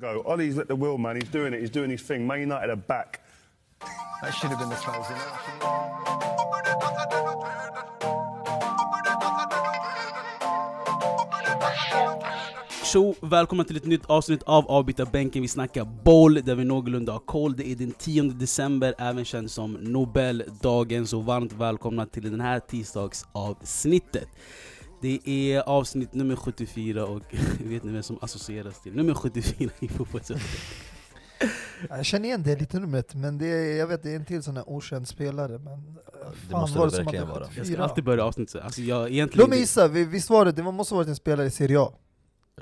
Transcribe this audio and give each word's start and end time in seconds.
Go. 0.00 0.22
Ollie's 0.24 0.56
lit 0.56 0.66
the 0.66 0.74
wheel, 0.74 0.96
man. 0.96 1.16
He's 1.16 1.28
doing 1.28 1.52
it. 1.52 1.60
He's 1.60 1.68
doing 1.68 1.90
his 1.90 2.00
thing. 2.00 2.26
Man 2.26 2.40
United 2.40 2.70
are 2.70 2.76
back. 2.76 3.20
That 4.22 4.32
should 4.32 4.50
have 4.50 4.58
been 4.58 4.70
the 4.70 4.76
closing. 4.76 5.16
Tjo! 12.84 13.14
Välkomna 13.20 13.64
till 13.64 13.76
ett 13.76 13.84
nytt 13.84 14.06
avsnitt 14.06 14.42
av 14.42 14.70
Avbytarbänken. 14.70 15.42
Vi 15.42 15.48
snackar 15.48 15.84
boll 16.04 16.34
där 16.34 16.54
vi 16.54 16.64
någorlunda 16.64 17.12
har 17.12 17.20
koll. 17.20 17.56
Det 17.56 17.68
är 17.68 17.76
den 17.76 17.92
10 17.92 18.22
december, 18.22 18.94
även 18.98 19.24
känd 19.24 19.50
som 19.50 19.72
Nobeldagen. 19.72 21.06
Så 21.06 21.20
varmt 21.20 21.52
välkomna 21.52 22.06
till 22.06 22.30
den 22.30 22.40
här 22.40 22.60
tisdagsavsnittet. 22.60 24.28
Det 25.00 25.20
är 25.28 25.60
avsnitt 25.60 26.14
nummer 26.14 26.36
74 26.36 27.06
och 27.06 27.22
vet 27.64 27.84
ni 27.84 27.92
vem 27.92 28.02
som 28.02 28.18
associeras 28.22 28.82
till 28.82 28.92
nummer 28.94 29.14
74 29.14 29.70
i 29.80 29.88
fotbollsvärlden? 29.88 30.46
Jag 31.88 32.04
känner 32.06 32.24
igen 32.26 32.42
det 32.42 32.56
lite 32.60 32.80
numret, 32.80 33.14
men 33.14 33.38
det 33.38 33.46
är, 33.46 33.78
jag 33.78 33.86
vet 33.86 34.02
det 34.02 34.10
är 34.10 34.16
en 34.16 34.24
till 34.24 34.42
sån 34.42 34.56
här 34.56 34.68
okänd 34.70 35.08
spelare. 35.08 35.58
Men 35.58 35.98
Det 36.48 36.56
måste 36.56 36.78
var 36.78 36.86
det 36.86 36.92
som 36.92 37.00
att 37.00 37.06
verkligen 37.06 37.26
var 37.28 37.34
vara. 37.34 37.44
Jag 37.44 37.52
ska 37.52 37.60
74? 37.62 37.84
alltid 37.84 38.04
börja 38.04 38.24
avsnittet 38.24 38.50
så. 38.50 38.60
Alltså 38.60 38.80
jag 38.82 39.10
egentligen... 39.10 39.40
Låt 39.40 39.50
mig 39.50 39.58
gissa, 39.58 39.88
vi- 39.88 40.04
visst 40.04 40.30
var 40.30 40.44
det, 40.44 40.52
det 40.52 40.62
måste 40.62 40.94
ha 40.94 40.96
varit 40.96 41.08
en 41.08 41.16
spelare 41.16 41.46
i 41.46 41.50
Serie 41.50 41.80
A? 41.80 41.92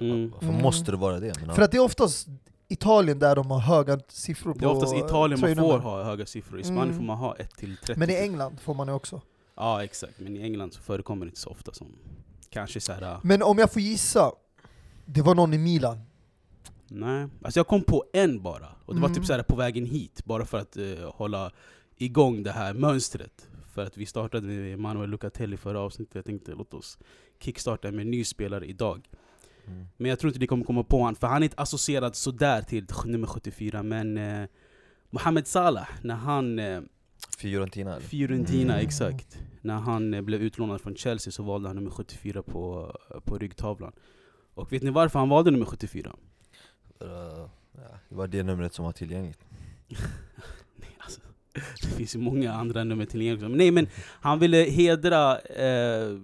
Mm. 0.00 0.30
Varför 0.30 0.46
Mm. 0.48 0.62
måste 0.62 0.90
det 0.90 0.96
vara 0.96 1.20
det? 1.20 1.40
Men, 1.46 1.54
För 1.54 1.62
att 1.62 1.70
det 1.70 1.76
är 1.76 1.82
oftast 1.82 2.28
Italien 2.68 3.18
där 3.18 3.36
de 3.36 3.50
har 3.50 3.58
höga 3.58 4.00
siffror 4.08 4.52
på 4.52 4.58
Det 4.58 4.64
är 4.64 4.68
oftast 4.70 4.94
i 4.94 4.98
Italien 4.98 5.40
man 5.40 5.56
får 5.56 5.78
ha 5.78 6.04
höga 6.04 6.26
siffror, 6.26 6.60
i 6.60 6.64
Spanien 6.64 6.82
Mm. 6.84 6.96
får 6.96 7.02
man 7.04 7.18
ha 7.18 7.34
1 7.36 7.56
till 7.56 7.76
30. 7.76 7.98
Men 8.00 8.10
i 8.10 8.14
England 8.14 8.60
får 8.60 8.74
man 8.74 8.86
det 8.86 8.92
också. 8.92 9.20
Ja 9.56 9.84
exakt, 9.84 10.12
men 10.18 10.36
i 10.36 10.42
England 10.42 10.72
så 10.74 10.80
förekommer 10.80 11.26
det 11.26 11.28
inte 11.28 11.40
så 11.40 11.50
ofta 11.50 11.72
som 11.72 11.86
kanske 12.50 12.80
så 12.80 12.92
här. 12.92 13.02
äh, 13.02 13.18
Men 13.22 13.42
om 13.42 13.58
jag 13.58 13.72
får 13.72 13.82
gissa, 13.82 14.32
det 15.04 15.22
var 15.22 15.34
någon 15.34 15.54
i 15.54 15.58
Milan. 15.58 15.98
Nej, 16.90 17.28
alltså 17.42 17.58
jag 17.60 17.66
kom 17.66 17.82
på 17.82 18.04
en 18.12 18.42
bara, 18.42 18.68
och 18.84 18.94
det 18.94 19.00
var 19.00 19.08
Mm. 19.08 19.16
typ 19.20 19.26
så 19.26 19.32
här 19.32 19.42
på 19.42 19.56
vägen 19.56 19.86
hit, 19.86 20.24
bara 20.24 20.44
för 20.44 20.58
att 20.58 20.76
eh, 20.76 20.84
hålla 21.14 21.52
igång 21.96 22.42
det 22.42 22.52
här 22.52 22.74
mönstret. 22.74 23.48
För 23.74 23.86
att 23.86 23.96
vi 23.96 24.06
startade 24.06 24.46
med 24.46 24.78
Manuel 24.78 25.10
Lucatelli 25.10 25.56
förra 25.56 25.80
avsnittet, 25.80 26.14
jag 26.14 26.24
tänkte 26.24 26.52
låt 26.52 26.74
oss 26.74 26.98
kickstarta 27.40 27.90
med 27.90 28.00
en 28.00 28.10
ny 28.10 28.24
spelare 28.24 28.66
idag. 28.66 29.08
mm. 29.66 29.86
Men 29.96 30.08
jag 30.08 30.18
tror 30.18 30.28
inte 30.30 30.40
ni 30.40 30.46
kommer 30.46 30.64
komma 30.64 30.82
på 30.84 30.98
honom, 30.98 31.14
för 31.14 31.26
han 31.26 31.42
är 31.42 31.44
inte 31.44 31.62
associerad 31.62 32.16
sådär 32.16 32.62
till 32.62 32.86
nummer 33.04 33.26
74, 33.26 33.82
men 33.82 34.18
eh, 34.18 34.48
Mohamed 35.10 35.46
Salah, 35.46 35.88
när 36.02 36.14
han 36.14 36.58
eh, 36.58 36.80
Fiorentina 37.38 37.90
eller? 37.90 38.00
Fiorentina, 38.06 38.72
Mm. 38.74 38.86
exakt. 38.86 39.38
När 39.60 39.74
han 39.74 40.14
eh, 40.14 40.20
blev 40.22 40.42
utlånad 40.42 40.80
från 40.80 40.96
Chelsea 40.96 41.30
så 41.32 41.42
valde 41.42 41.68
han 41.68 41.76
nummer 41.76 41.90
74 41.90 42.42
på, 42.42 42.92
på 43.24 43.38
ryggtavlan. 43.38 43.92
Och 44.54 44.72
vet 44.72 44.82
ni 44.82 44.90
varför 44.90 45.18
han 45.18 45.28
valde 45.28 45.50
nummer 45.50 45.66
74? 45.66 46.16
Uh, 47.02 47.08
ja, 47.08 47.48
det 48.08 48.14
var 48.14 48.26
det 48.28 48.42
numret 48.42 48.74
som 48.74 48.84
var 48.84 48.92
tillgängligt. 48.92 49.38
Nej, 50.76 50.96
alltså, 50.98 51.20
det 51.82 51.86
finns 51.96 52.14
ju 52.16 52.18
många 52.20 52.52
andra 52.52 52.84
nummer 52.84 53.04
tillgängliga. 53.06 53.48
Men 53.48 53.58
nej 53.58 53.70
men 53.70 53.86
han 54.20 54.38
ville 54.38 54.56
hedra, 54.56 55.38
eh, 55.38 56.18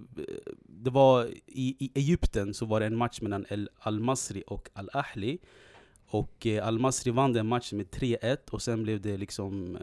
det 0.61 0.89
var 0.89 1.25
i, 1.47 1.75
i 1.79 1.91
Egypten 1.95 2.53
så 2.53 2.65
var 2.65 2.79
det 2.79 2.85
en 2.85 2.95
match 2.97 3.21
mellan 3.21 3.45
El- 3.49 3.69
Al-Masri 3.79 4.43
och 4.47 4.69
Al-Ahli. 4.73 5.37
Och 6.07 6.45
eh, 6.47 6.67
Al-Masri 6.67 7.11
vann 7.11 7.33
den 7.33 7.47
matchen 7.47 7.77
med 7.77 7.87
3-1 7.87 8.37
och 8.51 8.61
sen 8.61 8.83
blev 8.83 9.01
det 9.01 9.17
liksom, 9.17 9.75
eh, 9.75 9.81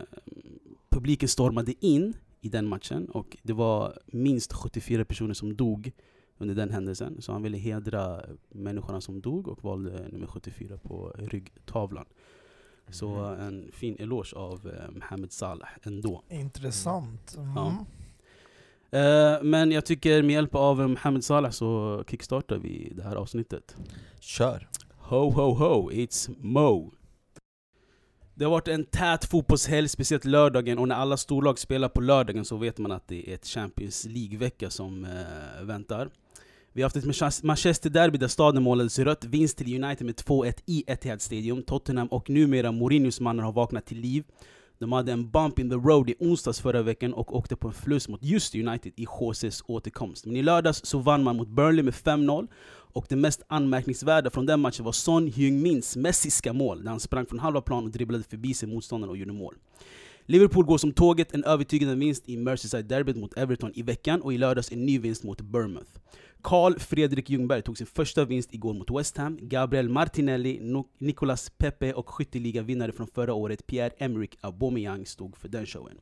publiken 0.93 1.29
stormade 1.29 1.75
in 1.87 2.15
i 2.41 2.49
den 2.49 2.67
matchen 2.67 3.09
och 3.09 3.37
det 3.43 3.53
var 3.53 3.99
minst 4.07 4.53
74 4.53 5.05
personer 5.05 5.35
som 5.35 5.57
dog 5.57 5.93
under 6.39 6.55
den 6.55 6.71
händelsen. 6.71 7.23
Så 7.23 7.33
han 7.33 7.43
ville 7.43 7.59
hedra 7.59 8.23
människorna 8.49 9.01
som 9.01 9.21
dog 9.21 9.49
och 9.49 9.65
valde 9.65 10.09
nummer 10.09 10.27
74 10.27 10.79
på 10.79 11.13
ryggtavlan. 11.19 12.05
Så 12.91 13.17
en 13.25 13.71
fin 13.73 13.97
eloge 13.99 14.37
av 14.37 14.69
eh, 14.69 14.91
Mohamed 14.91 15.33
Salah 15.33 15.69
ändå. 15.83 16.23
Intressant. 16.29 17.37
Mm. 17.37 17.55
Ja. 17.55 17.87
Eh, 18.99 19.43
men 19.43 19.71
jag 19.71 19.87
tycker 19.87 20.23
med 20.23 20.33
hjälp 20.33 20.55
av 20.55 20.81
eh, 20.81 20.89
Mohamed 20.89 21.25
Salah 21.25 21.51
så 21.51 22.05
kickstartar 22.07 22.59
vi 22.59 22.93
det 22.97 23.03
här 23.03 23.17
avsnittet. 23.17 23.77
Kör! 24.21 24.69
Ho 24.97 25.31
ho 25.31 25.55
ho, 25.55 25.91
it's 25.91 26.37
Mo! 26.41 26.93
Det 28.43 28.47
har 28.47 28.51
varit 28.51 28.69
en 28.69 28.85
tät 28.85 29.25
fotbollshelg, 29.25 29.89
speciellt 29.89 30.25
lördagen, 30.25 30.79
och 30.79 30.89
när 30.89 30.95
alla 30.95 31.17
storlag 31.17 31.59
spelar 31.59 31.89
på 31.89 32.01
lördagen 32.01 32.45
så 32.45 32.57
vet 32.57 32.79
man 32.79 32.93
att 32.93 33.09
det 33.09 33.31
är 33.31 33.35
ett 33.35 33.47
Champions 33.47 34.07
League-vecka 34.07 34.71
som 34.71 35.05
eh, 35.05 35.65
väntar. 35.65 36.11
Vi 36.73 36.83
har 36.83 36.87
haft 36.87 36.97
ett 36.97 37.43
Manchester-derby 37.45 38.19
där 38.19 38.29
staden 38.29 38.63
målades 38.63 38.99
rött, 38.99 39.25
vinst 39.25 39.59
till 39.59 39.85
United 39.85 40.07
med 40.07 40.15
2-1 40.15 40.53
i 40.67 40.85
Etihad 40.87 41.21
Stadium. 41.21 41.63
Tottenham 41.63 42.09
och 42.09 42.31
numera 42.31 42.73
Mourinhos 42.73 43.21
mannar 43.21 43.45
har 43.45 43.53
vaknat 43.53 43.87
till 43.87 43.99
liv. 43.99 44.25
De 44.79 44.93
hade 44.93 45.13
en 45.13 45.31
bump 45.31 45.59
in 45.59 45.71
the 45.71 45.77
road 45.77 46.11
i 46.11 46.15
onsdags 46.19 46.61
förra 46.61 46.83
veckan 46.83 47.15
och 47.15 47.37
åkte 47.37 47.57
på 47.57 47.69
en 47.69 47.75
förlust 47.75 48.09
mot 48.09 48.23
just 48.23 48.55
United 48.55 48.93
i 48.97 49.07
JC's 49.07 49.63
återkomst. 49.67 50.27
Men 50.27 50.37
i 50.37 50.43
lördags 50.43 50.87
så 50.87 50.99
vann 50.99 51.23
man 51.23 51.37
mot 51.37 51.49
Burnley 51.49 51.83
med 51.83 51.95
5-0 51.95 52.49
och 52.93 53.07
det 53.09 53.17
mest 53.17 53.43
anmärkningsvärda 53.49 54.31
från 54.31 54.47
den 54.47 54.61
matchen 54.61 54.85
var 54.85 54.93
Son 54.93 55.29
Heung-Mins 55.29 55.99
messiska 55.99 56.53
mål 56.53 56.85
där 56.85 56.91
han 56.91 57.01
sprang 57.01 57.27
från 57.27 57.39
halva 57.39 57.61
plan 57.61 57.85
och 57.85 57.91
dribblade 57.91 58.25
förbi 58.25 58.55
sin 58.55 58.71
motståndare 58.71 59.11
och 59.11 59.17
gjorde 59.17 59.33
mål. 59.33 59.55
Liverpool 60.27 60.65
går 60.65 60.79
som 60.79 60.93
tåget, 60.93 61.35
en 61.35 61.45
övertygande 61.45 61.95
vinst 61.95 62.29
i 62.29 62.37
Merseyside-derbyt 62.37 63.17
mot 63.17 63.39
Everton 63.39 63.73
i 63.75 63.83
veckan 63.83 64.23
och 64.23 64.33
i 64.33 64.39
lördags 64.39 64.73
en 64.73 64.87
ny 64.87 64.99
vinst 64.99 65.25
mot 65.25 65.41
Bournemouth. 65.41 65.91
Carl 66.43 66.79
Fredrik 66.79 67.31
Ljungberg 67.31 67.63
tog 67.63 67.79
sin 67.79 67.87
första 67.87 68.25
vinst 68.25 68.55
igår 68.55 68.75
mot 68.75 68.91
West 68.91 69.17
Ham. 69.17 69.39
Gabriel 69.41 69.89
Martinelli, 69.89 70.61
Nicolas 70.99 71.51
Pepe 71.51 71.93
och 71.93 72.09
skytteligavinnare 72.09 72.93
från 72.93 73.07
förra 73.07 73.35
året 73.35 73.67
Pierre-Emerick 73.67 74.37
Aubameyang 74.41 75.07
stod 75.07 75.37
för 75.37 75.49
den 75.49 75.67
showen. 75.67 75.97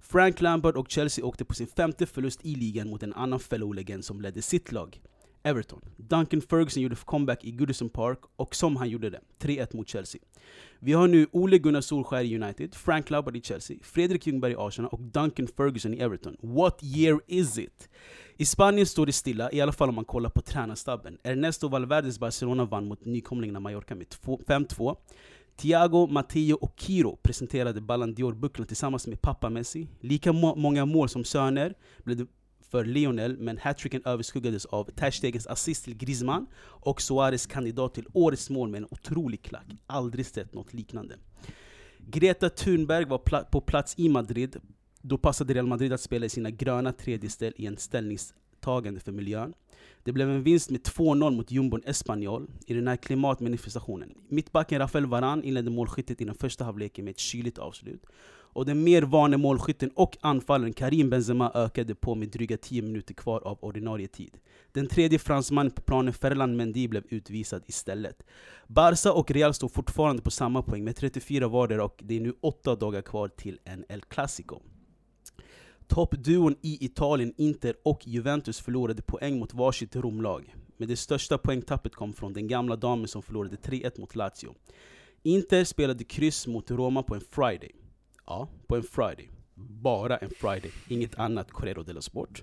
Frank 0.00 0.40
Lampard 0.40 0.76
och 0.76 0.90
Chelsea 0.90 1.24
åkte 1.24 1.44
på 1.44 1.54
sin 1.54 1.66
femte 1.66 2.06
förlust 2.06 2.40
i 2.42 2.54
ligan 2.54 2.90
mot 2.90 3.02
en 3.02 3.12
annan 3.12 3.40
fellow-legend 3.40 4.04
som 4.04 4.20
ledde 4.20 4.42
sitt 4.42 4.72
lag. 4.72 5.00
Everton. 5.44 5.80
Duncan 5.96 6.40
Ferguson 6.40 6.82
gjorde 6.82 6.96
comeback 6.96 7.44
i 7.44 7.50
Goodison 7.50 7.88
Park 7.88 8.18
och 8.36 8.54
som 8.54 8.76
han 8.76 8.88
gjorde 8.88 9.10
det, 9.10 9.20
3-1 9.38 9.76
mot 9.76 9.88
Chelsea. 9.88 10.20
Vi 10.78 10.92
har 10.92 11.08
nu 11.08 11.26
Ole 11.32 11.58
Gunnar 11.58 11.80
Solskjaer 11.80 12.24
i 12.24 12.36
United, 12.42 12.74
Frank 12.74 13.10
Lampard 13.10 13.36
i 13.36 13.40
Chelsea, 13.40 13.76
Fredrik 13.82 14.26
Ljungberg 14.26 14.52
i 14.52 14.56
Arsenal 14.58 14.90
och 14.90 15.00
Duncan 15.00 15.46
Ferguson 15.56 15.94
i 15.94 15.98
Everton. 15.98 16.36
What 16.40 16.82
year 16.82 17.20
is 17.26 17.58
it? 17.58 17.88
I 18.36 18.44
Spanien 18.44 18.86
står 18.86 19.06
det 19.06 19.12
stilla, 19.12 19.52
i 19.52 19.60
alla 19.60 19.72
fall 19.72 19.88
om 19.88 19.94
man 19.94 20.04
kollar 20.04 20.30
på 20.30 20.40
tränarstabben. 20.40 21.18
Ernesto 21.22 21.68
Valverdes 21.68 22.18
Barcelona 22.18 22.64
vann 22.64 22.88
mot 22.88 23.04
nykomlingarna 23.04 23.60
Mallorca 23.60 23.94
med 23.94 24.06
5-2. 24.06 24.96
Thiago, 25.56 26.06
Matteo 26.06 26.56
och 26.56 26.74
Kiro 26.76 27.16
presenterade 27.22 27.80
Ballon 27.80 28.14
d'Or-bucklan 28.14 28.66
tillsammans 28.66 29.06
med 29.06 29.22
pappa 29.22 29.50
Messi. 29.50 29.88
Lika 30.00 30.32
må 30.32 30.54
många 30.54 30.84
mål 30.84 31.08
som 31.08 31.24
söner 31.24 31.74
blev 32.04 32.16
det 32.16 32.26
för 32.74 32.84
Lionel, 32.84 33.36
men 33.38 33.58
hattricken 33.58 34.02
överskuggades 34.04 34.64
av 34.64 34.84
Terstegens 34.84 35.46
assist 35.46 35.84
till 35.84 35.96
Griezmann 35.96 36.46
och 36.64 37.02
Suarez 37.02 37.46
kandidat 37.46 37.94
till 37.94 38.06
årets 38.12 38.50
mål 38.50 38.68
med 38.68 38.78
en 38.78 38.88
otrolig 38.90 39.42
klack. 39.42 39.66
Aldrig 39.86 40.26
sett 40.26 40.54
något 40.54 40.74
liknande. 40.74 41.16
Greta 41.98 42.50
Thunberg 42.50 43.04
var 43.04 43.18
pla 43.18 43.40
på 43.44 43.60
plats 43.60 43.94
i 43.98 44.08
Madrid. 44.08 44.56
Då 45.02 45.18
passade 45.18 45.54
Real 45.54 45.66
Madrid 45.66 45.92
att 45.92 46.00
spela 46.00 46.26
i 46.26 46.28
sina 46.28 46.50
gröna 46.50 46.92
tredje 46.92 47.30
ställ 47.30 47.52
i 47.56 47.66
en 47.66 47.76
ställningstagande 47.76 49.00
för 49.00 49.12
miljön. 49.12 49.54
Det 50.02 50.12
blev 50.12 50.30
en 50.30 50.42
vinst 50.42 50.70
med 50.70 50.80
2-0 50.80 51.30
mot 51.30 51.50
jumbon 51.50 51.82
Espanyol 51.84 52.50
i 52.66 52.74
den 52.74 52.88
här 52.88 52.96
klimatmanifestationen. 52.96 54.14
Mittbacken 54.28 54.78
Rafael 54.78 55.06
Varane 55.06 55.46
inledde 55.46 55.70
målskyttet 55.70 56.20
i 56.20 56.24
den 56.24 56.34
första 56.34 56.64
halvleken 56.64 57.04
med 57.04 57.12
ett 57.12 57.18
kyligt 57.18 57.58
avslut. 57.58 58.06
Och 58.54 58.66
den 58.66 58.84
mer 58.84 59.02
vane 59.02 59.36
målskytten 59.36 59.90
och 59.94 60.16
anfallaren 60.20 60.72
Karim 60.72 61.10
Benzema 61.10 61.52
ökade 61.54 61.94
på 61.94 62.14
med 62.14 62.28
dryga 62.28 62.56
10 62.56 62.82
minuter 62.82 63.14
kvar 63.14 63.40
av 63.40 63.58
ordinarie 63.60 64.08
tid. 64.08 64.38
Den 64.72 64.86
tredje 64.86 65.18
fransmannen 65.18 65.72
på 65.72 65.82
planen, 65.82 66.12
Ferland 66.12 66.56
Mendy, 66.56 66.88
blev 66.88 67.04
utvisad 67.08 67.62
istället. 67.66 68.22
Barca 68.66 69.12
och 69.12 69.30
Real 69.30 69.54
står 69.54 69.68
fortfarande 69.68 70.22
på 70.22 70.30
samma 70.30 70.62
poäng 70.62 70.84
med 70.84 70.96
34 70.96 71.48
vardera 71.48 71.84
och 71.84 72.00
det 72.02 72.16
är 72.16 72.20
nu 72.20 72.34
8 72.40 72.74
dagar 72.74 73.02
kvar 73.02 73.28
till 73.28 73.58
en 73.64 73.84
El 73.88 74.00
Clasico. 74.02 74.60
Toppduon 75.86 76.56
i 76.60 76.84
Italien, 76.84 77.34
Inter 77.36 77.74
och 77.82 78.06
Juventus 78.06 78.60
förlorade 78.60 79.02
poäng 79.02 79.38
mot 79.38 79.54
varsitt 79.54 79.96
Romlag. 79.96 80.54
Men 80.76 80.88
det 80.88 80.96
största 80.96 81.38
poängtappet 81.38 81.94
kom 81.94 82.12
från 82.12 82.32
den 82.32 82.48
gamla 82.48 82.76
damen 82.76 83.08
som 83.08 83.22
förlorade 83.22 83.56
3-1 83.56 84.00
mot 84.00 84.16
Lazio. 84.16 84.54
Inter 85.22 85.64
spelade 85.64 86.04
kryss 86.04 86.46
mot 86.46 86.70
Roma 86.70 87.02
på 87.02 87.14
en 87.14 87.20
Friday. 87.30 87.70
Ja, 88.26 88.48
på 88.66 88.76
en 88.76 88.82
Friday. 88.82 89.28
Bara 89.56 90.16
en 90.16 90.30
Friday, 90.30 90.70
inget 90.88 91.18
annat 91.18 91.50
Correro 91.50 91.82
dello 91.82 92.02
Sport. 92.02 92.42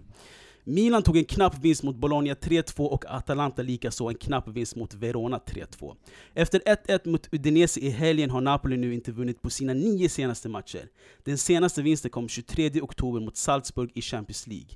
Milan 0.63 1.03
tog 1.03 1.17
en 1.17 1.25
knapp 1.25 1.59
vinst 1.61 1.83
mot 1.83 1.95
Bologna 1.95 2.33
3-2 2.33 2.85
och 2.85 3.05
Atalanta 3.07 3.61
likaså 3.61 4.09
en 4.09 4.15
knapp 4.15 4.47
vinst 4.47 4.75
mot 4.75 4.93
Verona 4.93 5.39
3-2. 5.45 5.95
Efter 6.33 6.59
1-1 6.59 7.09
mot 7.09 7.33
Udinese 7.33 7.79
i 7.79 7.89
helgen 7.89 8.29
har 8.29 8.41
Napoli 8.41 8.77
nu 8.77 8.93
inte 8.93 9.11
vunnit 9.11 9.41
på 9.41 9.49
sina 9.49 9.73
nio 9.73 10.09
senaste 10.09 10.49
matcher. 10.49 10.89
Den 11.23 11.37
senaste 11.37 11.81
vinsten 11.81 12.11
kom 12.11 12.29
23 12.29 12.81
oktober 12.81 13.19
mot 13.19 13.37
Salzburg 13.37 13.91
i 13.95 14.01
Champions 14.01 14.47
League. 14.47 14.69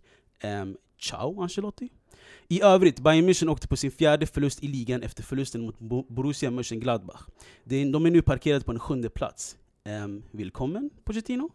Um, 0.61 0.77
ciao 0.99 1.41
Ancelotti? 1.41 1.89
I 2.47 2.61
övrigt, 2.61 2.99
Bayern 2.99 3.29
München 3.29 3.49
åkte 3.49 3.67
på 3.67 3.77
sin 3.77 3.91
fjärde 3.91 4.27
förlust 4.27 4.63
i 4.63 4.67
ligan 4.67 5.03
efter 5.03 5.23
förlusten 5.23 5.61
mot 5.61 5.79
Borussia 6.09 6.51
Mönchengladbach. 6.51 7.21
De 7.63 7.81
är 7.81 8.11
nu 8.11 8.21
parkerade 8.21 8.65
på 8.65 8.71
en 8.71 8.79
sjunde 8.79 9.09
plats. 9.09 9.57
Um, 9.87 10.23
välkommen 10.31 10.89
Pochettino! 11.03 11.49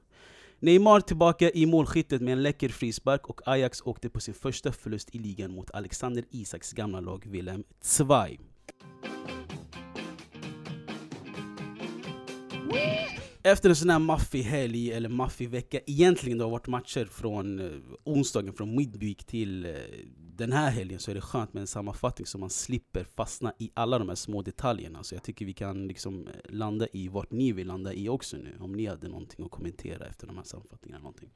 Neymar 0.61 1.01
tillbaka 1.01 1.51
i 1.51 1.67
målskyttet 1.67 2.23
med 2.23 2.33
en 2.33 2.43
läcker 2.43 2.69
frispark 2.69 3.27
och 3.27 3.41
Ajax 3.49 3.83
åkte 3.85 4.11
på 4.11 4.21
sin 4.21 4.35
första 4.35 4.73
förlust 4.73 5.15
i 5.15 5.19
ligan 5.19 5.51
mot 5.51 5.71
Alexander 5.71 6.25
Isaks 6.31 6.73
gamla 6.73 7.01
lag 7.01 7.27
Willem 7.27 7.65
Zweig. 7.81 8.41
Efter 13.43 13.69
en 13.69 13.77
sån 13.77 13.91
här 13.91 13.99
maffig 13.99 14.43
helg, 14.43 14.93
eller 14.93 15.09
maffig 15.09 15.51
vecka, 15.51 15.81
egentligen 15.87 16.39
det 16.39 16.45
har 16.45 16.51
varit 16.51 16.67
matcher 16.67 17.05
från 17.05 17.59
eh, 17.59 17.71
onsdagen 18.05 18.53
från 18.53 18.77
midweek 18.77 19.25
till 19.25 19.65
eh, 19.65 19.73
den 20.17 20.53
här 20.53 20.71
helgen 20.71 20.99
så 20.99 21.11
är 21.11 21.15
det 21.15 21.21
skönt 21.21 21.53
med 21.53 21.61
en 21.61 21.67
sammanfattning 21.67 22.27
så 22.27 22.39
man 22.39 22.51
slipper 22.51 23.05
fastna 23.05 23.53
i 23.59 23.71
alla 23.75 23.99
de 23.99 24.09
här 24.09 24.17
små 24.17 24.43
detaljerna. 24.43 25.05
Så 25.05 25.15
jag 25.15 25.23
tycker 25.23 25.47
vi 25.47 25.53
kan 25.53 25.89
liksom 25.89 26.29
eh, 26.29 26.35
landa 26.45 26.87
i 26.93 27.09
vart 27.09 27.31
ni 27.31 27.53
vill 27.53 27.67
landa 27.67 27.93
i 27.93 28.09
också 28.09 28.37
nu. 28.37 28.57
Om 28.61 28.73
ni 28.73 28.87
hade 28.87 29.09
någonting 29.09 29.45
att 29.45 29.51
kommentera 29.51 30.07
efter 30.07 30.27
de 30.27 30.37
här 30.37 30.45
sammanfattningarna. 30.45 31.03
Någonting. 31.03 31.31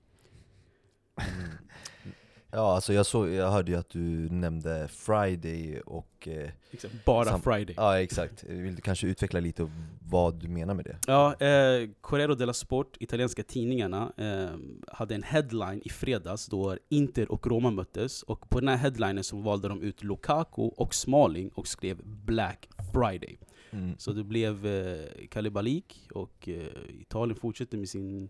Mm. 1.17 2.15
Ja 2.57 2.75
alltså 2.75 2.93
jag, 2.93 3.07
såg, 3.07 3.29
jag 3.29 3.51
hörde 3.51 3.73
ju 3.73 3.79
att 3.79 3.91
du 3.91 4.29
nämnde 4.31 4.89
Friday 4.89 5.81
och 5.81 6.29
eh, 6.29 6.51
Exakt. 6.71 6.95
Bara 7.05 7.25
Sam- 7.25 7.43
Friday. 7.43 7.75
Ja 7.77 8.01
exakt, 8.01 8.45
vill 8.45 8.75
du 8.77 8.83
kanske 8.83 9.07
utveckla 9.07 9.41
lite 9.41 9.71
vad 10.09 10.35
du 10.35 10.49
menar 10.49 10.75
med 10.75 10.85
det? 10.85 10.99
Ja, 11.07 11.35
eh, 11.35 11.89
Corriere 12.01 12.35
della 12.35 12.53
Sport, 12.53 12.97
italienska 13.01 13.43
tidningarna, 13.43 14.13
eh, 14.17 14.57
hade 14.93 15.15
en 15.15 15.23
headline 15.23 15.83
i 15.85 15.89
fredags 15.89 16.47
då 16.47 16.77
Inter 16.89 17.33
och 17.33 17.47
Roma 17.47 17.71
möttes. 17.71 18.23
Och 18.23 18.49
på 18.51 18.61
den 18.61 18.69
här 18.69 18.77
headlinen 18.77 19.25
så 19.25 19.37
valde 19.37 19.69
de 19.69 19.83
ut 19.83 20.03
Lukaku 20.05 20.63
och 20.63 20.95
Smalling 20.95 21.49
och 21.49 21.67
skrev 21.67 22.01
Black 22.05 22.69
Friday. 22.93 23.39
Mm. 23.71 23.95
Så 23.99 24.13
det 24.13 24.25
blev 24.25 24.67
eh, 24.67 25.27
kalabalik 25.31 26.09
och 26.15 26.49
eh, 26.49 26.67
Italien 27.01 27.37
fortsätter 27.37 27.79
med 27.79 27.89
sin 27.89 28.29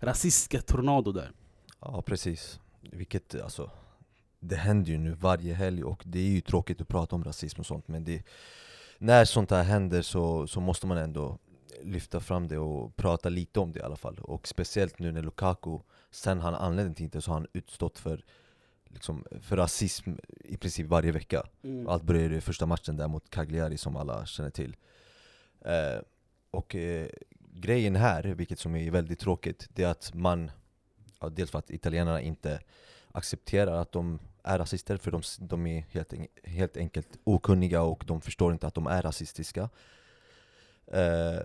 rasistiska 0.00 0.60
tornado 0.60 1.12
där. 1.12 1.30
Ja 1.80 2.02
precis, 2.02 2.60
vilket 2.92 3.34
alltså 3.42 3.70
Det 4.40 4.56
händer 4.56 4.90
ju 4.92 4.98
nu 4.98 5.12
varje 5.14 5.54
helg 5.54 5.84
och 5.84 6.02
det 6.06 6.18
är 6.18 6.28
ju 6.30 6.40
tråkigt 6.40 6.80
att 6.80 6.88
prata 6.88 7.16
om 7.16 7.24
rasism 7.24 7.60
och 7.60 7.66
sånt 7.66 7.88
men 7.88 8.04
det 8.04 8.22
När 8.98 9.24
sånt 9.24 9.50
här 9.50 9.62
händer 9.62 10.02
så, 10.02 10.46
så 10.46 10.60
måste 10.60 10.86
man 10.86 10.98
ändå 10.98 11.38
lyfta 11.82 12.20
fram 12.20 12.48
det 12.48 12.58
och 12.58 12.96
prata 12.96 13.28
lite 13.28 13.60
om 13.60 13.72
det 13.72 13.78
i 13.78 13.82
alla 13.82 13.96
fall. 13.96 14.18
Och 14.18 14.48
speciellt 14.48 14.98
nu 14.98 15.12
när 15.12 15.22
Lukaku, 15.22 15.78
sen 16.10 16.40
han 16.40 16.54
anlände 16.54 16.94
till 16.94 17.04
Inter 17.04 17.20
så 17.20 17.30
har 17.30 17.38
han 17.38 17.46
utstått 17.52 17.98
för 17.98 18.24
liksom, 18.88 19.24
för 19.40 19.56
rasism 19.56 20.10
i 20.44 20.56
princip 20.56 20.86
varje 20.86 21.12
vecka. 21.12 21.42
Allt 21.88 22.02
började 22.02 22.36
i 22.36 22.40
första 22.40 22.66
matchen 22.66 22.96
där 22.96 23.08
mot 23.08 23.30
Cagliari 23.30 23.78
som 23.78 23.96
alla 23.96 24.26
känner 24.26 24.50
till. 24.50 24.76
Eh, 25.60 26.00
Och 26.50 26.74
eh, 26.74 27.08
grejen 27.52 27.96
här, 27.96 28.22
vilket 28.22 28.58
som 28.58 28.76
är 28.76 28.90
väldigt 28.90 29.18
tråkigt, 29.18 29.68
det 29.74 29.82
är 29.84 29.88
att 29.88 30.14
man 30.14 30.50
Dels 31.30 31.50
för 31.50 31.58
att 31.58 31.70
italienarna 31.70 32.20
inte 32.20 32.60
accepterar 33.12 33.76
att 33.76 33.92
de 33.92 34.18
är 34.42 34.58
rasister, 34.58 34.96
för 34.96 35.10
de, 35.10 35.22
de 35.38 35.66
är 35.66 35.84
helt, 35.90 36.12
en, 36.12 36.26
helt 36.44 36.76
enkelt 36.76 37.08
okunniga 37.24 37.82
och 37.82 38.04
de 38.06 38.20
förstår 38.20 38.52
inte 38.52 38.66
att 38.66 38.74
de 38.74 38.86
är 38.86 39.02
rasistiska. 39.02 39.68
Eh, 40.86 41.40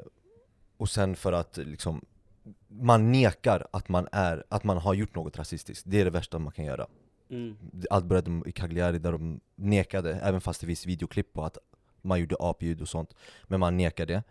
Och 0.78 0.90
sen 0.90 1.16
för 1.16 1.34
att 1.34 1.58
liksom 1.58 2.06
man 2.68 3.12
nekar 3.12 3.68
att 3.72 3.90
man, 3.90 4.08
är, 4.12 4.44
att 4.50 4.64
man 4.64 4.78
har 4.78 4.94
gjort 4.94 5.16
något 5.16 5.38
rasistiskt, 5.38 5.84
det 5.88 6.02
är 6.02 6.06
det 6.06 6.12
värsta 6.12 6.40
man 6.40 6.54
kan 6.54 6.66
göra. 6.66 6.88
Mm. 7.30 7.58
allt 7.90 8.06
började 8.06 8.42
i 8.46 8.52
Cagliari 8.52 9.00
där 9.00 9.12
de 9.12 9.40
nekade, 9.56 10.14
även 10.14 10.42
fast 10.42 10.62
det 10.62 10.68
finns 10.68 10.86
videoklipp 10.86 11.34
på 11.34 11.44
att 11.46 11.58
man 12.02 12.20
gjorde 12.20 12.36
apljud 12.40 12.82
och 12.82 12.90
sånt 12.90 13.16
Men 13.48 13.60
man 13.60 13.78
nekade 13.78 14.24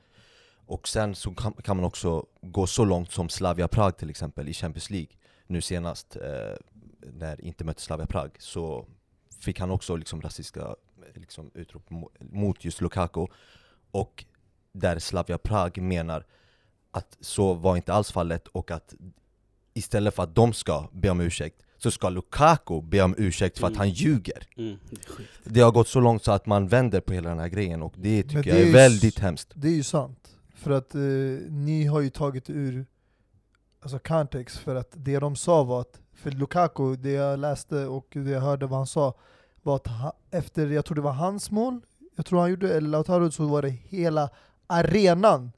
Och 0.66 0.88
sen 0.88 1.14
så 1.14 1.34
kan, 1.34 1.52
kan 1.52 1.76
man 1.76 1.86
också 1.86 2.26
gå 2.40 2.66
så 2.66 2.84
långt 2.84 3.12
som 3.12 3.28
Slavia 3.28 3.68
Prag 3.68 3.96
till 3.96 4.10
exempel 4.10 4.48
i 4.48 4.54
Champions 4.54 4.90
League 4.90 5.12
Nu 5.48 5.60
senast, 5.60 6.16
eh, 6.16 6.56
när 7.00 7.40
inte 7.44 7.64
mötte 7.64 7.82
Slavia 7.82 8.06
Prag, 8.06 8.30
så 8.38 8.86
fick 9.40 9.60
han 9.60 9.70
också 9.70 9.96
liksom 9.96 10.22
rasistiska 10.22 10.74
liksom, 11.14 11.50
utrop 11.54 11.88
mo- 11.90 12.10
mot 12.32 12.64
just 12.64 12.80
Lukaku 12.80 13.26
Och 13.90 14.24
där 14.72 14.98
Slavia 14.98 15.38
Prag 15.38 15.78
menar 15.82 16.24
att 16.90 17.16
så 17.20 17.54
var 17.54 17.76
inte 17.76 17.92
alls 17.92 18.12
fallet 18.12 18.48
och 18.48 18.70
att 18.70 18.94
istället 19.74 20.14
för 20.14 20.22
att 20.22 20.34
de 20.34 20.52
ska 20.52 20.88
be 20.92 21.10
om 21.10 21.20
ursäkt 21.20 21.62
så 21.76 21.90
ska 21.90 22.08
Lukaku 22.08 22.80
be 22.82 23.02
om 23.02 23.14
ursäkt 23.18 23.58
för 23.58 23.66
att 23.66 23.70
Mm. 23.72 23.78
han 23.78 23.90
ljuger 23.90 24.46
Mm. 24.56 24.76
Det 25.44 25.60
har 25.60 25.70
gått 25.72 25.88
så 25.88 26.00
långt 26.00 26.24
så 26.24 26.32
att 26.32 26.46
man 26.46 26.68
vänder 26.68 27.00
på 27.00 27.12
hela 27.12 27.28
den 27.28 27.38
här 27.38 27.48
grejen 27.48 27.82
och 27.82 27.94
det 27.96 28.22
tycker 28.22 28.42
det 28.42 28.48
jag 28.48 28.58
är 28.60 28.66
är 28.68 28.72
väldigt 28.72 29.18
hemskt 29.18 29.52
Det 29.54 29.68
är 29.68 29.72
ju 29.72 29.82
sant. 29.82 30.36
För 30.54 30.70
att 30.70 30.94
eh, 30.94 31.00
ni 31.50 31.84
har 31.84 32.00
ju 32.00 32.10
tagit 32.10 32.50
ur 32.50 32.86
alltså 33.94 34.08
context, 34.08 34.58
för 34.58 34.76
att 34.76 34.92
det 34.96 35.18
de 35.18 35.36
sa 35.36 35.64
var 35.64 35.80
att, 35.80 36.00
för 36.12 36.30
Lukaku, 36.30 36.96
det 36.96 37.12
jag 37.12 37.38
läste 37.38 37.86
och 37.86 38.06
det 38.10 38.30
jag 38.30 38.40
hörde 38.40 38.66
vad 38.66 38.78
han 38.78 38.86
sa, 38.86 39.14
var 39.62 39.76
att 39.76 39.86
han, 39.86 40.12
efter, 40.30 40.66
jag 40.66 40.84
tror 40.84 40.94
det 40.94 41.00
var 41.00 41.12
hans 41.12 41.50
mål, 41.50 41.80
jag 42.16 42.26
tror 42.26 42.40
han 42.40 42.50
gjorde, 42.50 42.76
eller 42.76 42.88
Lautaro, 42.88 43.30
så 43.30 43.46
var 43.46 43.62
det 43.62 43.68
hela 43.68 44.30
arenan 44.66 45.52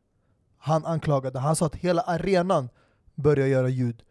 han 0.59 0.87
anklagade. 0.87 1.38
Han 1.38 1.56
sa 1.56 1.67
att 1.67 1.75
hela 1.75 2.03
arenan 2.03 2.69
började 3.15 3.49
göra 3.49 3.69
ljud. 3.69 4.03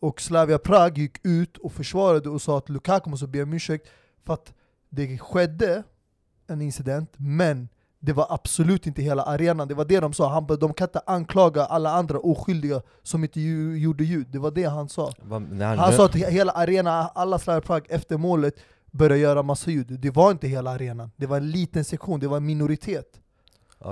Och 0.00 0.20
Slavia 0.20 0.58
Prag 0.58 0.98
gick 0.98 1.26
ut 1.26 1.56
och 1.56 1.72
försvarade 1.72 2.28
och 2.28 2.42
sa 2.42 2.58
att 2.58 2.68
Lukaku 2.68 3.10
måste 3.10 3.26
be 3.26 3.42
om 3.42 3.52
ursäkt 3.52 3.88
för 4.24 4.34
att 4.34 4.52
det 4.88 5.18
skedde 5.18 5.82
en 6.46 6.62
incident, 6.62 7.10
men 7.16 7.68
det 8.00 8.12
var 8.12 8.26
absolut 8.30 8.86
inte 8.86 9.02
hela 9.02 9.22
arenan, 9.22 9.68
det 9.68 9.74
var 9.74 9.84
det 9.84 10.00
de 10.00 10.12
sa. 10.12 10.28
Han, 10.32 10.46
bara, 10.46 10.56
de 10.58 10.74
kan 10.74 10.88
inte 10.88 11.00
anklaga 11.06 11.64
alla 11.64 11.90
andra 11.90 12.18
oskyldiga 12.18 12.82
som 13.02 13.24
inte 13.24 13.40
ju, 13.40 13.78
gjorde 13.78 14.04
ljud, 14.04 14.26
det 14.30 14.38
var 14.38 14.50
det 14.50 14.64
han 14.64 14.88
sa. 14.88 15.12
Va- 15.22 15.36
han, 15.38 15.60
Han 15.60 15.92
sa 15.92 16.04
att 16.04 16.14
he- 16.14 16.30
hela 16.30 16.52
arenan, 16.52 17.08
alla 17.14 17.38
Slavia 17.38 17.60
Prag 17.60 17.86
efter 17.88 18.16
målet 18.16 18.54
började 18.90 19.18
göra 19.18 19.42
massa 19.42 19.70
ljud. 19.70 20.00
Det 20.00 20.10
var 20.10 20.30
inte 20.30 20.48
hela 20.48 20.70
arenan, 20.70 21.10
det 21.16 21.26
var 21.26 21.36
en 21.36 21.50
liten 21.50 21.84
sektion, 21.84 22.20
det 22.20 22.28
var 22.28 22.36
en 22.36 22.46
minoritet 22.46 23.20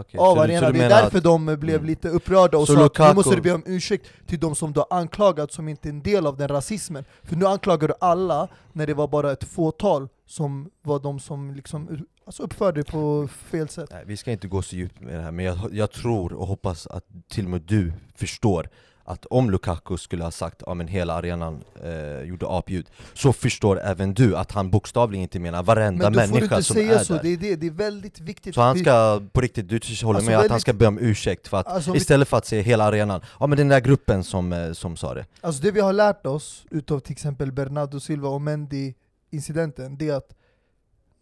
Okej, 0.00 0.18
av 0.20 0.24
så 0.24 0.34
du- 0.34 0.38
så 0.38 0.42
arenan. 0.42 0.72
du 0.72 0.78
Det 0.78 0.84
är 0.84 0.88
därför 0.88 1.18
att- 1.18 1.24
de 1.24 1.44
blev 1.46 1.74
Mm. 1.74 1.86
lite 1.86 2.08
upprörda 2.08 2.58
och 2.58 2.66
Så 2.66 2.74
sa 2.74 2.84
att 2.86 2.98
nu 2.98 3.04
Lukaku- 3.04 3.14
måste 3.14 3.34
du 3.34 3.40
be 3.40 3.52
om 3.52 3.62
ursäkt 3.66 4.06
till 4.26 4.40
de 4.40 4.54
som 4.54 4.72
du 4.72 4.80
har 4.80 4.86
anklagat 4.98 5.52
som 5.52 5.68
inte 5.68 5.88
är 5.88 5.90
en 5.90 6.02
del 6.02 6.26
av 6.26 6.36
den 6.36 6.48
rasismen. 6.48 7.04
För 7.22 7.36
nu 7.36 7.46
anklagar 7.46 7.88
du 7.88 7.94
alla 8.00 8.48
när 8.72 8.86
det 8.86 8.94
var 8.94 9.08
bara 9.08 9.32
ett 9.32 9.44
fåtal 9.44 10.08
som 10.26 10.70
var 10.82 10.98
de 10.98 11.20
som 11.20 11.54
liksom 11.54 12.06
alltså 12.26 12.42
uppförde 12.42 12.84
på 12.84 13.28
fel 13.50 13.68
sätt. 13.68 13.88
Nej, 13.92 14.02
vi 14.06 14.16
ska 14.16 14.30
inte 14.32 14.48
gå 14.48 14.62
så 14.62 14.76
djupt 14.76 15.00
med 15.00 15.14
det 15.14 15.22
här, 15.22 15.30
men 15.32 15.44
jag, 15.44 15.58
jag 15.72 15.90
tror 15.92 16.32
och 16.32 16.46
hoppas 16.46 16.86
att 16.86 17.04
till 17.28 17.44
och 17.44 17.50
med 17.50 17.62
du 17.62 17.92
förstår 18.16 18.68
att 19.06 19.26
om 19.26 19.50
Lukaku 19.50 19.96
skulle 19.96 20.24
ha 20.24 20.30
sagt 20.30 20.62
att 20.62 20.76
men 20.76 20.88
hela 20.88 21.14
arenan 21.14 21.64
eh, 21.84 22.20
gjorde 22.28 22.46
apljud 22.48 22.86
Så 23.14 23.32
förstår 23.32 23.80
även 23.80 24.14
du 24.14 24.36
att 24.36 24.52
han 24.52 24.70
bokstavligen 24.70 25.22
inte 25.22 25.38
menar 25.38 25.62
varenda 25.62 26.10
Men 26.10 26.12
då 26.12 26.20
får 26.20 26.26
du 26.26 26.32
människa 26.32 26.56
inte 26.56 26.64
som 26.66 26.74
säga 26.74 27.00
är 27.00 27.04
så, 27.04 27.14
där. 27.14 27.22
Det 27.22 27.28
är, 27.28 27.36
det, 27.36 27.56
det 27.56 27.66
är 27.66 27.70
väldigt 27.70 28.20
viktigt. 28.20 28.54
Så 28.54 28.60
han 28.60 28.78
ska, 28.78 29.22
på 29.32 29.40
riktigt, 29.40 29.68
du 29.68 29.80
håller 30.04 30.18
Alltså 30.18 30.30
med 30.30 30.38
att 30.38 30.42
han 30.42 30.48
väldigt- 30.48 30.62
ska 30.62 30.72
be 30.72 30.86
om 30.86 30.98
ursäkt 30.98 31.48
för 31.48 31.56
att 31.56 31.66
Alltså, 31.66 31.96
istället 31.96 32.28
för 32.28 32.36
att 32.36 32.46
säga 32.46 32.62
hela 32.62 32.84
arenan, 32.84 33.20
ja 33.40 33.46
men 33.46 33.58
den 33.58 33.68
där 33.68 33.80
gruppen 33.80 34.24
som, 34.24 34.52
eh, 34.52 34.72
som 34.72 34.96
sa 34.96 35.14
det. 35.14 35.26
Alltså 35.40 35.62
det 35.62 35.70
vi 35.70 35.80
har 35.80 35.92
lärt 35.92 36.26
oss 36.26 36.64
utav 36.70 37.00
till 37.00 37.12
exempel 37.12 37.52
Bernardo 37.52 38.00
Silva 38.00 38.28
och 38.28 38.42
Mendy 38.42 38.94
incidenten, 39.30 39.96
det 39.98 40.08
är 40.08 40.14
att 40.14 40.34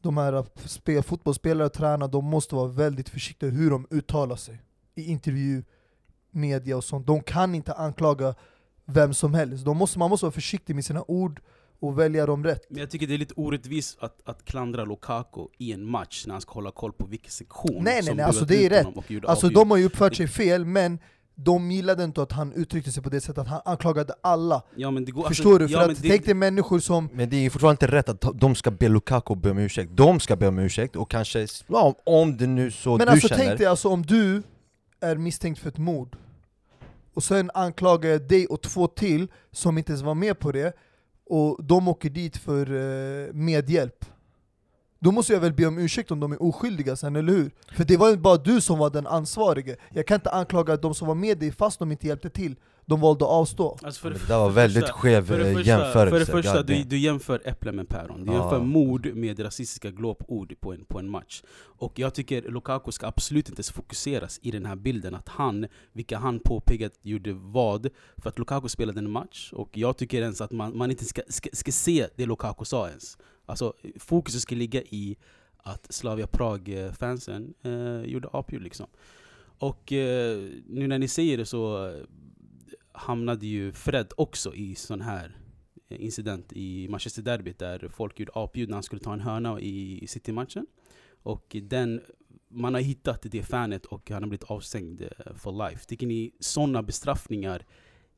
de 0.02 0.16
här 0.16 0.32
spe- 0.64 1.02
fotbollsspelare 1.02 1.66
och 1.66 1.72
tränare, 1.72 2.10
de 2.10 2.24
måste 2.24 2.54
vara 2.54 2.68
väldigt 2.68 3.08
försiktiga 3.08 3.50
hur 3.50 3.70
de 3.70 3.86
uttalar 3.90 4.36
sig 4.36 4.62
i 4.94 5.04
intervju, 5.10 5.62
media 6.32 6.76
och 6.76 6.84
sånt. 6.84 7.06
De 7.06 7.22
kan 7.22 7.54
inte 7.54 7.72
anklaga 7.72 8.34
vem 8.84 9.14
som 9.14 9.34
helst. 9.34 9.64
De 9.64 9.76
måste, 9.76 9.98
man 9.98 10.10
måste 10.10 10.26
vara 10.26 10.32
försiktig 10.32 10.74
med 10.74 10.84
sina 10.84 11.04
ord 11.08 11.40
och 11.80 11.98
välja 11.98 12.26
dem 12.26 12.44
rätt. 12.44 12.66
Men 12.68 12.80
jag 12.80 12.90
tycker 12.90 13.06
det 13.06 13.14
är 13.14 13.18
lite 13.18 13.34
orättvist 13.36 13.98
att, 14.00 14.28
att 14.28 14.44
klandra 14.44 14.84
Lukaku 14.84 15.46
i 15.58 15.72
en 15.72 15.84
match 15.84 16.24
när 16.26 16.34
han 16.34 16.40
ska 16.40 16.52
hålla 16.52 16.70
koll 16.70 16.92
på 16.92 17.06
vilken 17.06 17.30
sektion 17.30 17.84
Nej, 17.84 17.94
nej, 17.94 18.02
som 18.02 18.16
nej, 18.16 18.26
alltså 18.26 18.40
buat 18.40 18.48
det 18.48 18.66
är 18.66 18.70
rätt. 18.70 18.86
Alltså 18.86 19.46
avgjort. 19.46 19.54
de 19.54 19.70
har 19.70 19.78
ju 19.78 19.84
uppfört 19.84 20.16
sig 20.16 20.28
fel, 20.28 20.64
men 20.64 20.98
de 21.34 21.70
gillade 21.70 22.04
inte 22.04 22.22
att 22.22 22.32
han 22.32 22.52
uttryckte 22.52 22.92
sig 22.92 23.02
på 23.02 23.10
det 23.10 23.20
sättet, 23.20 23.38
att 23.38 23.48
han 23.48 23.60
anklagade 23.64 24.14
alla. 24.20 24.62
ja, 24.76 24.90
men 24.90 25.04
det 25.04 25.12
går, 25.12 25.28
Förstår 25.28 25.58
du? 25.58 25.68
För 25.68 25.74
ja, 25.74 25.80
men 25.80 25.90
att 25.90 26.02
det, 26.02 26.08
tänk 26.08 26.24
dig 26.24 26.34
människor 26.34 26.78
som 26.78 27.08
Men 27.12 27.30
det 27.30 27.36
är 27.36 27.40
ju 27.40 27.50
fortfarande 27.50 27.84
inte 27.84 27.96
rätt 27.96 28.08
att 28.08 28.40
de 28.40 28.54
ska 28.54 28.70
be 28.70 28.88
Lukaku 28.88 29.34
be 29.34 29.50
om 29.50 29.58
ursäkt 29.58 29.90
De 29.94 30.20
ska 30.20 30.36
be 30.36 30.48
om 30.48 30.58
ursäkt 30.58 30.96
och 30.96 31.10
kanske, 31.10 31.46
ja, 31.66 31.94
om 32.04 32.36
det 32.36 32.46
nu 32.46 32.70
så 32.70 32.96
Men 32.96 33.06
du 33.06 33.12
alltså 33.12 33.28
känner 33.28 33.44
tänk 33.44 33.58
dig 33.58 33.66
alltså 33.66 33.88
om 33.88 34.02
du 34.02 34.42
är 35.00 35.16
misstänkt 35.16 35.60
för 35.60 35.68
ett 35.68 35.78
mord 35.78 36.16
och 37.14 37.22
sen 37.22 37.50
anklagar 37.54 38.10
jag 38.10 38.28
dig 38.28 38.46
och 38.46 38.62
två 38.62 38.86
till 38.86 39.28
som 39.52 39.78
inte 39.78 39.92
ens 39.92 40.02
var 40.02 40.14
med 40.14 40.38
på 40.38 40.52
det 40.52 40.76
och 41.26 41.64
de 41.64 41.88
åker 41.88 42.10
dit 42.10 42.36
för 42.36 42.66
eh, 42.74 43.32
medhjälp 43.32 44.04
då 45.02 45.12
måste 45.12 45.32
jag 45.32 45.40
väl 45.40 45.52
be 45.52 45.66
om 45.66 45.78
ursäkt 45.78 46.10
om 46.10 46.20
de 46.20 46.32
är 46.32 46.42
oskyldiga 46.42 46.96
sen, 46.96 47.16
eller 47.16 47.32
hur? 47.32 47.50
För 47.76 47.84
det 47.84 47.96
var 47.96 48.10
ju 48.10 48.16
bara 48.16 48.36
du 48.36 48.60
som 48.60 48.78
var 48.78 48.90
den 48.90 49.06
ansvarige. 49.06 49.76
Jag 49.90 50.06
kan 50.06 50.14
inte 50.14 50.30
anklaga 50.30 50.76
de 50.76 50.94
som 50.94 51.08
var 51.08 51.14
med 51.14 51.38
dig 51.38 51.52
fast 51.52 51.78
de 51.78 51.92
inte 51.92 52.06
hjälpte 52.06 52.30
till. 52.30 52.56
De 52.86 53.00
valde 53.00 53.24
att 53.24 53.30
avstå. 53.30 53.78
Alltså 53.82 54.08
det, 54.08 54.14
det 54.14 54.26
där 54.26 54.38
var 54.38 54.50
väldigt 54.50 54.90
skev 54.90 55.26
för 55.26 55.38
det 55.38 55.48
eh, 55.48 55.54
första, 55.54 55.68
jämförelse. 55.68 56.10
För 56.10 56.18
det 56.18 56.42
första, 56.42 56.62
du, 56.62 56.82
du 56.82 56.98
jämför 56.98 57.42
äpplen 57.44 57.76
med 57.76 57.88
päron. 57.88 58.24
Du 58.24 58.32
jämför 58.32 58.60
mord 58.60 59.14
med 59.14 59.44
rasistiska 59.44 59.90
glåpord 59.90 60.60
på 60.60 60.72
en, 60.72 60.84
på 60.84 60.98
en 60.98 61.10
match. 61.10 61.42
Och 61.58 61.98
jag 61.98 62.14
tycker 62.14 62.42
Lukaku 62.42 62.92
ska 62.92 63.06
absolut 63.06 63.48
inte 63.48 63.62
fokuseras 63.62 64.40
i 64.42 64.50
den 64.50 64.66
här 64.66 64.76
bilden 64.76 65.14
att 65.14 65.28
han, 65.28 65.66
vilka 65.92 66.18
han 66.18 66.40
påpekat 66.40 66.92
gjorde 67.02 67.32
vad. 67.32 67.88
För 68.16 68.28
att 68.28 68.38
Lukaku 68.38 68.68
spelade 68.68 68.98
en 68.98 69.10
match, 69.10 69.52
och 69.52 69.78
jag 69.78 69.96
tycker 69.96 70.22
ens 70.22 70.40
att 70.40 70.52
man, 70.52 70.76
man 70.76 70.90
inte 70.90 71.04
ska, 71.04 71.22
ska, 71.28 71.48
ska 71.52 71.72
se 71.72 72.08
det 72.16 72.26
Lukaku 72.26 72.64
sa 72.64 72.88
ens. 72.88 73.18
Alltså 73.46 73.72
fokuset 73.98 74.42
ska 74.42 74.54
ligga 74.54 74.82
i 74.82 75.16
att 75.56 75.92
Slavia 75.92 76.26
Prag-fansen 76.26 77.54
eh, 77.62 78.10
gjorde 78.10 78.28
apljud 78.32 78.62
liksom. 78.62 78.86
Och 79.58 79.92
eh, 79.92 80.38
nu 80.66 80.86
när 80.86 80.98
ni 80.98 81.08
säger 81.08 81.38
det 81.38 81.46
så 81.46 81.92
hamnade 82.92 83.46
ju 83.46 83.72
Fred 83.72 84.12
också 84.16 84.54
i 84.54 84.74
sån 84.74 85.00
här 85.00 85.36
incident 85.88 86.52
i 86.52 86.88
Manchester 86.88 87.22
Derbyt 87.22 87.58
där 87.58 87.88
folk 87.88 88.20
gjorde 88.20 88.32
apljud 88.34 88.68
när 88.68 88.76
han 88.76 88.82
skulle 88.82 89.02
ta 89.02 89.12
en 89.12 89.20
hörna 89.20 89.60
i 89.60 90.06
City-matchen. 90.08 90.66
Och 91.22 91.56
den, 91.62 92.00
man 92.48 92.74
har 92.74 92.80
hittat 92.80 93.22
det 93.22 93.42
fanet 93.42 93.86
och 93.86 94.10
han 94.10 94.22
har 94.22 94.28
blivit 94.28 94.44
avstängd 94.50 95.02
eh, 95.02 95.34
for 95.36 95.68
life. 95.68 95.84
Tycker 95.84 96.06
ni 96.06 96.32
sådana 96.40 96.82
bestraffningar 96.82 97.66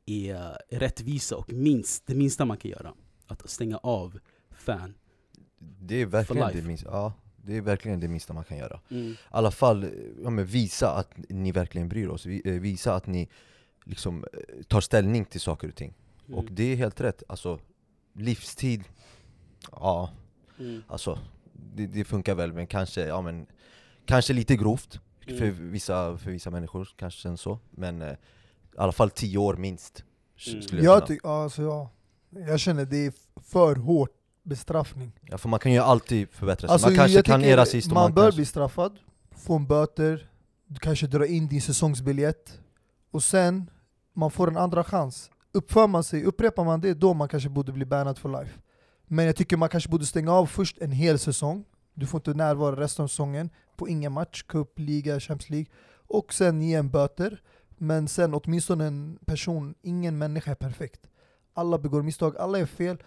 är 0.07 0.35
eh, 0.35 0.79
rättvisa 0.79 1.37
och 1.37 1.53
minst, 1.53 2.07
det 2.07 2.15
minsta 2.15 2.45
man 2.45 2.57
kan 2.57 2.71
göra? 2.71 2.95
Att 3.27 3.51
stänga 3.51 3.77
av 3.77 4.19
fan. 4.51 4.95
Det 5.59 6.03
är 6.03 6.07
verkligen 6.07 6.47
life. 6.47 6.61
det 6.61 6.67
minsta, 6.67 6.89
ja, 6.91 7.13
det 7.37 7.57
är 7.57 7.61
verkligen 7.61 8.01
det 8.01 8.09
minsta 8.09 8.33
man 8.33 8.45
kan 8.45 8.59
göra. 8.59 8.81
Mm. 8.91 9.11
I 9.13 9.17
alla 9.31 9.51
fall 9.51 9.87
ja, 10.23 10.31
visa 10.31 10.91
att 10.91 11.11
ni 11.29 11.53
verkligen 11.53 11.89
bryr 11.89 12.09
oss, 12.09 12.27
Vi- 12.27 12.43
eh, 12.45 12.61
visa 12.61 12.95
att 12.95 13.07
ni 13.07 13.29
liksom 13.85 14.25
eh, 14.33 14.63
tar 14.65 14.81
ställning 14.81 15.25
till 15.25 15.41
saker 15.41 15.69
och 15.69 15.75
ting. 15.77 15.95
Mm. 16.27 16.39
Och 16.39 16.45
det 16.51 16.73
är 16.73 16.77
helt 16.77 17.01
rätt, 17.01 17.23
alltså 17.29 17.59
livstid, 18.13 18.85
ja 19.73 20.11
Mm. 20.59 20.83
alltså 20.89 21.19
det, 21.75 21.87
det 21.87 22.05
funkar 22.05 22.35
väl 22.35 22.53
men 22.53 22.67
kanske, 22.67 23.07
ja 23.07 23.21
men 23.23 23.47
Kanske 24.07 24.33
lite 24.33 24.57
grovt 24.57 25.01
Mm. 25.27 25.39
för, 25.39 25.47
vissa, 25.51 26.19
för 26.19 26.31
vissa 26.31 26.51
människor, 26.51 26.89
kanske 26.97 27.21
känns 27.21 27.41
så 27.41 27.59
Men 27.71 28.03
eh, 28.03 28.13
i 28.13 28.17
alla 28.77 28.93
fall 28.93 29.11
tio 29.11 29.39
år 29.39 29.55
minst 29.57 30.05
Mm. 30.49 30.63
skulle 30.63 30.83
jag 30.83 30.97
Jag, 30.97 31.07
ty- 31.07 31.19
alltså, 31.23 31.63
ja, 31.63 31.91
jag 32.31 32.61
känner 32.61 32.85
det 32.85 33.07
är 33.07 33.13
för 33.43 33.77
hård 33.77 34.09
bestraffning. 34.43 35.13
Ja, 35.23 35.39
för 35.39 35.49
man 35.49 35.61
kan 35.61 35.73
ju 35.73 35.79
alltid 35.79 36.29
förbättra 36.31 36.69
sig, 36.69 36.73
Alltså, 36.73 36.89
man 36.89 36.97
kanske 36.97 37.23
kan 37.23 37.45
är 37.45 37.57
rasist 37.57 37.87
man, 37.93 37.95
man 38.03 38.15
bör 38.15 38.23
kanske... 38.23 38.39
bli 38.39 38.47
straffad, 38.47 38.99
få 39.31 39.57
en 39.57 39.67
böter, 39.67 40.31
du 40.67 40.79
kanske 40.81 41.07
dra 41.07 41.27
in 41.27 41.49
din 41.49 41.63
säsongsbiljett, 41.63 42.61
och 43.11 43.25
sen 43.25 43.71
man 44.15 44.31
får 44.31 44.49
en 44.49 44.57
andra 44.57 44.85
chans. 44.85 45.31
Uppför 45.53 45.87
man 45.87 46.05
sig, 46.05 46.25
upprepar 46.25 46.65
man 46.65 46.81
det, 46.81 46.95
då 46.95 47.15
man 47.15 47.29
kanske 47.29 47.49
borde 47.49 47.73
bli 47.73 47.85
bannad 47.85 48.19
for 48.19 48.41
life. 48.41 48.61
Men 49.07 49.27
jag 49.27 49.37
tycker 49.37 49.57
man 49.57 49.69
kanske 49.69 49.91
borde 49.91 50.07
stänga 50.07 50.33
av 50.33 50.47
först 50.47 50.79
en 50.79 50.93
hel 50.93 51.19
säsong, 51.19 51.65
du 51.95 52.07
får 52.07 52.19
inte 52.19 52.35
närvara 52.35 52.77
resten 52.81 53.03
av 53.03 53.09
säsongen 53.09 53.51
på 53.77 53.89
ingen 53.89 54.13
match, 54.13 54.43
cup, 54.43 54.79
liga, 54.79 55.21
Champions 55.21 55.51
League, 55.51 55.67
och 56.07 56.35
sen 56.35 56.63
ge 56.63 56.75
en 56.75 56.91
böter. 56.91 57.43
Men 57.79 58.09
sen 58.09 58.35
åtminstone 58.35 58.87
en 58.87 59.19
person, 59.27 59.75
ingen 59.83 60.19
människa 60.19 60.51
är 60.51 60.55
perfekt. 60.55 61.01
Alla 61.55 61.79
begår 61.79 62.03
misstag, 62.03 62.37
alla 62.37 62.59
är 62.59 62.67
fel. 62.67 63.03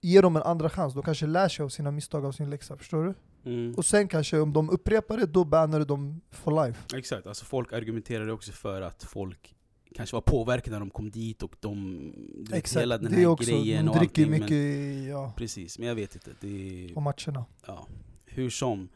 Ge 0.00 0.20
dem 0.20 0.36
en 0.36 0.42
andra 0.42 0.70
chans, 0.70 0.94
de 0.94 1.02
kanske 1.02 1.26
lär 1.26 1.48
sig 1.48 1.64
av 1.64 1.68
sina 1.68 1.90
misstag, 1.90 2.24
av 2.24 2.32
sin 2.32 2.50
läxa, 2.50 2.76
förstår 2.76 3.04
du? 3.04 3.14
Mm. 3.50 3.74
Och 3.74 3.84
sen 3.84 4.08
kanske 4.08 4.40
om 4.40 4.52
de 4.52 4.70
upprepar 4.70 5.16
det, 5.16 5.26
då 5.26 5.44
bannar 5.44 5.78
du 5.78 5.84
dem 5.84 6.20
for 6.30 6.66
life. 6.66 6.96
Exakt, 6.96 7.26
alltså 7.26 7.44
folk 7.44 7.72
argumenterade 7.72 8.32
också 8.32 8.52
för 8.52 8.82
att 8.82 9.04
folk 9.04 9.55
kanske 9.96 10.16
var 10.16 10.20
påverkade 10.20 10.70
när 10.70 10.80
de 10.80 10.90
kom 10.90 11.10
dit 11.10 11.42
och 11.42 11.56
de... 11.60 12.12
vet, 12.50 12.76
hela 12.76 12.98
den 12.98 13.10
det 13.10 13.16
här 13.16 13.22
är 13.22 13.26
också, 13.26 13.50
grejen 13.50 13.84
de 13.84 13.90
och 13.90 13.98
dricker 13.98 14.22
allting, 14.22 14.30
mycket 14.30 14.50
Men, 14.50 15.04
ja, 15.06 15.32
precis, 15.36 15.78
men 15.78 15.88
jag 15.88 15.94
vet 15.94 16.14
inte. 16.14 16.30
Det, 16.40 16.90
på 16.94 17.00
matcherna. 17.00 17.44
ja, 17.66 17.86
hur 18.24 18.50
som. 18.50 18.88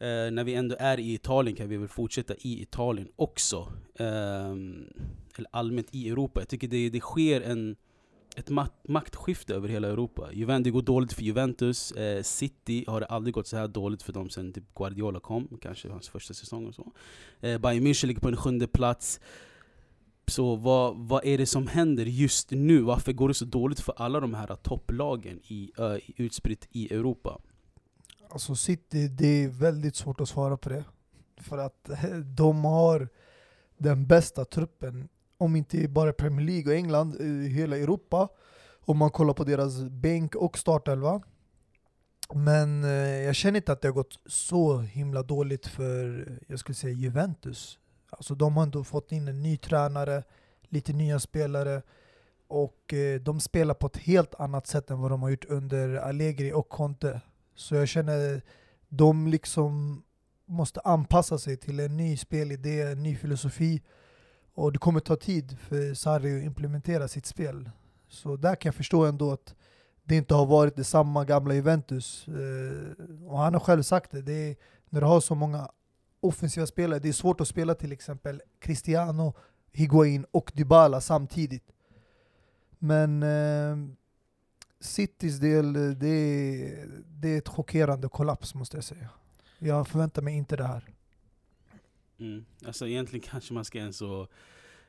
Eh, 0.00 0.06
när 0.30 0.44
vi 0.44 0.54
ändå 0.54 0.76
är 0.78 1.00
i 1.00 1.14
Italien 1.14 1.56
kan 1.56 1.68
vi 1.68 1.76
väl 1.76 1.88
fortsätta 1.88 2.34
i 2.34 2.62
Italien 2.62 3.08
också. 3.16 3.72
Ehm, 3.98 4.86
eller 5.36 5.48
allmänt 5.52 5.88
i 5.90 6.08
Europa. 6.08 6.40
Jag 6.40 6.48
tycker 6.48 6.68
det, 6.68 6.90
det 6.90 7.00
sker 7.00 7.40
en, 7.40 7.76
ett 8.36 8.50
mak- 8.50 8.84
maktskifte 8.88 9.54
över 9.54 9.68
hela 9.68 9.88
Europa. 9.88 10.28
Juven, 10.32 10.62
det 10.62 10.70
går 10.70 10.82
dåligt 10.82 11.12
för 11.12 11.22
Juventus. 11.22 11.92
Eh, 11.92 12.22
City 12.22 12.84
har 12.86 13.00
det 13.00 13.06
aldrig 13.06 13.34
gått 13.34 13.46
så 13.46 13.56
här 13.56 13.68
dåligt 13.68 14.02
för 14.02 14.12
dem 14.12 14.30
sen 14.30 14.52
typ 14.52 14.74
Guardiola 14.74 15.20
kom. 15.20 15.58
Kanske 15.62 15.88
hans 15.88 16.08
första 16.08 16.34
säsong 16.34 16.66
och 16.66 16.74
så. 16.74 16.92
Eh, 17.40 17.58
Bayern 17.58 17.86
München 17.86 18.06
ligger 18.06 18.20
på 18.20 18.28
en 18.28 18.36
sjunde 18.36 18.66
plats. 18.66 19.20
Så 20.28 20.56
vad, 20.56 20.96
vad 20.96 21.24
är 21.24 21.38
det 21.38 21.46
som 21.46 21.66
händer 21.66 22.04
just 22.04 22.50
nu? 22.50 22.80
Varför 22.80 23.12
går 23.12 23.28
det 23.28 23.34
så 23.34 23.44
dåligt 23.44 23.80
för 23.80 23.94
alla 23.96 24.20
de 24.20 24.34
här 24.34 24.56
topplagen 24.56 25.40
i, 25.48 25.72
uh, 25.78 25.96
utspritt 26.16 26.68
i 26.70 26.94
Europa? 26.94 27.38
Alltså 28.30 28.54
City, 28.54 29.08
det 29.08 29.44
är 29.44 29.48
väldigt 29.48 29.96
svårt 29.96 30.20
att 30.20 30.28
svara 30.28 30.56
på 30.56 30.68
det. 30.68 30.84
För 31.40 31.58
att 31.58 31.90
de 32.36 32.64
har 32.64 33.08
den 33.78 34.06
bästa 34.06 34.44
truppen, 34.44 35.08
om 35.38 35.56
inte 35.56 35.88
bara 35.88 36.12
Premier 36.12 36.46
League 36.46 36.72
och 36.72 36.78
England, 36.78 37.20
i 37.20 37.48
hela 37.48 37.78
Europa. 37.78 38.28
Om 38.80 38.98
man 38.98 39.10
kollar 39.10 39.34
på 39.34 39.44
deras 39.44 39.82
bänk 39.82 40.34
och 40.34 40.58
startelva. 40.58 41.22
Men 42.34 42.84
eh, 42.84 42.90
jag 43.24 43.34
känner 43.34 43.56
inte 43.56 43.72
att 43.72 43.80
det 43.80 43.88
har 43.88 43.92
gått 43.92 44.20
så 44.26 44.78
himla 44.78 45.22
dåligt 45.22 45.66
för, 45.66 46.28
jag 46.46 46.58
skulle 46.58 46.76
säga 46.76 46.94
Juventus. 46.94 47.78
Alltså 48.10 48.34
de 48.34 48.56
har 48.56 48.62
ändå 48.62 48.84
fått 48.84 49.12
in 49.12 49.28
en 49.28 49.42
ny 49.42 49.56
tränare, 49.56 50.22
lite 50.68 50.92
nya 50.92 51.20
spelare. 51.20 51.82
Och 52.48 52.94
eh, 52.94 53.20
de 53.20 53.40
spelar 53.40 53.74
på 53.74 53.86
ett 53.86 53.96
helt 53.96 54.34
annat 54.34 54.66
sätt 54.66 54.90
än 54.90 55.00
vad 55.00 55.10
de 55.10 55.22
har 55.22 55.30
gjort 55.30 55.44
under 55.44 55.94
Allegri 55.94 56.52
och 56.52 56.68
Conte. 56.68 57.20
Så 57.54 57.74
jag 57.74 57.88
känner 57.88 58.42
de 58.88 59.26
liksom 59.26 60.02
måste 60.46 60.80
anpassa 60.80 61.38
sig 61.38 61.56
till 61.56 61.80
en 61.80 61.96
ny 61.96 62.16
spelidé, 62.16 62.82
en 62.82 63.02
ny 63.02 63.16
filosofi. 63.16 63.82
Och 64.54 64.72
det 64.72 64.78
kommer 64.78 65.00
ta 65.00 65.16
tid 65.16 65.58
för 65.58 65.94
Sarri 65.94 66.38
att 66.38 66.44
implementera 66.44 67.08
sitt 67.08 67.26
spel. 67.26 67.70
Så 68.08 68.36
där 68.36 68.54
kan 68.54 68.68
jag 68.68 68.74
förstå 68.74 69.04
ändå 69.04 69.32
att 69.32 69.54
det 70.04 70.16
inte 70.16 70.34
har 70.34 70.46
varit 70.46 70.76
detsamma 70.76 71.24
gamla 71.24 71.54
Juventus. 71.54 72.28
Eh, 72.28 73.04
och 73.26 73.38
han 73.38 73.54
har 73.54 73.60
själv 73.60 73.82
sagt 73.82 74.10
det, 74.10 74.22
det 74.22 74.50
är, 74.50 74.56
när 74.88 75.00
du 75.00 75.06
har 75.06 75.20
så 75.20 75.34
många 75.34 75.70
offensiva 76.20 76.66
spelare, 76.66 76.98
det 76.98 77.08
är 77.08 77.12
svårt 77.12 77.40
att 77.40 77.48
spela 77.48 77.74
till 77.74 77.92
exempel 77.92 78.42
Cristiano, 78.60 79.34
Higuain 79.72 80.24
och 80.30 80.52
Dybala 80.54 81.00
samtidigt. 81.00 81.64
Men 82.78 83.22
eh, 83.22 83.76
Citys 84.80 85.38
del, 85.38 85.72
det 85.98 86.08
är, 86.08 86.88
det 87.06 87.28
är 87.28 87.38
ett 87.38 87.48
chockerande 87.48 88.08
kollaps 88.08 88.54
måste 88.54 88.76
jag 88.76 88.84
säga. 88.84 89.08
Jag 89.58 89.88
förväntar 89.88 90.22
mig 90.22 90.34
inte 90.36 90.56
det 90.56 90.64
här. 90.64 90.84
Mm. 92.20 92.44
Alltså 92.66 92.86
egentligen 92.86 93.26
kanske 93.30 93.54
man 93.54 93.64
ska 93.64 93.78
ens 93.78 93.96
så, 93.96 94.28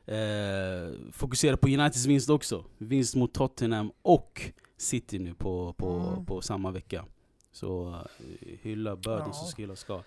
eh, 0.05 0.91
fokusera 1.11 1.57
på 1.57 1.67
Uniteds 1.67 2.05
vinst 2.05 2.29
också. 2.29 2.65
Vinst 2.77 3.15
mot 3.15 3.33
Tottenham 3.33 3.91
och 4.01 4.51
City 4.77 5.19
nu 5.19 5.33
på, 5.33 5.73
på, 5.73 5.89
Mm. 6.13 6.25
på 6.25 6.41
samma 6.41 6.71
vecka. 6.71 7.05
Så 7.51 7.89
eh, 7.89 8.57
hylla 8.61 8.95
bör 8.95 9.17
den 9.17 9.27
Ja. 9.27 9.33
som 9.33 9.47
ska 9.47 9.75
ska. 9.75 10.03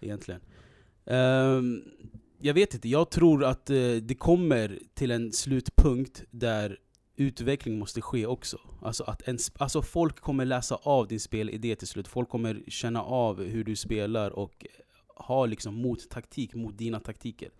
Egentligen. 0.00 0.40
Ehm, 1.06 1.82
jag 2.40 2.54
vet 2.54 2.74
inte, 2.74 2.88
jag 2.88 3.10
tror 3.10 3.44
att 3.44 3.70
eh, 3.70 3.76
det 4.02 4.18
kommer 4.18 4.78
till 4.94 5.10
en 5.10 5.32
slutpunkt 5.32 6.24
där 6.30 6.78
utveckling 7.16 7.78
måste 7.78 8.00
ske 8.00 8.26
också. 8.26 8.60
Alltså 8.82 9.04
att 9.04 9.28
en, 9.28 9.38
alltså 9.58 9.82
folk 9.82 10.20
kommer 10.20 10.44
läsa 10.44 10.74
av 10.74 11.08
din 11.08 11.20
spelidé 11.20 11.76
till 11.76 11.88
slut. 11.88 12.08
Folk 12.08 12.28
kommer 12.28 12.62
känna 12.68 13.02
av 13.02 13.44
hur 13.44 13.64
du 13.64 13.76
spelar 13.76 14.30
och 14.30 14.66
ha 15.16 15.46
liksom 15.46 15.74
mottaktik 15.74 16.54
mot 16.54 16.78
dina 16.78 17.00
taktiker. 17.00 17.50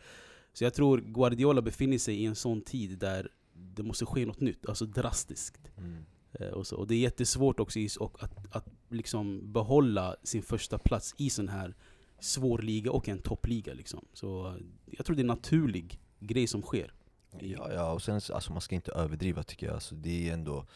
Så 0.52 0.64
jag 0.64 0.75
tror 0.75 0.99
Guardiola 0.99 1.62
befinner 1.62 1.99
sig 1.99 2.14
i 2.14 2.26
en 2.26 2.35
sån 2.35 2.61
tid 2.62 2.99
där 2.99 3.30
det 3.52 3.83
måste 3.83 4.07
ske 4.07 4.26
något 4.26 4.40
nytt, 4.40 4.66
alltså 4.68 4.85
drastiskt. 4.85 5.71
Mm. 5.76 6.04
Eh, 6.33 6.49
Och, 6.49 6.66
så. 6.66 6.76
och 6.76 6.87
det 6.87 6.95
är 6.95 6.99
jättesvårt 6.99 7.61
också 7.61 7.78
och 8.00 8.23
att, 8.23 8.57
att 8.57 8.68
liksom 8.88 9.52
behålla 9.52 10.16
sin 10.23 10.42
första 10.42 10.78
plats 10.78 11.14
i 11.18 11.30
sån 11.30 11.49
här 11.49 11.75
svår 12.21 12.59
liga 12.59 12.93
och 12.93 13.09
en 13.09 13.19
toppliga. 13.19 13.75
Liksom. 13.75 14.05
Så 14.13 14.57
jag 14.87 15.07
tror 15.07 15.17
det 15.17 15.21
är 15.21 15.25
en 15.25 15.27
naturlig 15.27 16.01
grej 16.21 16.47
som 16.47 16.63
sker. 16.63 16.93
Ja, 17.39 17.73
ja, 17.73 17.93
och 17.93 18.03
sen 18.03 18.15
alltså, 18.15 18.53
man 18.53 18.61
ska 18.61 18.75
inte 18.75 18.93
överdriva 18.93 19.43
tycker 19.43 19.67
jag, 19.67 19.75
alltså, 19.75 19.95
det 19.95 20.29
är 20.29 20.33
ändå 20.33 20.67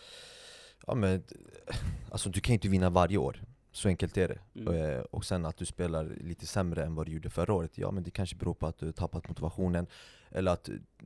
Ja 0.87 0.95
men, 0.95 1.23
alltså 2.11 2.31
du 2.31 2.41
kan 2.41 2.53
inte 2.53 2.69
vinna 2.69 2.91
varje 2.91 3.19
år, 3.19 3.45
så 3.73 3.89
enkelt 3.89 4.17
är 4.17 4.29
det 4.29 4.39
Mm. 4.55 4.75
Eh, 4.75 5.01
Och 5.01 5.25
sen 5.25 5.47
att 5.47 5.57
du 5.57 5.67
spelar 5.67 6.05
lite 6.21 6.47
sämre 6.47 6.85
än 6.85 6.95
vad 6.95 7.07
du 7.07 7.13
gjorde 7.13 7.31
förra 7.31 7.53
året, 7.55 7.79
ja 7.79 7.91
men 7.91 8.03
det 8.03 8.11
kanske 8.11 8.37
beror 8.37 8.55
på 8.55 8.67
att 8.67 8.79
du 8.79 8.93
tappat 8.93 9.29
motivationen 9.29 9.87
Eller 10.31 10.53
att 10.53 10.65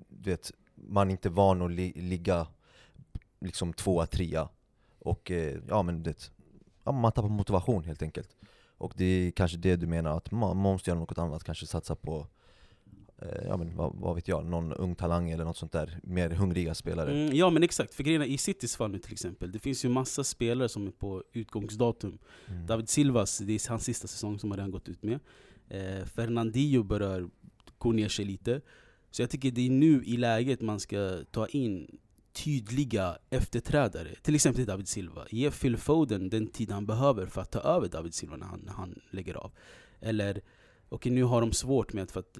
du 0.08 0.30
vet, 0.30 0.52
man 0.74 1.10
inte 1.10 1.28
är 1.28 1.30
van 1.30 1.62
att 1.62 1.70
li 1.70 1.92
ligga 1.92 2.46
liksom 3.40 3.72
tvåa, 3.72 4.06
trea 4.06 4.48
Och 4.98 5.30
eh, 5.30 5.58
ja 5.68 5.82
men 5.82 6.02
det, 6.02 6.30
ja, 6.84 6.92
man 6.92 7.12
tappar 7.12 7.28
motivation 7.28 7.84
helt 7.84 8.02
enkelt. 8.02 8.36
Och 8.78 8.92
det 8.96 9.04
är 9.04 9.30
kanske 9.30 9.56
det 9.56 9.76
du 9.76 9.86
menar, 9.86 10.16
att 10.16 10.30
man, 10.30 10.56
måste 10.56 10.90
göra 10.90 11.00
något 11.00 11.18
annat, 11.18 11.44
kanske 11.44 11.66
satsa 11.66 11.96
på 11.96 12.26
eh, 13.18 13.46
ja, 13.46 13.56
men, 13.56 13.76
vad, 13.76 13.96
vad 13.96 14.14
vet 14.14 14.28
jag, 14.28 14.46
någon 14.46 14.72
ung 14.72 14.94
talang 14.94 15.30
eller 15.30 15.44
något 15.44 15.56
sånt 15.56 15.72
där, 15.72 16.00
mer 16.02 16.30
hungriga 16.30 16.74
spelare. 16.74 17.10
Mm, 17.12 17.36
ja 17.36 17.50
men 17.50 17.62
exakt, 17.62 17.94
för 17.94 18.02
grejen 18.02 18.22
i 18.22 18.38
Citys 18.38 18.76
fall 18.76 18.90
nu 18.90 18.98
till 18.98 19.12
exempel, 19.12 19.52
det 19.52 19.58
finns 19.58 19.84
ju 19.84 19.88
massa 19.88 20.24
spelare 20.24 20.68
som 20.68 20.86
är 20.86 20.90
på 20.90 21.24
utgångsdatum. 21.32 22.18
Mm. 22.46 22.66
David 22.66 22.88
Silvas, 22.88 23.38
det 23.38 23.52
är 23.52 23.68
hans 23.68 23.84
sista 23.84 24.08
säsong 24.08 24.38
som 24.38 24.50
han 24.50 24.58
redan 24.58 24.70
gått 24.70 24.88
ut 24.88 25.02
med. 25.02 25.18
Eh, 25.68 26.04
Fernandinho 26.04 26.82
börjar 26.82 27.28
gå 27.78 27.92
ner 27.92 28.08
sig 28.08 28.24
lite. 28.24 28.60
Så 29.10 29.22
jag 29.22 29.30
tycker 29.30 29.50
det 29.50 29.66
är 29.66 29.70
nu 29.70 30.04
i 30.04 30.16
läget 30.16 30.60
man 30.60 30.80
ska 30.80 31.18
ta 31.30 31.46
in 31.46 31.98
tydliga 32.44 33.18
efterträdare. 33.30 34.14
Till 34.22 34.34
exempel 34.34 34.64
David 34.64 34.88
Silva. 34.88 35.26
Ge 35.30 35.50
Phil 35.50 35.76
Foden 35.76 36.30
den 36.30 36.46
tid 36.46 36.70
han 36.70 36.86
behöver 36.86 37.26
för 37.26 37.40
att 37.40 37.50
ta 37.50 37.58
över 37.58 37.88
David 37.88 38.14
Silva 38.14 38.36
när 38.36 38.46
han, 38.46 38.60
när 38.60 38.72
han 38.72 39.00
lägger 39.10 39.34
av. 39.34 39.52
Eller, 40.00 40.40
okej 40.88 41.12
nu 41.12 41.24
har 41.24 41.40
de 41.40 41.52
svårt 41.52 41.92
med 41.92 42.02
att, 42.04 42.10
för 42.10 42.20
att 42.20 42.38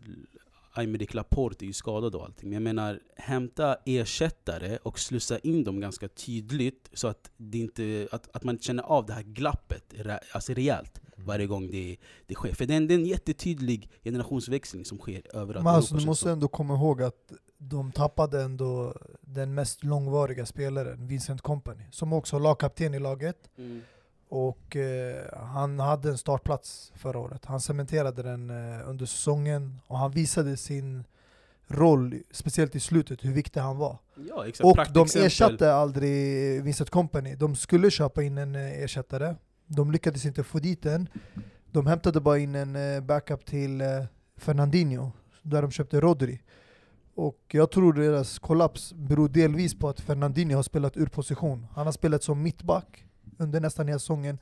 Aymeric 0.73 1.15
Laporte 1.15 1.65
är 1.65 1.67
ju 1.67 1.73
skadad 1.73 2.15
och 2.15 2.25
allting. 2.25 2.49
Men 2.49 2.53
jag 2.55 2.63
menar, 2.63 3.01
hämta 3.17 3.77
ersättare 3.85 4.79
och 4.83 4.99
slussa 4.99 5.39
in 5.39 5.65
dem 5.65 5.81
ganska 5.81 6.09
tydligt 6.09 6.91
så 6.93 7.09
att, 7.09 7.31
det 7.37 7.59
inte, 7.59 8.09
att, 8.13 8.37
att 8.37 8.45
man 8.45 8.59
känner 8.59 8.83
av 8.83 9.07
det 9.07 9.13
här 9.13 9.23
glappet 9.23 9.95
alltså 10.33 10.53
rejält 10.53 11.01
Mm. 11.17 11.27
varje 11.27 11.47
gång 11.47 11.71
det, 11.71 11.97
det 12.27 12.35
sker. 12.35 12.55
För 12.55 12.67
det 12.67 12.75
är, 12.75 12.77
en, 12.77 12.87
det 12.87 12.95
är 12.95 12.99
en 12.99 13.07
jättetydlig 13.07 13.91
generationsväxling 14.05 14.85
som 14.85 14.99
sker 14.99 15.23
överallt. 15.37 15.65
Men 15.65 15.75
alltså, 15.75 15.97
du 15.97 16.07
måste 16.07 16.31
ändå 16.31 16.49
komma 16.49 16.75
ihåg 16.75 17.03
att 17.03 17.33
de 17.59 17.93
tappade 17.93 18.43
ändå 18.43 18.95
den 19.21 19.55
mest 19.55 19.85
långvariga 19.85 20.47
spelaren, 20.47 21.07
Vincent 21.07 21.43
Company, 21.43 21.85
som 21.91 22.13
också 22.13 22.37
var 22.37 22.41
lagkapten 22.41 22.95
i 22.95 22.99
laget. 22.99 23.51
Mm. 23.59 23.83
Och 24.29 24.77
eh, 24.77 25.25
han 25.33 25.81
hade 25.81 26.09
en 26.09 26.19
startplats 26.19 26.93
förra 26.95 27.19
året. 27.19 27.45
Han 27.45 27.61
cementerade 27.61 28.23
den 28.23 28.51
eh, 28.51 28.89
under 28.89 29.07
säsongen 29.07 29.81
och 29.87 29.99
han 29.99 30.11
visade 30.11 30.57
sin 30.57 31.05
roll, 31.67 32.23
speciellt 32.31 32.75
i 32.75 32.81
slutet, 32.81 33.25
hur 33.25 33.33
viktig 33.33 33.61
han 33.61 33.77
var. 33.77 33.99
Ja, 34.29 34.47
exakt. 34.47 34.65
Och 34.65 34.77
de 34.77 34.85
Praktexempel. 34.85 35.27
ersatte 35.27 35.75
aldrig 35.75 36.63
Vincent 36.63 36.91
Company. 36.91 37.35
De 37.35 37.57
skulle 37.57 37.91
köpa 37.91 38.23
in 38.23 38.39
en 38.39 38.55
eh, 38.55 38.83
ersättare. 38.83 39.37
De 39.67 39.91
lyckades 39.91 40.25
inte 40.27 40.45
få 40.45 40.59
dit 40.59 40.87
en. 40.87 41.09
De 41.73 41.87
hämtade 41.87 42.21
bara 42.21 42.39
in 42.39 42.55
en 42.55 42.77
eh, 42.77 43.01
backup 43.01 43.47
till 43.47 43.81
eh, 43.81 44.05
Fernandinho, 44.37 45.13
där 45.43 45.63
de 45.63 45.71
köpte 45.71 46.01
Rodri. 46.01 46.41
Och 47.17 47.41
jag 47.53 47.71
tror 47.71 47.93
deras 47.93 48.39
kollaps 48.39 48.93
beror 48.93 49.29
delvis 49.29 49.75
på 49.75 49.89
att 49.89 50.01
Fernandinho 50.01 50.57
har 50.57 50.63
spelat 50.63 50.97
ur 50.97 51.07
position. 51.07 51.67
Han 51.75 51.87
har 51.87 51.93
spelat 51.93 52.23
som 52.23 52.43
mittback 52.43 53.05
under 53.39 53.61
nästan 53.61 53.89
hela 53.89 53.99
säsongen, 53.99 54.39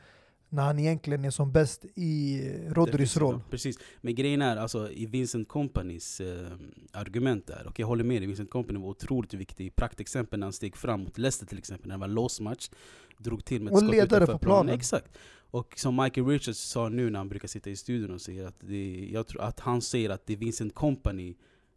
när 0.49 0.63
han 0.63 0.79
egentligen 0.79 1.25
är 1.25 1.31
som 1.31 1.53
bäst 1.53 1.85
i 1.95 2.35
eh, 2.47 2.85
Definitivt, 2.85 3.17
roll. 3.17 3.41
Precis. 3.51 3.79
Men 4.01 4.15
grejen 4.15 4.43
är, 4.43 4.57
alltså, 4.57 4.91
i 4.91 5.07
Vincent 5.07 5.49
Companys 5.49 6.21
eh, 6.21 6.47
argument 6.93 7.47
där, 7.47 7.67
och 7.67 7.79
jag 7.79 7.87
håller 7.87 8.05
med 8.05 8.23
dig, 8.23 8.27
Vincent 8.27 8.51
Company 8.51 8.79
var 8.79 8.89
otroligt 8.89 9.35
viktig. 9.35 9.77
Praktexempel 9.77 10.41
när 10.41 10.47
han 10.47 10.53
steg 10.53 10.77
fram 10.77 11.01
mot 11.01 11.19
Leicester 11.19 11.47
till 11.47 11.59
exempel, 11.59 11.89
när 11.89 11.95
det 11.95 12.01
var 12.01 12.09
låsmatch. 12.09 12.71
Drog 13.19 13.45
till 13.45 13.63
med 13.63 13.71
ett 13.71 13.75
Och 13.75 13.79
skott 13.79 13.91
ledare 13.91 14.27
på 14.27 14.39
planen. 14.39 14.75
Exakt. 14.75 15.19
Och 15.51 15.75
som 15.77 15.97
Michael 15.97 16.27
Richards 16.27 16.59
sa 16.59 16.89
nu 16.89 17.11
när 17.11 17.19
han 17.19 17.29
brukar 17.29 17.49
sitta 17.49 17.71
i 17.71 17.77
studion 17.77 18.11
och 18.15 18.21
säger 18.21 18.47
att, 18.47 18.61
det, 18.61 19.09
jag 19.13 19.27
tror 19.27 19.43
att 19.43 19.61
han 19.61 19.83
säger 19.83 20.11
att 20.11 20.27
det 20.27 20.33
är 20.33 20.37
Vincent 20.37 20.75
Company 20.75 21.35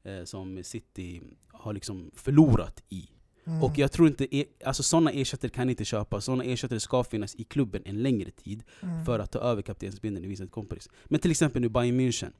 eh, 0.08 0.24
som 0.24 0.64
City 0.64 1.22
har 1.48 1.74
liksom 1.74 2.12
förlorat 2.16 2.84
i. 2.90 3.10
Mm. 3.46 3.64
Och 3.64 3.78
jag 3.78 3.92
tror 3.92 4.08
inte, 4.08 4.36
e- 4.38 4.46
alltså 4.66 4.84
sådana 4.84 5.12
ersättare 5.12 5.50
kan 5.52 5.70
inte 5.70 5.86
köpas, 5.86 6.26
sådana 6.26 6.44
ersättare 6.44 6.80
ska 6.80 7.04
finnas 7.04 7.36
i 7.36 7.44
klubben 7.44 7.82
en 7.86 8.02
längre 8.04 8.32
tid 8.32 8.64
Mm. 8.82 9.06
för 9.06 9.20
att 9.20 9.32
ta 9.32 9.40
över 9.40 9.62
kaptensbindeln 9.62 10.26
i 10.26 10.28
Vincent 10.28 10.52
Companys. 10.52 10.90
Men 11.06 11.20
till 11.20 11.32
exempel 11.32 11.62
nu 11.62 11.70
Bayern 11.70 12.00
München. 12.00 12.32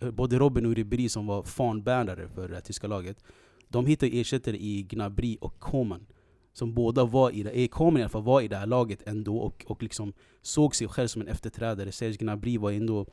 Eh, 0.00 0.10
Både 0.10 0.38
Robin 0.38 0.66
och 0.66 0.74
Ribéry 0.74 1.08
som 1.08 1.26
var 1.26 1.42
fanbärare 1.42 2.28
för 2.28 2.48
det 2.48 2.60
tyska 2.60 2.86
laget. 2.86 3.24
De 3.68 3.86
hittade 3.86 4.12
ersättare 4.20 4.56
i 4.56 4.82
Gnabry 4.82 5.38
och 5.40 5.58
Koman. 5.58 6.06
Som 6.52 6.74
båda 6.74 7.04
var 7.04 7.30
i 7.30 7.42
det, 7.42 7.50
eh, 7.50 7.68
Koman 7.68 7.98
i 8.00 8.02
alla 8.02 8.08
fall 8.10 8.22
var 8.22 8.40
i 8.40 8.48
det 8.48 8.56
här 8.56 8.66
laget 8.66 9.02
ändå 9.08 9.38
och, 9.38 9.64
och 9.68 9.82
liksom 9.82 10.12
såg 10.42 10.74
sig 10.76 10.88
själv 10.88 11.08
som 11.08 11.22
en 11.22 11.28
efterträdare. 11.28 11.92
Serge 11.92 12.16
Gnabry 12.16 12.58
var 12.58 12.72
ändå, 12.72 13.06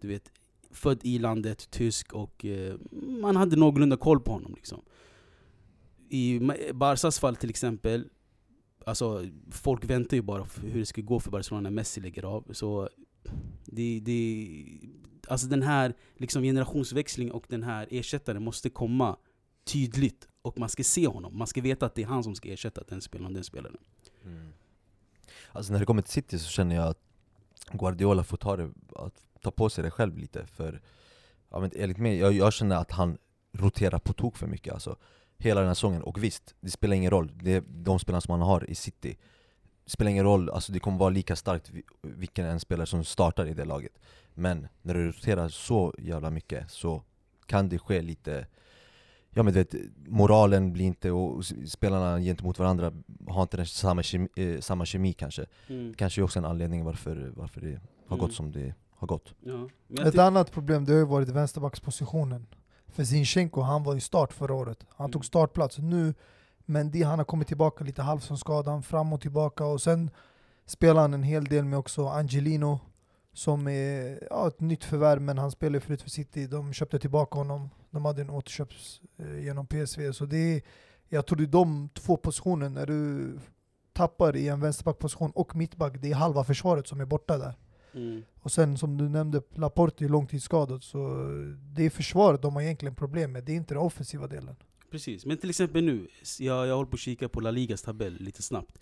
du 0.00 0.08
vet, 0.08 0.32
född 0.70 1.00
i 1.02 1.18
landet, 1.18 1.70
tysk 1.70 2.12
och 2.12 2.44
eh, 2.44 2.74
man 2.92 3.36
hade 3.36 3.56
någorlunda 3.56 3.96
koll 3.96 4.20
på 4.20 4.32
honom. 4.32 4.54
Liksom. 4.54 4.82
I 6.08 6.40
Barsas 6.74 7.18
fall 7.18 7.36
till 7.36 7.50
exempel, 7.50 8.08
alltså 8.86 9.24
folk 9.50 9.84
väntar 9.84 10.16
ju 10.16 10.22
bara 10.22 10.44
för 10.44 10.60
hur 10.60 10.80
det 10.80 10.86
ska 10.86 11.00
gå 11.00 11.20
för 11.20 11.30
Barcelona 11.30 11.62
när 11.62 11.70
Messi 11.70 12.00
lägger 12.00 12.22
av. 12.22 12.44
Så 12.52 12.88
det, 13.64 14.00
det, 14.00 14.56
alltså 15.28 15.46
den 15.46 15.62
här 15.62 15.94
liksom 16.16 16.42
generationsväxlingen 16.42 17.34
och 17.34 17.44
den 17.48 17.62
här 17.62 17.88
ersättaren 17.90 18.44
måste 18.44 18.70
komma 18.70 19.16
tydligt. 19.64 20.28
Och 20.42 20.58
man 20.58 20.68
ska 20.68 20.84
se 20.84 21.06
honom, 21.06 21.38
man 21.38 21.46
ska 21.46 21.60
veta 21.60 21.86
att 21.86 21.94
det 21.94 22.02
är 22.02 22.06
han 22.06 22.24
som 22.24 22.34
ska 22.34 22.48
ersätta 22.48 22.82
den 22.88 23.00
spelaren 23.00 23.26
och 23.26 23.34
den 23.34 23.44
spelaren. 23.44 23.76
Mm. 24.24 24.52
Alltså 25.52 25.72
när 25.72 25.80
det 25.80 25.86
kommer 25.86 26.02
till 26.02 26.12
City 26.12 26.38
så 26.38 26.48
känner 26.48 26.74
jag 26.74 26.88
att 26.88 27.00
Guardiola 27.72 28.24
får 28.24 28.36
ta, 28.36 28.56
det, 28.56 28.70
att 28.96 29.24
ta 29.42 29.50
på 29.50 29.70
sig 29.70 29.84
det 29.84 29.90
själv 29.90 30.18
lite 30.18 30.46
för 30.46 30.80
ja, 31.50 31.60
men 31.60 31.70
enligt 31.76 31.98
mig, 31.98 32.18
jag, 32.18 32.32
jag 32.32 32.52
känner 32.52 32.76
att 32.76 32.90
han 32.90 33.18
roterar 33.52 33.98
på 33.98 34.12
tok 34.12 34.36
för 34.36 34.46
mycket 34.46 34.74
alltså 34.74 34.96
Hela 35.38 35.60
den 35.60 35.68
här 35.68 35.74
säsongen, 35.74 36.02
och 36.02 36.24
visst, 36.24 36.54
det 36.60 36.70
spelar 36.70 36.96
ingen 36.96 37.10
roll, 37.10 37.32
det 37.42 37.52
är 37.54 37.62
de 37.66 37.98
spelarna 37.98 38.20
som 38.20 38.32
han 38.32 38.48
har 38.48 38.70
i 38.70 38.74
City 38.74 39.16
Det 39.84 39.90
spelar 39.90 40.10
ingen 40.10 40.24
roll, 40.24 40.50
alltså 40.50 40.72
det 40.72 40.80
kommer 40.80 40.98
vara 40.98 41.10
lika 41.10 41.36
starkt 41.36 41.70
vi- 41.70 41.82
vilken 42.02 42.46
en 42.46 42.60
spelare 42.60 42.86
som 42.86 43.04
startar 43.04 43.46
i 43.46 43.54
det 43.54 43.64
laget. 43.64 43.92
Men 44.34 44.68
när 44.82 44.94
du 44.94 45.08
roterar 45.08 45.48
så 45.48 45.94
jävla 45.98 46.30
mycket 46.30 46.70
så 46.70 47.02
kan 47.46 47.68
det 47.68 47.78
ske 47.78 48.02
lite 48.02 48.46
Ja 49.32 49.42
men 49.42 49.52
du 49.54 49.58
vet, 49.58 49.74
moralen 50.08 50.72
blir 50.72 50.84
inte, 50.84 51.10
och 51.10 51.44
spelarna 51.68 52.20
gentemot 52.20 52.58
varandra 52.58 52.92
har 53.28 53.42
inte 53.42 53.56
den 53.56 53.66
samma 53.66 54.02
kemi, 54.02 54.28
eh, 54.36 54.60
samma 54.60 54.84
kemi 54.86 55.12
kanske. 55.12 55.46
Kanske 55.96 56.20
är 56.20 56.22
också 56.22 56.38
en 56.38 56.44
anledning 56.44 56.84
varför, 56.84 57.32
varför 57.36 57.60
det 57.60 57.80
har 58.06 58.16
Mm. 58.16 58.18
gått 58.18 58.34
som 58.34 58.52
det 58.52 58.74
har 59.00 59.06
gått 59.06 59.34
Ja. 59.40 59.68
Ett 60.08 60.18
annat 60.18 60.52
problem 60.52 60.84
det 60.84 60.92
har 60.92 60.98
ju 60.98 61.04
varit 61.06 61.28
vänsterbackspositionen. 61.28 62.46
För 62.88 63.04
Zinchenko, 63.04 63.60
han 63.60 63.82
var 63.84 63.96
i 63.96 64.00
start 64.00 64.32
förra 64.32 64.54
året. 64.54 64.86
Han 64.88 65.04
Mm. 65.04 65.12
tog 65.12 65.24
startplats. 65.24 65.78
Nu, 65.78 66.14
men 66.64 66.90
det, 66.90 67.02
han 67.02 67.18
har 67.18 67.24
kommit 67.24 67.48
tillbaka 67.48 67.84
lite 67.84 68.02
halvt 68.02 68.24
som 68.24 68.36
skadan, 68.38 68.82
fram 68.82 69.12
och 69.12 69.20
tillbaka. 69.20 69.64
Och 69.64 69.82
sen 69.82 70.10
spelar 70.66 71.00
han 71.00 71.14
en 71.14 71.22
hel 71.22 71.44
del 71.44 71.64
med 71.64 71.78
också 71.78 72.06
Angelino, 72.08 72.80
som 73.32 73.68
är 73.68 74.26
ja, 74.30 74.48
ett 74.48 74.60
nytt 74.60 74.84
förvärv, 74.84 75.20
men 75.20 75.38
han 75.38 75.50
spelade 75.50 75.80
förut 75.80 76.02
för 76.02 76.10
City. 76.10 76.46
De 76.46 76.72
köpte 76.72 76.98
tillbaka 76.98 77.38
honom. 77.38 77.70
De 77.90 78.04
hade 78.04 78.22
en 78.22 78.30
återköps 78.30 79.00
eh, 79.18 79.44
genom 79.44 79.66
PSV. 79.66 80.12
Så 80.12 80.24
det 80.26 80.36
är, 80.56 80.62
jag 81.08 81.26
tror 81.26 81.36
det 81.38 81.44
är 81.44 81.46
de 81.46 81.88
två 81.94 82.16
positionerna, 82.16 82.80
när 82.80 82.86
du 82.86 83.38
tappar 83.92 84.36
i 84.36 84.48
en 84.48 84.60
vänsterbackposition 84.60 85.30
och 85.30 85.56
mittback, 85.56 85.92
det 85.98 86.10
är 86.10 86.14
halva 86.14 86.44
försvaret 86.44 86.88
som 86.88 87.00
är 87.00 87.04
borta 87.04 87.38
där. 87.38 87.54
Mm. 87.94 88.22
Och 88.40 88.52
sen 88.52 88.78
som 88.78 88.96
du 88.96 89.08
nämnde, 89.08 89.42
Laporte 89.54 90.04
är 90.04 90.08
långtidsskadad, 90.08 90.82
så 90.82 90.98
det 91.74 91.86
är 91.86 91.90
försvaret 91.90 92.42
de 92.42 92.54
har 92.54 92.62
egentligen 92.62 92.94
problem 92.94 93.32
med, 93.32 93.44
det 93.44 93.52
är 93.52 93.56
inte 93.56 93.74
den 93.74 93.82
offensiva 93.82 94.26
delen. 94.26 94.56
Precis, 94.90 95.26
men 95.26 95.36
till 95.36 95.50
exempel 95.50 95.84
nu, 95.84 96.08
jag, 96.38 96.66
jag 96.66 96.76
håller 96.76 96.90
på 96.90 96.94
att 96.94 97.00
kika 97.00 97.28
på 97.28 97.40
La 97.40 97.50
Ligas 97.50 97.82
tabell 97.82 98.16
lite 98.20 98.42
snabbt. 98.42 98.78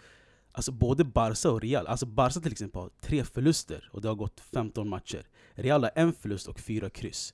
Alltså 0.53 0.73
både 0.73 1.05
Barca 1.05 1.51
och 1.51 1.61
Real, 1.61 1.87
alltså 1.87 2.07
Barca 2.07 2.41
till 2.41 2.53
exempel 2.53 2.81
har 2.81 2.91
tre 3.01 3.25
förluster 3.25 3.89
och 3.93 4.01
det 4.01 4.09
har 4.09 4.15
gått 4.15 4.41
15 4.41 4.89
matcher. 4.89 5.27
Real 5.55 5.83
har 5.83 5.91
en 5.95 6.13
förlust 6.13 6.49
och 6.49 6.61
fyra 6.61 6.91
kryss. 6.91 7.33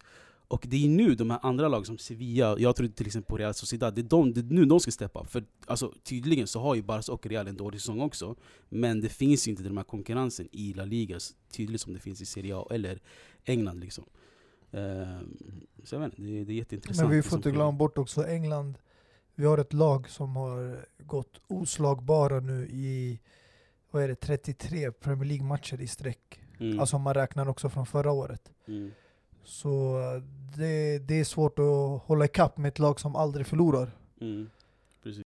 Och 0.48 0.64
det 0.68 0.84
är 0.84 0.88
nu 0.88 1.14
de 1.14 1.30
här 1.30 1.38
andra 1.42 1.68
lagen 1.68 1.84
som 1.84 1.98
Sevilla, 1.98 2.58
jag 2.58 2.76
tror 2.76 2.88
till 2.88 3.06
exempel 3.06 3.28
på 3.28 3.36
Real 3.36 3.54
Sociedad, 3.54 3.94
det 3.94 4.00
är, 4.00 4.02
de, 4.02 4.32
det 4.32 4.40
är 4.40 4.44
nu 4.44 4.64
de 4.64 4.80
ska 4.80 4.90
steppa 4.90 5.20
upp. 5.20 5.30
För 5.30 5.44
alltså, 5.66 5.92
tydligen 6.02 6.46
så 6.46 6.60
har 6.60 6.74
ju 6.74 6.82
Barca 6.82 7.12
och 7.12 7.26
Real 7.26 7.48
en 7.48 7.56
dålig 7.56 7.80
säsong 7.80 8.00
också. 8.00 8.36
Men 8.68 9.00
det 9.00 9.08
finns 9.08 9.48
ju 9.48 9.50
inte 9.50 9.62
den 9.62 9.76
här 9.76 9.84
konkurrensen 9.84 10.48
i 10.52 10.72
La 10.72 10.84
Liga 10.84 11.18
tydligt 11.50 11.80
som 11.80 11.92
det 11.92 12.00
finns 12.00 12.20
i 12.20 12.26
Serie 12.26 12.56
A 12.56 12.66
eller 12.70 13.00
England 13.44 13.80
liksom. 13.80 14.04
Ehm, 14.70 15.36
så 15.84 15.94
jag 15.94 16.00
vet 16.00 16.18
inte, 16.18 16.22
det, 16.22 16.44
det 16.44 16.52
är 16.52 16.56
jätteintressant. 16.56 17.08
Men 17.08 17.16
vi 17.16 17.22
får 17.22 17.30
som 17.30 17.38
inte 17.38 17.50
glömma 17.50 17.72
bort 17.72 17.98
också 17.98 18.26
England. 18.26 18.78
Vi 19.34 19.44
har 19.46 19.58
ett 19.58 19.72
lag 19.72 20.10
som 20.10 20.36
har 20.36 20.86
gått 20.98 21.40
oslagbara 21.46 22.40
nu 22.40 22.68
i 22.70 23.20
vad 23.90 24.02
är 24.02 24.08
det, 24.08 24.14
33 24.14 24.92
Premier 24.92 25.28
League-matcher 25.28 25.80
i 25.80 25.86
sträck. 25.86 26.40
Mm. 26.60 26.80
Alltså 26.80 26.96
om 26.96 27.02
man 27.02 27.14
räknar 27.14 27.48
också 27.48 27.68
från 27.68 27.86
förra 27.86 28.12
året. 28.12 28.52
Mm. 28.68 28.90
Så 29.44 30.00
eh, 30.00 30.22
det, 30.56 30.98
det 30.98 31.20
är 31.20 31.24
svårt 31.24 31.58
att 31.58 32.02
hålla 32.08 32.24
ikapp 32.24 32.58
med 32.58 32.68
ett 32.68 32.78
lag 32.78 33.00
som 33.00 33.16
aldrig 33.16 33.46
förlorar. 33.46 33.90
Mm. 34.20 34.50
Precis. 35.02 35.24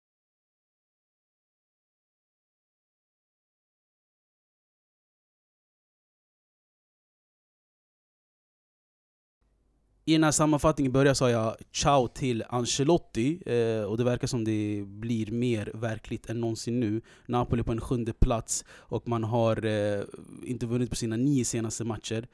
I 10.05 10.13
den 10.13 10.25
här 10.25 10.31
sammanfattningen 10.31 10.93
börjar 10.93 11.15
sa 11.15 11.31
jag 11.31 11.57
ciao 11.73 12.09
till 12.09 12.45
Ancelotti 12.49 13.43
eh, 13.47 13.85
och 13.85 13.97
det 13.97 14.05
verkar 14.05 14.27
som 14.27 14.45
det 14.45 14.83
blir 14.87 15.31
mer 15.31 15.71
verkligt 15.75 16.31
än 16.31 16.41
någonsin 16.41 16.81
nu. 16.81 17.01
Napoli 17.27 17.63
på 17.63 17.73
en 17.73 17.81
sjunde 17.81 18.13
plats 18.13 18.65
och 18.71 19.09
man 19.09 19.25
har 19.25 19.65
eh, 19.67 20.03
inte 20.45 20.67
vunnit 20.67 20.91
på 20.91 20.97
sina 20.97 21.17
nio 21.17 21.45
senaste 21.45 21.85
matcher. 21.85 22.27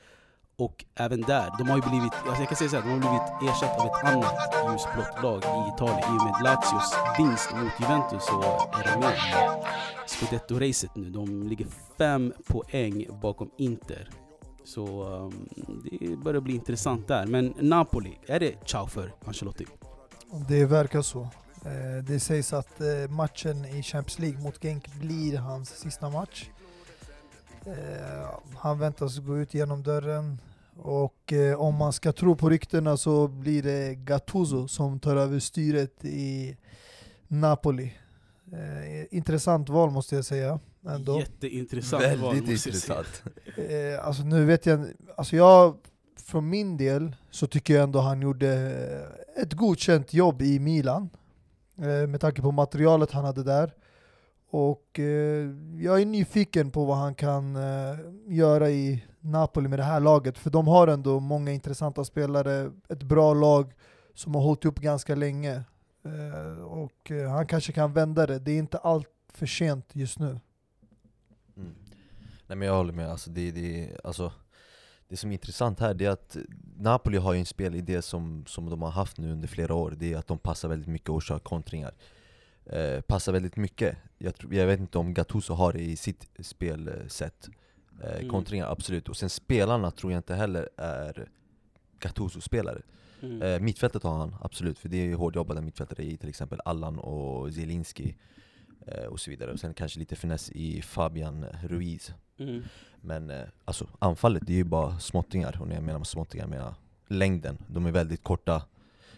Och 0.58 0.84
även 0.94 1.20
där, 1.20 1.50
de 1.58 1.68
har 1.68 1.76
ju 1.76 1.82
blivit, 1.90 2.12
alltså 2.12 2.42
jag 2.42 2.48
kan 2.48 2.56
säga 2.56 2.70
så 2.70 2.76
här, 2.76 2.82
de 2.82 2.90
har 2.90 2.98
blivit 2.98 3.52
ersatta 3.54 3.82
av 3.82 3.86
ett 3.86 4.04
annat 4.04 4.72
ljusblått 4.72 5.22
lag 5.22 5.38
i 5.38 5.74
Italien. 5.74 5.98
I 5.98 6.18
och 6.18 6.24
med 6.24 6.42
Lazios 6.42 6.94
vinst 7.18 7.50
mot 7.54 7.72
Juventus 7.80 8.24
så 8.24 8.40
är 8.78 8.92
de 8.92 9.00
med 9.00 9.14
i 9.14 10.08
Scudetto-racet 10.08 10.90
nu. 10.94 11.10
De 11.10 11.42
ligger 11.42 11.66
fem 11.98 12.32
poäng 12.46 13.06
bakom 13.22 13.50
Inter. 13.58 14.10
Så 14.64 15.04
um, 15.04 15.48
det 15.90 16.16
börjar 16.16 16.40
bli 16.40 16.54
intressant 16.54 17.08
där. 17.08 17.26
Men 17.26 17.54
Napoli, 17.60 18.18
är 18.26 18.40
det 18.40 18.54
ciao 18.66 18.86
för 18.86 19.12
Ancelotti? 19.24 19.66
Det 20.48 20.64
verkar 20.64 21.02
så. 21.02 21.20
Eh, 21.66 22.04
det 22.06 22.20
sägs 22.20 22.52
att 22.52 22.80
eh, 22.80 23.10
matchen 23.10 23.64
i 23.64 23.82
Champions 23.82 24.18
League 24.18 24.42
mot 24.42 24.62
Genk 24.62 24.94
blir 24.94 25.38
hans 25.38 25.68
sista 25.68 26.10
match. 26.10 26.48
Eh, 27.66 28.38
Han 28.56 28.78
väntas 28.78 29.18
gå 29.18 29.38
ut 29.38 29.54
genom 29.54 29.82
dörren 29.82 30.40
och 30.76 31.32
eh, 31.32 31.60
om 31.60 31.74
man 31.74 31.92
ska 31.92 32.12
tro 32.12 32.36
på 32.36 32.48
ryktena 32.50 32.96
så 32.96 33.28
blir 33.28 33.62
det 33.62 33.94
Gattuso 33.94 34.68
som 34.68 35.00
tar 35.00 35.16
över 35.16 35.38
styret 35.38 36.04
i 36.04 36.56
Napoli. 37.28 37.94
Eh, 38.52 39.16
Intressant 39.16 39.68
val 39.68 39.90
måste 39.90 40.14
jag 40.16 40.24
säga. 40.24 40.60
Ändå. 40.88 41.18
Jätteintressant 41.18 42.02
val, 42.02 42.34
Väldigt 42.34 42.50
måste 42.50 42.68
jag 42.68 42.76
säga. 42.78 42.96
intressant. 42.98 43.22
Eh, 43.98 44.06
alltså 44.06 44.22
nu 44.22 44.44
vet 44.44 44.66
jag, 44.66 44.86
alltså 45.16 45.36
jag, 45.36 45.76
från 46.26 46.48
min 46.48 46.76
del 46.76 47.16
så 47.30 47.46
tycker 47.46 47.74
jag 47.74 47.82
ändå 47.82 47.98
han 47.98 48.22
gjorde 48.22 48.48
ett 49.36 49.52
godkänt 49.52 50.14
jobb 50.14 50.42
i 50.42 50.58
Milan. 50.58 51.10
Eh, 51.78 52.06
med 52.08 52.20
tanke 52.20 52.42
på 52.42 52.50
materialet 52.52 53.10
han 53.10 53.24
hade 53.24 53.42
där. 53.42 53.74
Och 54.58 54.98
eh, 54.98 55.50
jag 55.78 56.00
är 56.00 56.06
nyfiken 56.06 56.70
på 56.70 56.84
vad 56.84 56.96
han 56.96 57.14
kan 57.14 57.56
eh, 57.56 57.98
göra 58.26 58.70
i 58.70 59.04
Napoli 59.20 59.68
med 59.68 59.78
det 59.78 59.82
här 59.82 60.00
laget. 60.00 60.38
För 60.38 60.50
de 60.50 60.66
har 60.66 60.88
ändå 60.88 61.20
många 61.20 61.52
intressanta 61.52 62.04
spelare, 62.04 62.72
ett 62.88 63.02
bra 63.02 63.34
lag 63.34 63.72
som 64.14 64.34
har 64.34 64.42
hållit 64.42 64.64
upp 64.64 64.78
ganska 64.78 65.14
länge. 65.14 65.64
Eh, 66.04 66.62
och 66.62 67.10
eh, 67.10 67.30
han 67.30 67.46
kanske 67.46 67.72
kan 67.72 67.92
vända 67.92 68.26
det, 68.26 68.38
det 68.38 68.52
är 68.52 68.58
inte 68.58 68.78
allt 68.78 69.08
för 69.28 69.46
sent 69.46 69.86
just 69.92 70.18
nu. 70.18 70.40
Mm. 71.56 71.74
Nej 72.46 72.56
men 72.56 72.68
jag 72.68 72.76
håller 72.76 72.92
med, 72.92 73.10
alltså 73.10 73.30
det, 73.30 73.50
det, 73.50 73.90
alltså, 74.04 74.32
det 75.08 75.16
som 75.16 75.30
är 75.30 75.34
intressant 75.34 75.80
här 75.80 76.02
är 76.02 76.10
att 76.10 76.36
Napoli 76.76 77.18
har 77.18 77.32
ju 77.32 77.38
en 77.38 77.46
spelidé 77.46 78.02
som, 78.02 78.44
som 78.46 78.70
de 78.70 78.82
har 78.82 78.90
haft 78.90 79.18
nu 79.18 79.32
under 79.32 79.48
flera 79.48 79.74
år 79.74 79.94
Det 79.98 80.12
är 80.12 80.16
att 80.16 80.26
de 80.26 80.38
passar 80.38 80.68
väldigt 80.68 80.88
mycket 80.88 81.10
och 81.10 81.22
kör 81.22 81.38
kontringar 81.38 81.94
eh, 82.66 83.00
Passar 83.00 83.32
väldigt 83.32 83.56
mycket. 83.56 83.96
Jag, 84.18 84.34
tror, 84.34 84.54
jag 84.54 84.66
vet 84.66 84.80
inte 84.80 84.98
om 84.98 85.14
Gattuso 85.14 85.54
har 85.54 85.72
det 85.72 85.80
i 85.82 85.96
sitt 85.96 86.28
spelsätt. 86.38 87.48
Eh, 87.48 88.16
Mm. 88.16 88.28
Kontringar, 88.28 88.66
absolut, 88.70 89.08
och 89.08 89.16
sen 89.16 89.30
spelarna 89.30 89.90
tror 89.90 90.12
jag 90.12 90.18
inte 90.18 90.34
heller 90.34 90.68
är 90.76 91.28
Gattuso-spelare 92.00 92.82
Mm. 93.22 93.42
eh, 93.42 93.60
Mittfältet 93.60 94.02
har 94.02 94.18
han, 94.18 94.36
absolut, 94.40 94.78
för 94.78 94.88
det 94.88 94.96
är 94.96 95.14
hårdjobbade 95.14 95.60
mittfältare 95.60 96.02
i 96.04 96.16
till 96.16 96.28
exempel 96.28 96.60
Allan 96.64 96.98
och 96.98 97.52
Zielinski 97.54 98.14
eh, 98.86 99.04
och 99.04 99.20
så 99.20 99.30
vidare, 99.30 99.52
och 99.52 99.60
sen 99.60 99.74
kanske 99.74 99.98
lite 99.98 100.16
finess 100.16 100.50
i 100.50 100.82
Fabian 100.82 101.46
Ruiz. 101.62 102.12
Mm. 102.38 102.62
men 103.00 103.30
eh, 103.30 103.42
alltså 103.64 103.86
anfallet, 103.98 104.42
det 104.46 104.52
är 104.52 104.56
ju 104.56 104.64
bara 104.64 104.98
småttingar, 104.98 105.60
och 105.60 105.68
när 105.68 105.74
jag 105.74 105.84
menar 105.84 106.04
småttingar 106.04 106.46
menar 106.46 106.64
jag 106.64 106.74
längden. 107.16 107.58
De 107.68 107.86
är 107.86 107.90
väldigt 107.92 108.22
korta, 108.22 108.62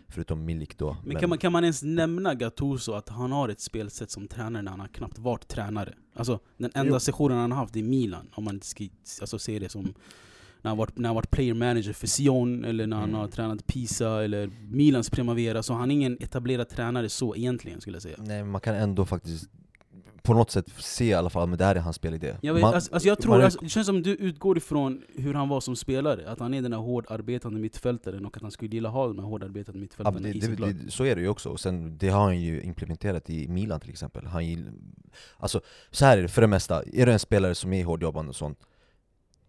förutom 0.08 0.44
Milik 0.44 0.78
då 0.78 0.96
Men 1.04 1.16
kan 1.16 1.28
man, 1.28 1.38
kan 1.38 1.52
man 1.52 1.64
ens 1.64 1.82
nämna 1.82 2.34
Gattuso 2.34 2.92
att 2.92 3.08
han 3.08 3.32
har 3.32 3.48
ett 3.48 3.60
spelsätt 3.60 4.10
som 4.10 4.28
tränare 4.28 4.62
när 4.62 4.70
han 4.70 4.80
har 4.80 4.88
knappt 4.88 5.18
varit 5.18 5.48
tränare? 5.48 5.94
Alltså 6.14 6.40
den 6.56 6.70
enda 6.74 6.92
Jo. 6.94 7.00
sessionen 7.00 7.38
han 7.38 7.52
har 7.52 7.58
haft 7.58 7.76
i 7.76 7.82
Milan, 7.82 8.28
om 8.34 8.44
man 8.44 8.54
inte 8.54 8.66
ska 8.66 8.84
alltså, 9.20 9.38
se 9.38 9.58
det 9.58 9.68
som 9.68 9.94
när 10.62 10.68
han 10.70 10.78
varit, 10.78 10.98
när 10.98 11.08
han 11.08 11.16
varit 11.16 11.30
player 11.30 11.54
manager 11.54 11.92
för 11.92 12.06
Sion, 12.06 12.64
eller 12.64 12.86
när 12.86 12.96
han 12.96 13.08
Mm. 13.08 13.20
har 13.20 13.28
tränat 13.28 13.66
Pisa, 13.66 14.24
eller 14.24 14.50
Milans 14.70 15.10
Primavera, 15.10 15.62
så 15.62 15.74
han 15.74 15.90
är 15.90 15.94
ingen 15.94 16.16
etablerad 16.20 16.68
tränare 16.68 17.08
så 17.08 17.36
egentligen 17.36 17.80
skulle 17.80 17.94
jag 17.96 18.02
säga. 18.02 18.16
Nej 18.18 18.42
men 18.42 18.50
man 18.50 18.60
kan 18.60 18.74
ändå 18.74 19.06
faktiskt 19.06 19.50
på 20.32 20.34
något 20.38 20.50
sätt 20.50 20.66
se 20.78 21.04
i 21.04 21.14
alla 21.14 21.30
fall, 21.30 21.48
men 21.48 21.58
det 21.58 21.64
här 21.64 21.74
är 21.76 21.80
hans 21.80 21.96
spelidé. 21.96 22.34
Jag, 22.40 22.54
vet, 22.54 22.60
man, 22.62 22.74
alltså, 22.74 22.92
alltså 22.94 23.08
jag 23.08 23.18
tror, 23.18 23.32
man- 23.34 23.42
alltså, 23.44 23.58
det 23.62 23.68
känns 23.68 23.86
som 23.86 24.02
du 24.02 24.10
utgår 24.14 24.56
ifrån 24.58 25.02
hur 25.16 25.34
han 25.34 25.48
var 25.48 25.60
som 25.60 25.76
spelare, 25.76 26.30
att 26.30 26.38
han 26.40 26.54
är 26.54 26.62
den 26.62 26.72
här 26.72 26.80
hårdarbetande 26.80 27.60
mittfältaren 27.60 28.26
och 28.26 28.36
att 28.36 28.42
han 28.42 28.50
skulle 28.50 28.70
gilla 28.74 28.88
ha 28.88 29.06
de 29.06 29.18
här 29.18 29.26
hårdarbetande 29.26 29.80
mittfältarna 29.80 30.18
det, 30.20 30.28
i 30.28 30.40
sitt 30.40 30.60
lag. 30.60 30.74
så 30.88 31.04
är 31.04 31.14
det 31.16 31.20
ju 31.22 31.28
också, 31.28 31.48
och 31.48 31.60
sen, 31.60 31.98
det 31.98 32.08
har 32.08 32.22
han 32.24 32.40
ju 32.40 32.62
implementerat 32.62 33.30
i 33.30 33.48
Milan 33.48 33.80
till 33.80 33.90
exempel. 33.90 34.26
Han 34.26 34.46
gill, 34.46 34.70
Alltså, 35.36 35.60
så 35.90 36.04
här 36.04 36.18
är 36.18 36.22
det 36.22 36.28
för 36.28 36.40
det 36.40 36.46
mesta, 36.48 36.82
är 36.92 37.06
du 37.06 37.12
en 37.12 37.18
spelare 37.18 37.54
som 37.54 37.72
är 37.72 37.84
hårdjobbande 37.84 38.28
och 38.28 38.36
sånt 38.36 38.58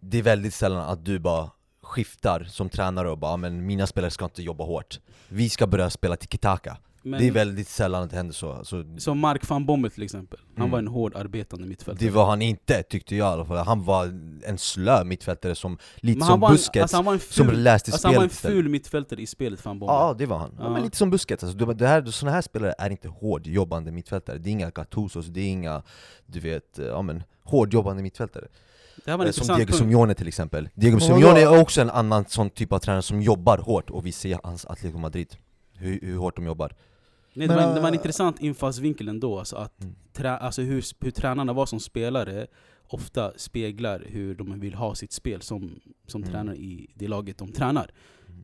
Det 0.00 0.18
är 0.18 0.22
väldigt 0.22 0.54
sällan 0.54 0.88
att 0.90 1.04
du 1.04 1.18
bara 1.18 1.50
skiftar 1.82 2.44
som 2.44 2.68
tränare 2.68 3.10
och 3.10 3.18
bara 3.18 3.32
"Ah, 3.32 3.36
men 3.36 3.66
mina 3.66 3.86
spelare 3.86 4.10
ska 4.10 4.24
inte 4.24 4.42
jobba 4.42 4.64
hårt. 4.64 5.00
Vi 5.28 5.48
ska 5.48 5.66
börja 5.66 5.90
spela 5.90 6.16
tiki-taka 6.16 6.76
Men, 7.02 7.20
Det 7.20 7.26
är 7.26 7.32
väldigt 7.32 7.68
sällan 7.68 8.02
att 8.02 8.10
det 8.10 8.16
händer 8.16 8.34
så 8.34 8.52
alltså, 8.52 8.84
Som 8.98 9.18
Mark 9.18 9.48
van 9.48 9.66
Bommel 9.66 9.90
till 9.90 10.02
exempel, 10.02 10.38
han 10.46 10.56
Mm. 10.56 10.70
var 10.70 10.78
en 10.78 10.86
hårdarbetande 10.88 11.66
mittfältare. 11.68 12.06
Det 12.06 12.10
var 12.14 12.26
han 12.26 12.42
inte, 12.42 12.82
tyckte 12.82 13.16
jag 13.16 13.26
i 13.30 13.32
alla 13.32 13.44
fall 13.44 13.66
Han 13.66 13.84
var 13.84 14.04
en 14.46 14.58
slö 14.58 15.04
mittfältare 15.04 15.54
som, 15.54 15.78
lite 15.96 16.26
som 16.26 16.42
en, 16.44 16.50
Busquets, 16.50 16.82
alltså 16.82 16.96
han 16.96 17.04
var 17.04 17.12
en 17.12 17.20
som 17.20 17.46
ful, 17.46 17.62
läste 17.62 17.92
alltså 17.92 18.08
han 18.08 18.16
var 18.16 18.22
en 18.22 18.28
spelet 18.30 18.38
istället. 18.38 18.56
ful 18.56 18.68
mittfältare 18.68 19.22
i 19.22 19.26
spelet 19.26 19.64
van 19.64 19.78
Bommel. 19.78 19.94
Ja, 19.94 20.14
det 20.18 20.26
var 20.26 20.38
han. 20.38 20.54
Ja. 20.58 20.64
Ja. 20.64 20.70
men 20.70 20.82
lite 20.82 20.96
som 20.96 21.10
Busquets, 21.10 21.44
alltså, 21.44 21.74
det, 21.74 21.86
här, 21.86 22.04
såna 22.04 22.32
här 22.32 22.42
spelare 22.42 22.74
är 22.78 22.90
inte 22.90 23.08
hårdjobbande 23.08 23.92
mittfältare 23.92 24.38
Det 24.38 24.50
är 24.50 24.52
inga 24.52 24.70
Gattusos, 24.70 25.26
det 25.26 25.40
är 25.40 25.48
inga, 25.48 25.82
du 26.26 26.40
vet, 26.40 26.78
eh, 26.78 26.86
ja 26.86 27.02
men 27.02 27.22
hårdjobbande 27.44 28.02
mittfältare 28.02 28.46
Eh, 29.06 29.30
Som 29.30 29.56
Diego. 29.56 29.72
Simeone 29.72 30.14
till 30.14 30.28
exempel 30.28 30.68
Diego 30.74 30.96
Men 30.96 31.00
Simeone 31.06 31.40
är 31.40 31.60
också 31.60 31.80
en 31.80 31.90
annan 31.90 32.24
sån 32.28 32.50
typ 32.50 32.72
av 32.72 32.78
tränare 32.78 33.02
som 33.02 33.22
jobbar 33.22 33.58
hårt, 33.58 33.90
och 33.90 34.06
vi 34.06 34.12
ser 34.12 34.38
hans 34.42 34.66
Atletico 34.66 34.98
Madrid 34.98 35.36
hur, 35.74 35.98
hur 36.02 36.16
hårt 36.18 36.36
de 36.36 36.46
jobbar 36.46 36.72
Nej, 37.32 37.48
det, 37.48 37.54
var, 37.54 37.62
det 37.74 37.80
var 37.80 37.88
en 37.88 37.94
äh, 37.94 37.98
intressant 37.98 38.40
infallsvinkel 38.40 39.08
ändå, 39.08 39.38
alltså 39.38 39.56
att 39.56 39.82
Mm. 39.82 39.94
trä, 40.12 40.30
alltså 40.36 40.62
hur, 40.62 40.84
hur 41.04 41.10
tränarna 41.10 41.52
var 41.52 41.66
som 41.66 41.80
spelare 41.80 42.46
ofta 42.88 43.32
speglar 43.36 44.04
hur 44.06 44.34
de 44.34 44.60
vill 44.60 44.74
ha 44.74 44.94
sitt 44.94 45.12
spel 45.12 45.42
som, 45.42 45.80
som 46.06 46.22
Mm. 46.22 46.32
tränare 46.32 46.56
i 46.56 46.90
det 46.94 47.08
laget 47.08 47.38
de 47.38 47.52
tränar. 47.52 47.90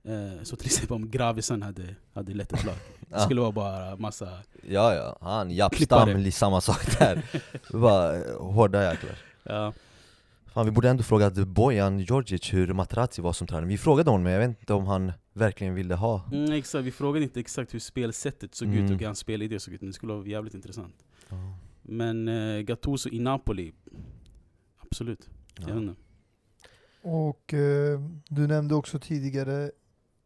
Eh, 0.05 0.43
så 0.43 0.57
till 0.57 0.67
exempel 0.73 0.95
om 0.95 1.11
Gravesen 1.11 1.63
hade, 1.63 1.95
hade 2.15 2.35
lett 2.35 2.53
ett 2.53 2.65
lag, 2.65 2.75
det 3.09 3.21
skulle 3.21 3.41
vara 3.41 3.53
bara 3.53 3.97
massa... 3.97 4.29
Ja 4.69 4.95
ja, 4.95 5.17
han, 5.21 5.71
Klippare. 5.71 6.21
Japp, 6.23 6.35
samma 6.35 6.61
sak 6.61 6.99
där 6.99 7.23
var 7.71 8.15
eh, 8.15 8.39
hårda 8.41 8.85
jäklar 8.91 9.17
Ja, 9.43 9.73
Fan 10.57 10.67
vi 10.67 10.73
borde 10.73 10.91
ändå 10.91 11.03
fråga 11.03 11.31
Bojan 11.31 12.01
Djordjic 12.01 12.55
hur 12.55 12.73
Materazzi 12.73 13.23
var 13.23 13.33
som 13.33 13.47
tränare 13.47 13.67
Vi 13.67 13.79
frågade 13.79 14.11
honom 14.11 14.23
men 14.23 14.33
jag 14.33 14.41
vet 14.41 14.61
inte 14.61 14.75
om 14.75 14.87
han 14.87 15.13
verkligen 15.33 15.75
ville 15.75 15.95
ha 15.95 16.29
mm, 16.33 16.53
exakt, 16.53 16.85
vi 16.85 16.91
frågade 16.91 17.25
inte 17.25 17.41
exakt 17.41 17.75
hur 17.75 17.79
spelsättet 17.79 18.55
såg 18.55 18.69
ut 18.69 18.75
Mm. 18.75 18.93
och 18.93 18.99
hur 19.01 19.07
hans 19.07 19.19
spelidé 19.19 19.61
såg 19.61 19.75
ut, 19.75 19.81
men 19.81 19.91
det 19.91 19.95
skulle 19.95 20.13
vara 20.13 20.27
jävligt 20.27 20.55
intressant. 20.55 21.05
Ja. 21.29 21.37
Men 21.83 22.29
eh, 22.29 22.61
Gattuso 22.61 23.09
i 23.09 23.19
Napoli, 23.19 23.73
absolut. 24.79 25.31
Jag 25.59 25.67
vet 25.67 25.77
inte. 25.77 25.95
Och 27.03 27.55
eh, 27.55 28.01
du 28.29 28.47
nämnde 28.47 28.75
också 28.75 28.99
tidigare 28.99 29.71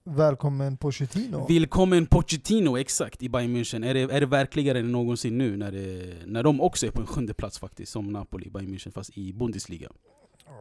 Välkommen 0.05 0.77
Pochettino. 0.77 1.47
Willkommen 1.49 2.07
Pochettino, 2.07 2.79
exakt, 2.79 3.23
i 3.23 3.29
Bayern 3.29 3.57
München. 3.57 3.87
Är 3.87 3.95
det, 3.95 4.01
är 4.01 4.21
det 4.21 4.27
verkligare 4.27 4.79
än 4.79 4.93
någonsin 4.93 5.39
nu 5.39 5.57
när, 5.57 5.73
det, 5.73 6.15
när 6.27 6.43
de 6.43 6.61
också 6.61 6.87
är 6.87 6.91
på 6.91 7.01
en 7.01 7.07
sjunde 7.07 7.35
plats 7.35 7.59
faktiskt, 7.59 7.93
som 7.93 8.13
Napoli, 8.13 8.51
Bayern 8.51 8.75
München, 8.75 8.93
fast 8.93 9.19
i 9.19 9.33
Bundesliga? 9.33 9.89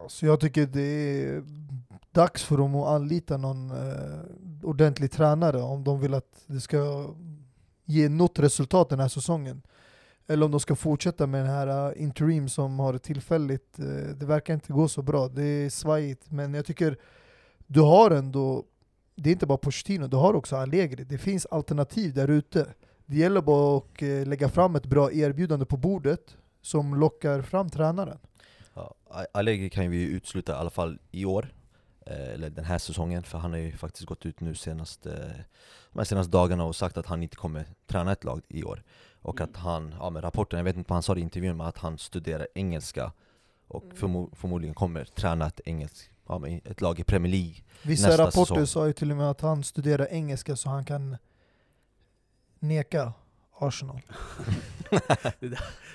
Så 0.07 0.25
jag 0.25 0.39
tycker 0.39 0.65
det 0.65 0.81
är 0.81 1.43
dags 2.11 2.43
för 2.43 2.57
dem 2.57 2.75
att 2.75 2.87
anlita 2.87 3.37
någon 3.37 3.71
eh, 3.71 4.19
ordentlig 4.63 5.11
tränare 5.11 5.61
om 5.61 5.83
de 5.83 5.99
vill 5.99 6.13
att 6.13 6.43
det 6.47 6.59
ska 6.59 7.05
ge 7.85 8.09
något 8.09 8.39
resultat 8.39 8.89
den 8.89 8.99
här 8.99 9.07
säsongen. 9.07 9.61
Eller 10.27 10.45
om 10.45 10.51
de 10.51 10.59
ska 10.59 10.75
fortsätta 10.75 11.27
med 11.27 11.41
den 11.41 11.49
här 11.49 11.87
eh, 11.87 12.03
interim 12.03 12.49
som 12.49 12.79
har 12.79 12.93
det 12.93 12.99
tillfälligt. 12.99 13.79
Eh, 13.79 13.85
det 14.15 14.25
verkar 14.25 14.53
inte 14.53 14.73
gå 14.73 14.87
så 14.87 15.01
bra, 15.01 15.27
det 15.27 15.43
är 15.43 15.69
svajigt. 15.69 16.31
Men 16.31 16.53
jag 16.53 16.65
tycker 16.65 16.97
du 17.67 17.81
har 17.81 18.11
ändå, 18.11 18.63
det 19.15 19.29
är 19.29 19.33
inte 19.33 19.47
bara 19.47 19.57
Pochettino, 19.57 20.07
du 20.07 20.17
har 20.17 20.33
också 20.33 20.55
Allegri. 20.55 21.03
Det 21.03 21.17
finns 21.17 21.45
alternativ 21.45 22.13
där 22.13 22.27
ute. 22.27 22.65
Det 23.05 23.15
gäller 23.15 23.41
bara 23.41 23.77
att 23.77 24.01
eh, 24.01 24.25
lägga 24.27 24.49
fram 24.49 24.75
ett 24.75 24.85
bra 24.85 25.11
erbjudande 25.11 25.65
på 25.65 25.77
bordet 25.77 26.37
som 26.61 26.95
lockar 26.95 27.41
fram 27.41 27.69
tränaren. 27.69 28.17
Ja, 29.09 29.25
Allegri 29.33 29.69
kan 29.69 29.83
ju 29.83 29.89
vi 29.89 30.03
utsluta 30.03 30.51
i 30.51 30.55
alla 30.55 30.69
fall 30.69 30.99
i 31.11 31.25
år, 31.25 31.53
eh, 32.05 32.29
eller 32.33 32.49
den 32.49 32.65
här 32.65 32.77
säsongen, 32.77 33.23
för 33.23 33.37
han 33.37 33.51
har 33.51 33.59
ju 33.59 33.71
faktiskt 33.77 34.05
gått 34.05 34.25
ut 34.25 34.39
nu 34.39 34.55
senaste, 34.55 35.09
de 35.91 35.99
här 35.99 36.03
senaste 36.05 36.31
dagarna 36.31 36.63
och 36.63 36.75
sagt 36.75 36.97
att 36.97 37.05
han 37.05 37.23
inte 37.23 37.35
kommer 37.35 37.65
träna 37.87 38.11
ett 38.11 38.23
lag 38.23 38.41
i 38.47 38.63
år. 38.63 38.83
Och 39.21 39.39
Mm. 39.41 39.49
att 39.51 39.57
han, 39.57 39.95
ja 39.99 40.09
men 40.09 40.21
rapporten, 40.21 40.57
jag 40.57 40.63
vet 40.63 40.75
inte 40.75 40.89
vad 40.89 40.95
han 40.95 41.03
sa 41.03 41.15
i 41.15 41.19
intervjun, 41.21 41.57
men 41.57 41.67
att 41.67 41.77
han 41.77 41.97
studerar 41.97 42.47
engelska 42.55 43.11
och 43.67 43.83
Mm. 43.83 43.95
förmo- 43.97 44.35
förmodligen 44.35 44.75
kommer 44.75 45.05
träna 45.05 45.47
ett 45.47 45.61
engelskt 45.65 46.09
ja, 46.27 46.39
men 46.39 46.61
ett 46.65 46.81
lag 46.81 46.99
i 46.99 47.03
Premier 47.03 47.31
League. 47.31 47.55
Vissa 47.83 48.07
nästa 48.07 48.23
rapporter 48.23 48.53
säsong. 48.55 48.67
sa 48.67 48.87
ju 48.87 48.93
till 48.93 49.11
och 49.11 49.17
med 49.17 49.29
att 49.29 49.41
han 49.41 49.63
studerar 49.63 50.07
engelska 50.11 50.55
så 50.55 50.69
han 50.69 50.85
kan 50.85 51.17
neka 52.59 53.13
Arsenal. 53.59 54.01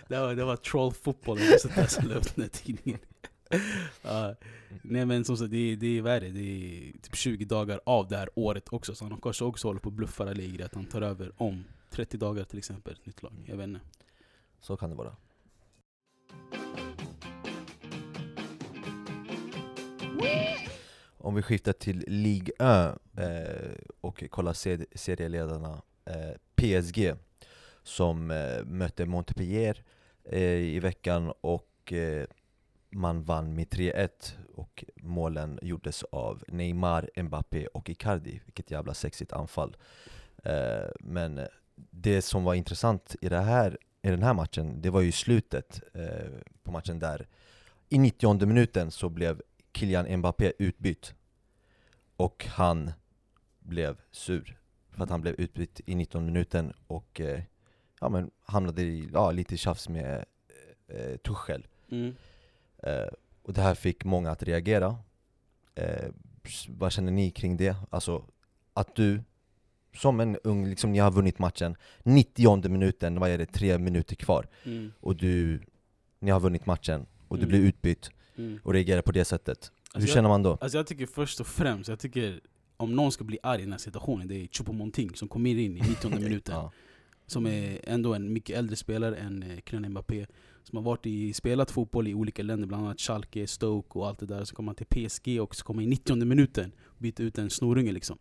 Det 0.09 0.19
var, 0.21 0.35
det 0.35 0.45
var 0.45 0.57
troll 0.57 0.93
fotboll, 0.93 1.41
jag 1.41 1.51
måste 1.53 1.69
läsa 1.81 2.03
upp 2.03 2.35
den 2.35 2.43
här 2.43 2.49
tidningen. 2.49 3.01
Ja. 4.03 4.35
nej 4.83 5.07
men 5.07 5.25
som 5.25 5.37
sagt, 5.37 5.51
det, 5.51 5.77
det 5.77 5.99
är 5.99 6.03
värre. 6.03 6.29
Det 6.29 6.41
är 6.41 6.93
typ 6.93 7.17
20 7.17 7.45
dagar 7.45 7.81
av 7.87 8.09
det 8.09 8.17
här 8.17 8.29
året 8.35 8.73
också. 8.73 8.95
Så 8.95 9.05
han 9.05 9.21
kanske 9.21 9.45
också 9.45 9.69
håller 9.69 9.81
på 9.81 9.89
att 9.89 9.95
bluffa 9.95 10.31
Allegri 10.31 10.63
att 10.63 10.75
han 10.75 10.85
tar 10.85 11.03
över 11.03 11.33
om 11.37 11.65
30 11.91 12.17
dagar 12.17 12.45
till 12.45 12.59
exempel, 12.59 12.93
ett 12.93 13.07
nytt 13.07 13.23
lag. 13.23 13.33
Jag 13.47 13.57
vet 13.57 13.69
inte. 13.69 13.81
Så 14.61 14.77
kan 14.77 14.91
det 14.91 14.97
vara. 14.97 15.17
Om 21.19 21.35
vi 21.35 21.43
skiftar 21.43 21.73
till 21.73 22.05
Ligue 22.07 22.55
1 22.59 22.99
eh, 23.19 23.73
och 24.01 24.25
kollar 24.31 24.53
ser 24.53 24.87
serieledarna 24.95 25.83
eh, 26.05 26.37
PSG 26.55 27.15
som 27.85 28.31
eh, 28.31 28.65
mötte 28.65 29.07
Montpellier 29.07 29.83
eh, 30.25 30.43
i 30.43 30.81
veckan 30.81 31.33
och 31.41 31.93
eh, 31.93 32.27
man 32.91 33.25
vann 33.25 33.55
med 33.55 33.69
3-1 33.69 34.09
och 34.55 34.85
målen 34.97 35.59
gjordes 35.63 36.03
av 36.03 36.45
Neymar, 36.49 37.11
Mbappé 37.17 37.67
och 37.67 37.91
Icardi. 37.91 38.41
Vilket 38.45 38.71
jävla 38.71 38.95
sexigt 38.95 39.33
anfall. 39.33 39.77
Eh, 40.45 40.89
men 41.01 41.39
eh, 41.39 41.47
det 41.91 42.23
som 42.23 42.45
var 42.45 42.55
intressant 42.55 43.17
i, 43.21 43.29
det 43.29 43.41
här, 43.41 43.79
i 44.03 44.11
den 44.11 44.23
här 44.23 44.35
matchen, 44.35 44.83
det 44.83 44.91
var 44.91 45.01
ju 45.01 45.13
slutet 45.13 45.83
eh, 45.95 46.31
på 46.63 46.71
matchen 46.71 46.99
där 46.99 47.27
i 47.89 47.99
90 47.99 48.47
minuten 48.47 48.91
så 48.91 49.09
blev 49.09 49.43
Kylian 49.75 50.17
Mbappé 50.19 50.53
utbytt 50.59 51.15
och 52.17 52.47
han 52.51 52.93
blev 53.61 54.01
sur 54.11 54.59
för 54.91 55.03
att 55.03 55.11
han 55.11 55.21
blev 55.21 55.35
utbytt 55.35 55.81
i 55.87 55.95
19 55.95 56.27
minuten 56.27 56.73
och 56.87 57.21
eh, 57.21 57.43
ja, 58.05 58.09
men 58.09 58.31
hamnade 58.45 58.83
i 58.83 59.09
ja, 59.13 59.31
lite 59.33 59.57
tjafs 59.57 59.89
med 59.89 60.25
eh, 60.89 61.17
Tuchel. 61.17 61.67
Mm. 61.91 62.15
Eh, 62.83 63.09
och 63.43 63.53
det 63.53 63.61
här 63.61 63.75
fick 63.75 64.05
många 64.05 64.31
att 64.31 64.43
reagera. 64.43 64.97
Eh, 65.75 66.09
vad 66.69 66.93
känner 66.93 67.13
ni 67.13 67.31
kring 67.31 67.57
det? 67.57 67.77
Alltså 67.91 68.25
att 68.75 68.95
du 68.95 69.21
som 69.97 70.21
en 70.21 70.37
ung, 70.45 70.67
liksom 70.67 70.93
ni 70.93 70.99
har 70.99 71.11
vunnit 71.11 71.39
matchen 71.39 71.77
90 72.03 72.69
minuten, 72.69 73.21
vad 73.21 73.31
är 73.31 73.39
det, 73.39 73.47
tre 73.47 73.79
minuter 73.79 74.17
kvar 74.17 74.47
Mm. 74.65 74.93
och 75.01 75.17
du, 75.17 75.61
ni 76.19 76.31
har 76.31 76.41
vunnit 76.41 76.67
matchen 76.67 77.07
och 77.29 77.37
du 77.37 77.43
Mm. 77.43 77.49
blir 77.49 77.61
utbytt 77.69 78.11
Mm. 78.37 78.61
och 78.63 78.73
reagerar 78.73 79.03
på 79.03 79.13
det 79.13 79.25
sättet. 79.25 79.71
Hur 79.95 80.01
Alltså, 80.01 80.15
känner 80.15 80.29
man 80.29 80.43
då? 80.43 80.59
Alltså 80.61 80.79
jag 80.79 80.87
tycker 80.87 81.07
först 81.07 81.41
och 81.41 81.47
främst, 81.47 81.89
jag 81.89 81.99
tycker 81.99 82.41
om 82.77 82.97
någon 82.97 83.13
ska 83.13 83.25
bli 83.25 83.39
arg 83.43 83.61
i 83.61 83.65
den 83.65 83.73
här 83.73 83.79
situationen, 83.79 84.29
det 84.29 84.35
är 84.35 84.47
Choupo-Moting 84.47 85.15
som 85.17 85.29
kommer 85.29 85.51
in 85.51 85.59
i 85.77 85.81
90 85.81 86.11
minuten. 86.21 86.55
Ja. 86.55 86.73
Som 87.27 87.47
är 87.47 87.81
ändå 87.85 88.15
en 88.15 88.33
mycket 88.33 88.57
äldre 88.57 88.77
spelare 88.77 89.17
än 89.17 89.43
eh, 89.43 89.59
Kylian 89.67 89.91
Mbappé. 89.91 90.27
Som 90.63 90.77
har 90.77 90.83
varit 90.85 91.07
i, 91.07 91.33
spelat 91.33 91.71
fotboll 91.71 92.09
i 92.09 92.15
olika 92.15 92.43
länder, 92.43 92.67
bland 92.67 92.85
annat 92.85 93.01
Schalke, 93.01 93.47
Stoke 93.47 93.99
och 93.99 94.09
allt 94.09 94.19
det 94.19 94.27
där. 94.27 94.45
Så 94.45 94.55
kommer 94.55 94.69
han 94.69 94.77
till 94.77 95.09
PSG 95.09 95.41
och 95.41 95.57
så 95.57 95.65
kommer 95.65 95.83
han 95.83 95.93
i 95.93 95.95
90 95.95 96.17
minuten 96.17 96.73
byta 96.99 97.23
ut 97.23 97.39
en 97.39 97.51
snorunge 97.51 97.93
liksom. 97.93 98.19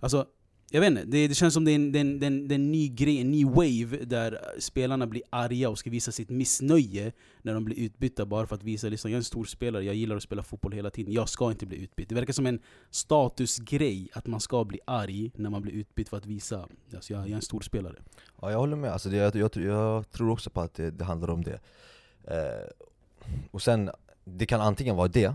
Alltså, 0.00 0.26
jag 0.70 0.80
vet 0.80 0.90
inte, 0.90 1.04
det, 1.04 1.28
det 1.28 1.34
känns 1.34 1.54
som 1.54 1.64
det 1.64 1.70
är, 1.70 1.74
en, 1.74 1.92
det, 1.92 1.98
är 1.98 2.00
en, 2.00 2.18
det, 2.18 2.26
är 2.26 2.30
en, 2.30 2.48
det 2.48 2.54
är 2.54 2.56
en 2.56 2.72
ny 2.72 2.88
grej, 2.88 3.20
en 3.20 3.30
ny 3.30 3.44
wave 3.44 4.04
där 4.04 4.40
spelarna 4.58 5.06
blir 5.06 5.22
arga 5.30 5.70
och 5.70 5.78
ska 5.78 5.90
visa 5.90 6.12
sitt 6.12 6.30
missnöje 6.30 7.12
när 7.42 7.54
de 7.54 7.64
blir 7.64 7.78
utbytta 7.78 8.26
bara 8.26 8.46
för 8.46 8.54
att 8.54 8.62
visa 8.62 8.88
liksom, 8.88 9.10
jag 9.10 9.16
är 9.16 9.20
en 9.20 9.24
stor 9.24 9.44
spelare, 9.44 9.84
jag 9.84 9.94
gillar 9.94 10.16
att 10.16 10.22
spela 10.22 10.42
fotboll 10.42 10.72
hela 10.72 10.90
tiden, 10.90 11.12
jag 11.12 11.28
ska 11.28 11.50
inte 11.50 11.66
bli 11.66 11.76
utbytt. 11.76 12.08
Det 12.08 12.14
verkar 12.14 12.32
som 12.32 12.46
en 12.46 12.60
statusgrej 12.90 14.08
att 14.12 14.26
man 14.26 14.40
ska 14.40 14.64
bli 14.64 14.80
arg 14.84 15.30
när 15.34 15.50
man 15.50 15.62
blir 15.62 15.72
utbytt 15.72 16.08
för 16.08 16.16
att 16.16 16.26
visa 16.26 16.68
alltså, 16.94 17.12
jag, 17.12 17.22
jag 17.22 17.30
är 17.30 17.34
en 17.34 17.42
stor 17.42 17.60
spelare. 17.60 17.96
Ja, 18.40 18.50
jag 18.50 18.58
håller 18.58 18.76
med. 18.76 18.92
Alltså 18.92 19.08
det, 19.08 19.16
jag, 19.16 19.36
jag, 19.36 19.56
jag 19.56 20.10
tror 20.10 20.30
också 20.30 20.50
på 20.50 20.60
att 20.60 20.74
det, 20.74 20.90
det 20.90 21.04
handlar 21.04 21.30
om 21.30 21.44
det. 21.44 21.60
Eh, 22.24 22.86
och 23.50 23.62
sen, 23.62 23.90
det 24.24 24.46
kan 24.46 24.60
antingen 24.60 24.96
vara 24.96 25.08
det, 25.08 25.34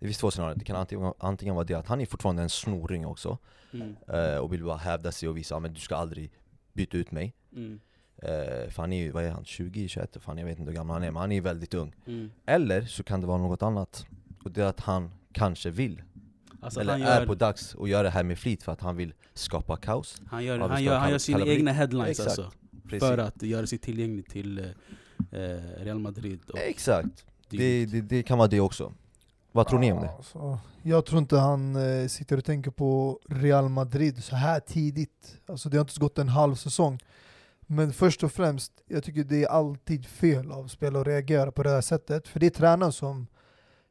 det 0.00 0.06
finns 0.06 0.18
två 0.18 0.30
scenarier. 0.30 0.56
Det 0.58 0.64
kan 0.64 0.76
antingen, 0.76 1.12
antingen 1.18 1.54
vara 1.54 1.64
det 1.64 1.74
att 1.74 1.86
han 1.86 2.00
är 2.00 2.06
fortfarande 2.06 2.42
en 2.42 2.48
snoring 2.50 3.06
också, 3.06 3.38
Mm. 3.72 3.96
eh, 4.08 4.36
och 4.36 4.52
vill 4.52 4.64
bara 4.64 4.76
hävda 4.76 5.12
sig 5.12 5.28
och 5.28 5.36
visa 5.36 5.56
att 5.56 5.74
du 5.74 5.80
ska 5.80 5.96
aldrig 5.96 6.30
byta 6.72 6.96
ut 6.96 7.10
mig. 7.12 7.34
Mm. 7.56 7.80
Eh, 8.16 8.70
för 8.70 8.76
han 8.76 8.92
är 8.92 9.02
ju, 9.02 9.10
vad 9.10 9.24
är 9.24 9.30
han, 9.30 9.44
20, 9.44 9.88
21? 9.88 10.16
Fan 10.20 10.38
jag 10.38 10.46
vet 10.46 10.58
inte 10.58 10.70
hur 10.70 10.76
gammal 10.76 10.94
han 10.94 11.02
är, 11.02 11.10
men 11.10 11.20
han 11.20 11.32
är 11.32 11.40
väldigt 11.40 11.74
ung. 11.74 11.94
Mm. 12.06 12.30
Eller 12.46 12.82
så 12.82 13.02
kan 13.02 13.20
det 13.20 13.26
vara 13.26 13.38
något 13.38 13.62
annat. 13.62 14.06
Och 14.44 14.50
det 14.50 14.62
är 14.62 14.66
att 14.66 14.80
han 14.80 15.10
kanske 15.32 15.70
vill, 15.70 16.02
Alltså 16.60 16.80
eller 16.80 16.92
han, 16.92 17.02
är 17.02 17.20
gör, 17.20 17.26
på 17.26 17.34
dags 17.34 17.76
att 17.80 17.88
göra 17.88 18.02
det 18.02 18.10
här 18.10 18.22
med 18.22 18.38
flit 18.38 18.62
för 18.62 18.72
att 18.72 18.80
han 18.80 18.96
vill 18.96 19.12
skapa 19.34 19.76
kaos. 19.76 20.22
han, 20.26 20.44
gör, 20.44 20.58
han, 20.58 20.84
gör, 20.84 20.98
han 20.98 21.10
gör 21.10 21.18
sina 21.18 21.46
egna 21.46 21.72
headlines 21.72 22.10
Exakt. 22.10 22.28
alltså. 22.28 22.50
Precis. 22.88 23.08
För 23.08 23.18
att 23.18 23.42
göra 23.42 23.66
sig 23.66 23.78
tillgänglig 23.78 24.28
till 24.28 24.58
eh, 24.58 24.64
eh, 25.40 25.60
Real 25.76 25.98
Madrid. 25.98 26.40
Exakt, 26.56 27.24
det, 27.48 27.86
det, 27.86 28.00
det 28.00 28.22
kan 28.22 28.38
vara 28.38 28.48
det 28.48 28.60
också. 28.60 28.92
Vad 29.52 29.66
tror 29.66 29.78
ni 29.78 29.92
om 29.92 30.00
det? 30.00 30.10
Alltså, 30.16 30.58
jag 30.82 31.06
tror 31.06 31.18
inte 31.18 31.36
han 31.36 31.76
eh, 31.76 32.08
sitter 32.08 32.36
och 32.36 32.44
tänker 32.44 32.70
på 32.70 33.20
Real 33.28 33.68
Madrid 33.68 34.24
så 34.24 34.36
här 34.36 34.60
tidigt. 34.60 35.36
Alltså, 35.46 35.68
det 35.68 35.76
har 35.76 35.84
inte 35.84 36.00
gått 36.00 36.18
en 36.18 36.28
halv 36.28 36.54
säsong. 36.54 36.98
Men 37.60 37.92
först 37.92 38.24
och 38.24 38.32
främst, 38.32 38.72
jag 38.86 39.04
tycker 39.04 39.24
det 39.24 39.44
är 39.44 39.48
alltid 39.48 40.06
fel 40.06 40.52
av 40.52 40.68
spelare 40.68 41.00
att 41.00 41.06
reagera 41.06 41.52
på 41.52 41.62
det 41.62 41.70
här 41.70 41.80
sättet. 41.80 42.28
För 42.28 42.40
det 42.40 42.46
är 42.46 42.50
tränaren 42.50 42.92
som 42.92 43.26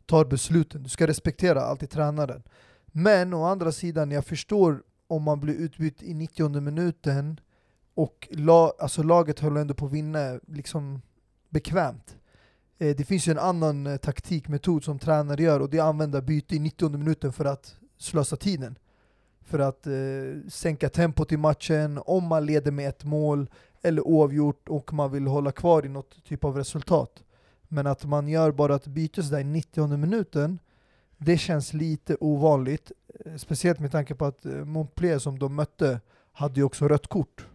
tar 0.06 0.26
besluten. 0.26 0.84
Du 0.84 0.90
ska 0.90 1.08
respektera 1.08 1.62
alltid 1.62 1.90
tränaren. 1.90 2.44
Men 2.86 3.34
å 3.34 3.44
andra 3.44 3.72
sidan, 3.72 4.12
jag 4.12 4.26
förstår 4.26 4.84
om 5.08 5.24
man 5.24 5.40
blir 5.40 5.54
utbytt 5.54 6.04
i 6.04 6.14
90 6.14 6.62
minuten 6.62 7.40
och 7.94 8.28
la, 8.32 8.74
alltså 8.80 9.04
laget 9.04 9.40
håller 9.40 9.62
ändå 9.62 9.74
på 9.74 9.86
att 9.86 9.92
vinna 9.92 10.40
liksom 10.48 11.02
bekvämt. 11.50 12.18
Eh, 12.80 12.96
Det 12.96 13.04
finns 13.06 13.28
ju 13.28 13.32
en 13.32 13.40
annan 13.40 13.88
eh, 13.88 13.98
taktikmetod 13.98 14.84
som 14.84 15.00
tränare 15.00 15.44
gör 15.44 15.60
och 15.60 15.70
det 15.70 15.78
är 15.78 15.82
att 15.82 15.90
använda 15.90 16.22
byte 16.22 16.56
i 16.56 16.60
90 16.60 16.90
minuten 16.90 17.34
för 17.34 17.46
att 17.46 17.76
slösa 17.98 18.36
tiden. 18.36 18.76
För 19.42 19.60
att 19.60 19.88
eh, 19.88 20.50
sänka 20.50 20.90
tempot 20.90 21.32
i 21.32 21.38
matchen, 21.38 22.00
om 22.06 22.24
man 22.28 22.46
leder 22.46 22.72
med 22.72 22.90
ett 22.90 23.04
mål 23.04 23.50
eller 23.82 24.08
oavgjort 24.08 24.70
och 24.70 24.94
man 24.94 25.12
vill 25.12 25.28
hålla 25.28 25.52
kvar 25.52 25.86
i 25.86 25.90
något 25.90 26.24
typ 26.24 26.44
av 26.44 26.58
resultat. 26.58 27.24
Men 27.68 27.88
att 27.88 28.06
man 28.06 28.28
gör 28.28 28.52
bara 28.52 28.76
ett 28.76 28.88
byte 28.88 29.24
sådär 29.24 29.40
i 29.40 29.44
90 29.44 29.98
minuten, 29.98 30.60
det 31.18 31.38
känns 31.38 31.74
lite 31.74 32.18
ovanligt. 32.20 32.92
Eh, 33.26 33.36
speciellt 33.36 33.80
med 33.80 33.92
tanke 33.92 34.16
på 34.16 34.26
att 34.26 34.46
eh, 34.46 34.52
Montpellier 34.52 35.20
som 35.20 35.40
de 35.40 35.56
mötte 35.56 36.00
hade 36.32 36.60
ju 36.60 36.64
också 36.64 36.88
rött 36.88 37.08
kort. 37.08 37.48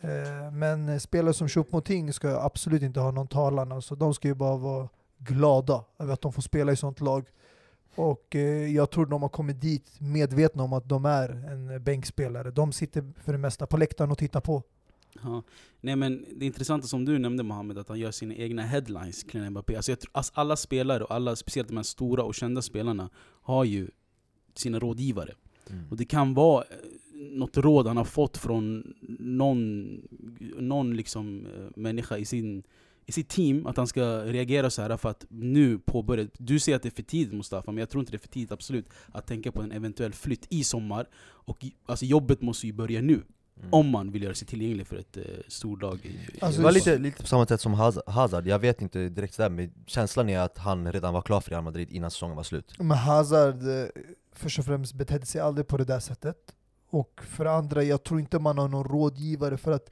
Eh, 0.00 0.52
Men 0.52 1.00
spelare 1.00 1.34
som 1.34 1.48
Choupo-Moting 1.48 2.12
ska 2.12 2.40
absolut 2.40 2.82
inte 2.82 3.00
ha 3.00 3.10
någon 3.10 3.28
talan. 3.28 3.72
Alltså, 3.72 3.94
de 3.94 4.14
ska 4.14 4.28
ju 4.28 4.34
bara 4.34 4.56
vara 4.56 4.88
glada 5.18 5.84
över 5.98 6.12
att 6.12 6.20
de 6.20 6.32
får 6.32 6.42
spela 6.42 6.72
i 6.72 6.76
sånt 6.76 7.00
lag. 7.00 7.24
Och 7.94 8.36
eh, 8.36 8.74
jag 8.74 8.90
tror 8.90 9.06
de 9.06 9.22
har 9.22 9.28
kommit 9.28 9.60
dit 9.60 10.00
medvetna 10.00 10.62
om 10.62 10.72
att 10.72 10.88
de 10.88 11.04
är 11.04 11.28
en 11.28 11.84
bänkspelare. 11.84 12.50
De 12.50 12.72
sitter 12.72 13.12
för 13.24 13.32
det 13.32 13.38
mesta 13.38 13.66
på 13.66 13.76
läktaren 13.76 14.10
och 14.10 14.18
tittar 14.18 14.40
på. 14.40 14.62
Ja. 15.22 15.42
Nej 15.80 15.96
men 15.96 16.24
det 16.36 16.46
intressanta 16.46 16.86
som 16.86 17.04
du 17.04 17.18
nämnde 17.18 17.42
Mohammed, 17.42 17.78
att 17.78 17.88
han 17.88 17.98
gör 17.98 18.10
sina 18.10 18.34
egna 18.34 18.62
headlines, 18.62 19.24
Kylian 19.32 19.50
Mbappé. 19.50 19.76
Alltså, 19.76 19.92
jag 19.92 20.00
tror, 20.00 20.10
alltså 20.14 20.32
alla 20.36 20.56
spelare, 20.56 21.04
och 21.04 21.14
alla, 21.14 21.36
speciellt 21.36 21.68
de 21.68 21.76
här 21.76 21.84
stora 21.84 22.22
och 22.22 22.34
kända 22.34 22.62
spelarna, 22.62 23.10
har 23.42 23.64
ju 23.64 23.88
sina 24.54 24.78
rådgivare. 24.78 25.34
Och 25.90 25.96
det 25.96 26.04
kan 26.04 26.34
vara 26.34 26.62
eh, 26.62 26.76
något 27.14 27.56
råd 27.56 27.86
han 27.86 27.96
har 27.96 28.04
fått 28.04 28.36
från 28.36 28.94
någon, 29.18 29.94
någon 30.58 30.96
liksom, 30.96 31.46
eh, 31.46 31.68
människa 31.76 32.16
i, 32.16 32.24
sin, 32.24 32.62
i 33.06 33.12
sitt 33.12 33.28
team, 33.28 33.66
att 33.66 33.76
han 33.76 33.86
ska 33.86 34.24
reagera 34.24 34.70
så 34.70 34.82
här 34.82 34.96
för 34.96 35.08
att 35.08 35.26
nu 35.28 35.78
påbörja... 35.78 36.26
Du 36.38 36.58
säger 36.60 36.76
att 36.76 36.82
det 36.82 36.88
är 36.88 36.96
för 36.96 37.02
tidigt 37.02 37.34
Mustafa, 37.34 37.72
men 37.72 37.78
jag 37.78 37.90
tror 37.90 38.00
inte 38.00 38.12
det 38.12 38.16
är 38.16 38.18
för 38.18 38.28
tidigt 38.28 38.52
absolut 38.52 38.86
att 39.12 39.26
tänka 39.26 39.52
på 39.52 39.62
en 39.62 39.72
eventuell 39.72 40.12
flytt 40.12 40.46
i 40.50 40.64
sommar. 40.64 41.08
Och 41.20 41.64
alltså, 41.86 42.04
jobbet 42.04 42.42
måste 42.42 42.66
ju 42.66 42.72
börja 42.72 43.00
nu, 43.02 43.22
Mm. 43.60 43.68
om 43.72 43.88
man 43.90 44.10
vill 44.12 44.22
göra 44.22 44.34
sig 44.34 44.48
tillgänglig 44.48 44.86
för 44.86 44.96
ett 44.96 45.16
eh, 45.16 45.22
storlag. 45.48 45.98
I, 46.02 46.08
i 46.08 46.18
Alltså, 46.40 46.60
Det 46.60 46.64
var 46.64 46.72
lite, 46.72 46.98
lite 46.98 47.20
på 47.22 47.26
samma 47.26 47.46
sätt 47.46 47.60
som 47.60 47.74
Haz- 47.74 48.02
Hazard, 48.06 48.46
jag 48.46 48.58
vet 48.58 48.82
inte 48.82 49.08
direkt 49.08 49.34
sådär 49.34 49.50
men 49.50 49.70
känslan 49.86 50.28
är 50.28 50.38
att 50.38 50.58
han 50.58 50.92
redan 50.92 51.14
var 51.14 51.22
klar 51.22 51.40
för 51.40 51.50
Real 51.50 51.64
Madrid 51.64 51.88
innan 51.90 52.10
säsongen 52.10 52.36
var 52.36 52.42
slut. 52.42 52.74
Men 52.78 52.90
Hazard 52.98 53.62
eh, 53.62 53.84
först 54.32 54.58
och 54.58 54.64
främst 54.64 54.94
betedde 54.94 55.26
sig 55.26 55.40
aldrig 55.40 55.66
på 55.66 55.76
det 55.76 55.84
där 55.84 56.00
sättet. 56.00 56.36
Och 56.90 57.20
för 57.24 57.44
det 57.44 57.50
andra, 57.52 57.82
jag 57.82 58.02
tror 58.04 58.20
inte 58.20 58.38
man 58.38 58.58
har 58.58 58.68
någon 58.68 58.84
rådgivare 58.84 59.56
för 59.56 59.72
att 59.72 59.90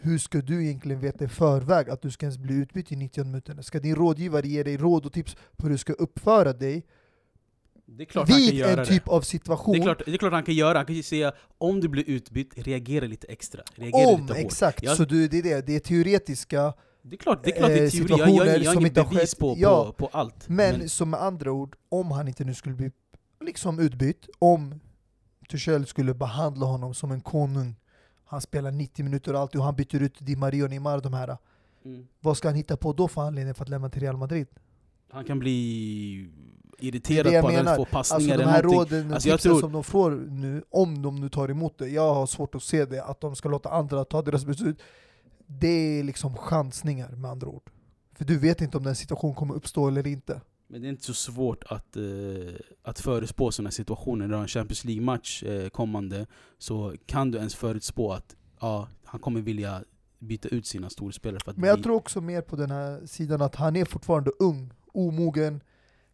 hur 0.00 0.18
ska 0.18 0.38
du 0.40 0.64
egentligen 0.64 1.00
veta 1.00 1.24
i 1.24 1.28
förväg 1.28 1.90
att 1.90 2.02
du 2.02 2.10
ska 2.10 2.26
ens 2.26 2.38
bli 2.38 2.54
utbytt 2.54 2.92
i 2.92 2.96
90 2.96 3.24
minuter? 3.24 3.62
Ska 3.62 3.80
din 3.80 3.94
rådgivare 3.96 4.48
ge 4.48 4.62
dig 4.62 4.76
råd 4.76 5.06
och 5.06 5.12
tips 5.12 5.34
på 5.56 5.62
hur 5.66 5.70
du 5.70 5.78
ska 5.78 5.92
uppföra 5.92 6.52
dig 6.52 6.86
Det 7.86 8.02
är 8.02 8.06
klart 8.06 8.28
han 8.28 8.38
kan 8.38 8.46
vid 8.46 8.54
göra 8.54 8.80
en 8.80 8.86
typ 8.86 9.04
det. 9.04 9.10
av 9.10 9.20
Det 9.20 9.26
situation? 9.26 9.74
är, 9.76 9.82
klart, 9.82 10.02
det 10.06 10.12
är 10.14 10.18
klart 10.18 10.32
han 10.32 10.42
kan 10.44 10.54
göra, 10.54 10.78
han 10.78 10.86
kan 10.86 10.94
ju 10.96 11.02
säga 11.02 11.32
om 11.58 11.80
du 11.80 11.88
blir 11.88 12.04
utbytt, 12.10 12.52
reagera 12.56 13.06
lite 13.06 13.26
extra. 13.26 13.62
Reagera 13.74 14.08
Om, 14.08 14.20
lite 14.20 14.34
exakt. 14.34 14.82
Jag- 14.82 14.96
Så 14.96 15.04
du, 15.04 15.28
det, 15.28 15.38
är 15.38 15.42
det. 15.42 15.66
det 15.66 15.76
är 15.76 15.80
teoretiska 15.80 16.74
Det 17.02 17.14
är 17.16 17.18
klart, 17.18 17.44
det 17.44 17.50
är, 17.50 17.56
klart 17.58 17.68
det 17.70 17.78
är 17.78 17.84
eh, 17.84 17.90
teori. 17.90 18.06
Jag, 18.08 18.18
jag, 18.18 18.28
jag, 18.28 18.28
situationer 18.28 18.58
jag 18.58 18.64
har 18.66 18.72
som 18.74 18.80
inget 18.82 18.94
bevis 18.94 19.18
skett. 19.30 19.38
på, 19.38 19.54
på, 19.54 19.60
Ja, 19.60 19.94
på 19.98 20.06
allt. 20.12 20.48
Men, 20.48 20.88
som 20.88 21.10
med 21.10 21.22
andra 21.22 21.52
ord, 21.52 21.76
om 21.88 22.10
han 22.10 22.28
inte 22.28 22.44
nu 22.44 22.54
skulle 22.54 22.74
bli 22.74 22.90
liksom 23.40 23.78
utbytt, 23.78 24.28
om 24.38 24.80
Tuchel 25.48 25.86
skulle 25.86 26.14
behandla 26.14 26.66
honom 26.66 26.94
som 26.94 27.10
en 27.10 27.20
konung, 27.20 27.76
han 28.24 28.40
spelar 28.40 28.70
90 28.70 29.04
minuter 29.04 29.34
och 29.34 29.40
allt 29.40 29.54
och 29.54 29.64
han 29.64 29.76
byter 29.76 30.02
ut 30.02 30.18
Di 30.20 30.36
Maria 30.36 30.64
och 30.64 30.70
Neymar 30.70 31.00
de 31.00 31.12
här. 31.14 31.36
mm. 31.84 32.06
Vad 32.20 32.36
ska 32.36 32.48
han 32.48 32.54
hitta 32.54 32.76
på 32.76 32.92
då 32.92 33.08
för 33.08 33.22
anledning 33.22 33.54
för 33.54 33.62
att 33.64 33.68
lämna 33.68 33.88
till 33.90 34.02
Real 34.02 34.16
Madrid? 34.16 34.46
Han 35.10 35.24
kan 35.24 35.38
bli 35.38 36.30
irriterad 36.78 37.26
det 37.32 37.40
på 37.42 37.48
att 37.48 37.54
han 37.54 37.64
menar. 37.64 37.76
få 37.76 37.82
Alltså 37.82 38.14
passningar 38.14 38.36
de 38.36 38.42
eller 38.42 38.52
här 38.52 38.62
någonting. 38.62 38.96
råden 38.98 39.08
och 39.10 39.14
Alltså, 39.14 39.28
jag 39.28 39.38
tipsen 39.38 39.50
tror- 39.52 39.60
som 39.60 39.72
de 39.72 39.84
får 39.84 40.10
nu, 40.10 40.64
om 40.70 41.02
de 41.02 41.16
nu 41.16 41.28
tar 41.28 41.48
emot 41.50 41.78
det, 41.78 41.88
jag 41.88 42.14
har 42.14 42.26
svårt 42.26 42.54
att 42.54 42.62
se 42.62 42.84
det, 42.84 43.04
att 43.04 43.20
de 43.20 43.36
ska 43.36 43.48
låta 43.48 43.68
andra 43.70 44.04
ta 44.04 44.22
deras 44.22 44.44
beslut. 44.44 44.82
Det 45.46 45.68
är 45.98 46.02
liksom 46.04 46.36
chansningar 46.36 47.08
med 47.10 47.30
andra 47.30 47.48
ord. 47.48 47.70
För 48.12 48.24
du 48.24 48.38
vet 48.38 48.60
inte 48.60 48.76
om 48.78 48.84
den 48.84 48.94
situation 48.94 49.34
kommer 49.34 49.54
uppstå 49.54 49.88
eller 49.88 50.06
inte. 50.06 50.40
Men 50.66 50.82
det 50.82 50.88
är 50.88 50.90
inte 50.90 51.04
så 51.04 51.14
svårt 51.14 51.64
att, 51.68 51.96
eh, 51.96 52.02
att 52.82 53.00
förutspå 53.00 53.50
sådana 53.52 53.70
situationer. 53.70 54.18
När 54.24 54.28
du 54.28 54.34
har 54.34 54.42
en 54.42 54.48
Champions 54.48 54.84
League-match 54.84 55.42
eh, 55.42 55.68
kommande 55.68 56.26
så 56.58 56.94
kan 57.06 57.30
du 57.30 57.38
ens 57.38 57.54
förutspå 57.54 58.12
att 58.12 58.36
ja, 58.60 58.88
han 59.04 59.20
kommer 59.20 59.40
vilja 59.40 59.82
byta 60.18 60.48
ut 60.48 60.66
sina 60.66 60.90
storspelare 60.90 61.40
för 61.44 61.50
att 61.50 61.56
Men 61.56 61.68
jag 61.68 61.76
bli- 61.78 61.82
tror 61.82 61.96
också 61.96 62.20
mer 62.20 62.40
på 62.42 62.56
den 62.56 62.70
här 62.70 63.06
sidan 63.06 63.42
att 63.42 63.54
han 63.54 63.76
är 63.76 63.84
fortfarande 63.84 64.30
ung, 64.38 64.72
omogen. 64.92 65.60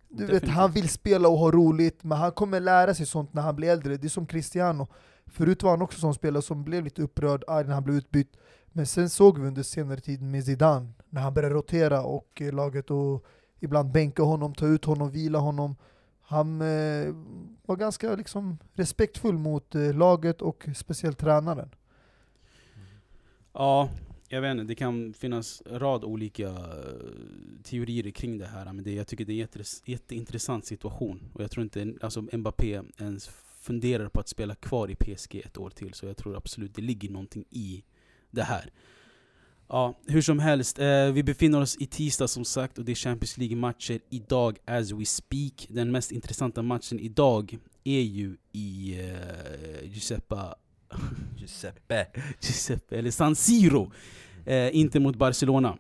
Du 0.08 0.26
vet, 0.26 0.48
han 0.48 0.72
vill 0.72 0.88
spela 0.88 1.28
och 1.28 1.38
ha 1.38 1.50
roligt, 1.50 2.04
men 2.04 2.18
han 2.18 2.32
kommer 2.32 2.60
lära 2.60 2.94
sig 2.94 3.06
sånt 3.06 3.32
när 3.34 3.42
han 3.42 3.56
blir 3.56 3.68
äldre. 3.68 3.96
Det 3.96 4.06
är 4.06 4.08
som 4.08 4.26
Cristiano. 4.26 4.86
Förut 5.26 5.62
var 5.62 5.70
han 5.70 5.82
också 5.82 6.00
sån 6.00 6.14
spelare 6.14 6.42
som 6.42 6.64
blev 6.64 6.84
lite 6.84 7.02
upprörd, 7.02 7.44
arg 7.48 7.66
när 7.66 7.74
han 7.74 7.84
blev 7.84 7.96
utbytt. 7.96 8.36
Men 8.72 8.86
sen 8.86 9.10
såg 9.10 9.38
vi 9.38 9.48
under 9.48 9.62
senare 9.62 10.00
tid 10.00 10.22
med 10.22 10.44
Zidane, 10.44 10.88
när 11.08 11.20
han 11.20 11.34
började 11.34 11.54
rotera 11.54 12.02
och 12.02 12.40
eh, 12.42 12.52
laget 12.52 12.90
och 12.90 13.26
ibland 13.61 13.92
bänka 13.92 14.23
honom, 14.23 14.55
ta 14.55 14.66
ut 14.66 14.85
honom, 14.85 15.11
vila 15.11 15.38
honom. 15.38 15.77
Han 16.23 16.61
eh, 16.61 17.14
var 17.66 17.77
ganska 17.77 18.14
liksom 18.16 18.59
respektfull 18.73 19.38
mot 19.38 19.75
eh, 19.75 19.94
laget 19.94 20.42
och 20.42 20.68
speciellt 20.77 21.18
tränaren. 21.18 21.68
Ja, 23.53 23.88
jag 24.29 24.40
vet 24.40 24.51
inte. 24.51 24.64
Det 24.64 24.75
kan 24.75 25.12
finnas 25.14 25.62
en 25.66 25.79
rad 25.79 26.05
olika 26.05 26.49
eh, 26.49 26.55
teorier 27.62 28.11
kring 28.11 28.38
det 28.38 28.46
här. 28.46 28.64
Men 28.73 28.85
det, 28.85 28.92
jag 28.92 29.07
tycker 29.07 29.25
det 29.25 29.33
är 29.33 29.35
en 29.35 29.49
jättes- 29.49 29.83
jätteintressant 29.85 30.66
situation. 30.66 31.31
Och 31.33 31.42
jag 31.42 31.51
tror 31.51 31.62
inte 31.62 31.94
alltså 32.01 32.23
Mbappé 32.33 32.81
ens 32.99 33.29
funderar 33.61 34.09
på 34.09 34.20
att 34.20 34.29
spela 34.29 34.55
kvar 34.55 34.90
i 34.90 34.94
PSG 34.94 35.37
ett 35.44 35.59
år 35.59 35.70
till. 35.70 35.94
Så 35.94 36.07
jag 36.07 36.16
tror 36.16 36.37
absolut 36.37 36.75
det 36.75 36.83
ligger 36.83 37.11
någonting 37.11 37.44
i 37.51 37.85
det 38.31 38.42
här. 38.42 38.70
Ja, 39.72 39.98
hur 40.06 40.20
som 40.22 40.38
helst. 40.38 40.78
Eh, 40.78 41.12
vi 41.12 41.22
befinner 41.22 41.61
oss 41.61 41.76
i 41.80 41.87
tisdag 41.87 42.28
som 42.28 42.44
sagt 42.44 42.78
och 42.78 42.85
det 42.85 42.92
är 42.92 42.96
Champions 42.96 43.38
League-matcher 43.38 44.00
idag 44.11 44.59
as 44.66 44.92
we 44.92 45.04
speak. 45.04 45.66
Den 45.68 45.90
mest 45.90 46.12
intressanta 46.12 46.62
matchen 46.62 47.00
idag 47.00 47.59
är 47.85 48.00
ju 48.00 48.37
i 48.52 48.98
eh, 49.00 49.85
Giuseppe 49.85 50.37
Giuseppe. 51.38 52.06
Giuseppe, 52.40 52.96
eller 52.98 53.11
San 53.11 53.37
Siro. 53.37 53.92
Eh, 54.46 54.76
Inter 54.76 55.00
mot 55.00 55.16
Barcelona. 55.16 55.78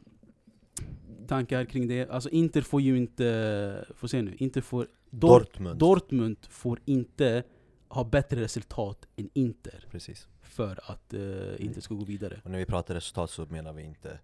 Tankar 1.28 1.64
kring 1.64 1.88
det? 1.88 2.10
Alltså 2.10 2.28
Inter 2.30 2.60
får 2.62 2.80
ju 2.80 2.96
inte, 2.96 3.84
får 3.96 4.08
se 4.08 4.22
nu, 4.22 4.34
Inter 4.38 4.60
får... 4.60 4.86
Dor- 5.10 5.28
Dortmund. 5.28 5.78
Dortmund 5.78 6.36
får 6.50 6.80
inte 6.84 7.42
ha 7.90 8.04
bättre 8.04 8.40
resultat 8.40 9.06
än 9.16 9.30
Inter 9.32 9.84
Precis. 9.90 10.28
för 10.42 10.80
att 10.90 11.14
eh, 11.14 11.64
Inter 11.64 11.80
ska 11.80 11.94
gå 11.94 12.04
vidare. 12.04 12.40
Och 12.44 12.50
när 12.50 12.58
vi 12.58 12.64
pratar 12.66 12.94
resultat 12.94 13.30
så 13.30 13.46
menar 13.46 13.72
vi 13.72 13.82
inte 13.82 14.18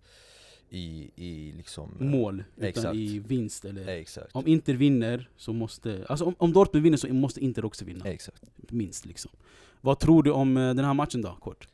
i, 0.69 1.11
i 1.17 1.53
liksom... 1.53 1.97
eh, 2.01 2.07
Mål, 2.07 2.45
utan 2.57 2.69
Exakt. 2.69 2.95
i 2.95 3.19
vinst 3.19 3.65
eller... 3.65 3.89
Exakt. 3.89 4.37
Om 4.37 4.47
Inter 4.47 4.75
vinner 4.75 5.31
så 5.37 5.53
måste... 5.53 6.07
Alltså 6.09 6.25
om, 6.25 6.35
om 6.39 6.53
Dortmund 6.53 6.83
vinner 6.83 6.97
så 6.97 7.09
måste 7.09 7.41
Inter 7.41 7.65
också 7.65 7.85
vinna. 7.85 8.05
Exakt. 8.05 8.43
Minst 8.57 9.07
liksom. 9.07 9.31
Vad 9.81 9.99
tror 9.99 10.23
du 10.23 10.31
om 10.31 10.57
eh, 10.57 10.75
den 10.75 10.85
här 10.85 10.95
matchen 10.95 11.23
då, 11.23 11.37
kort? 11.41 11.69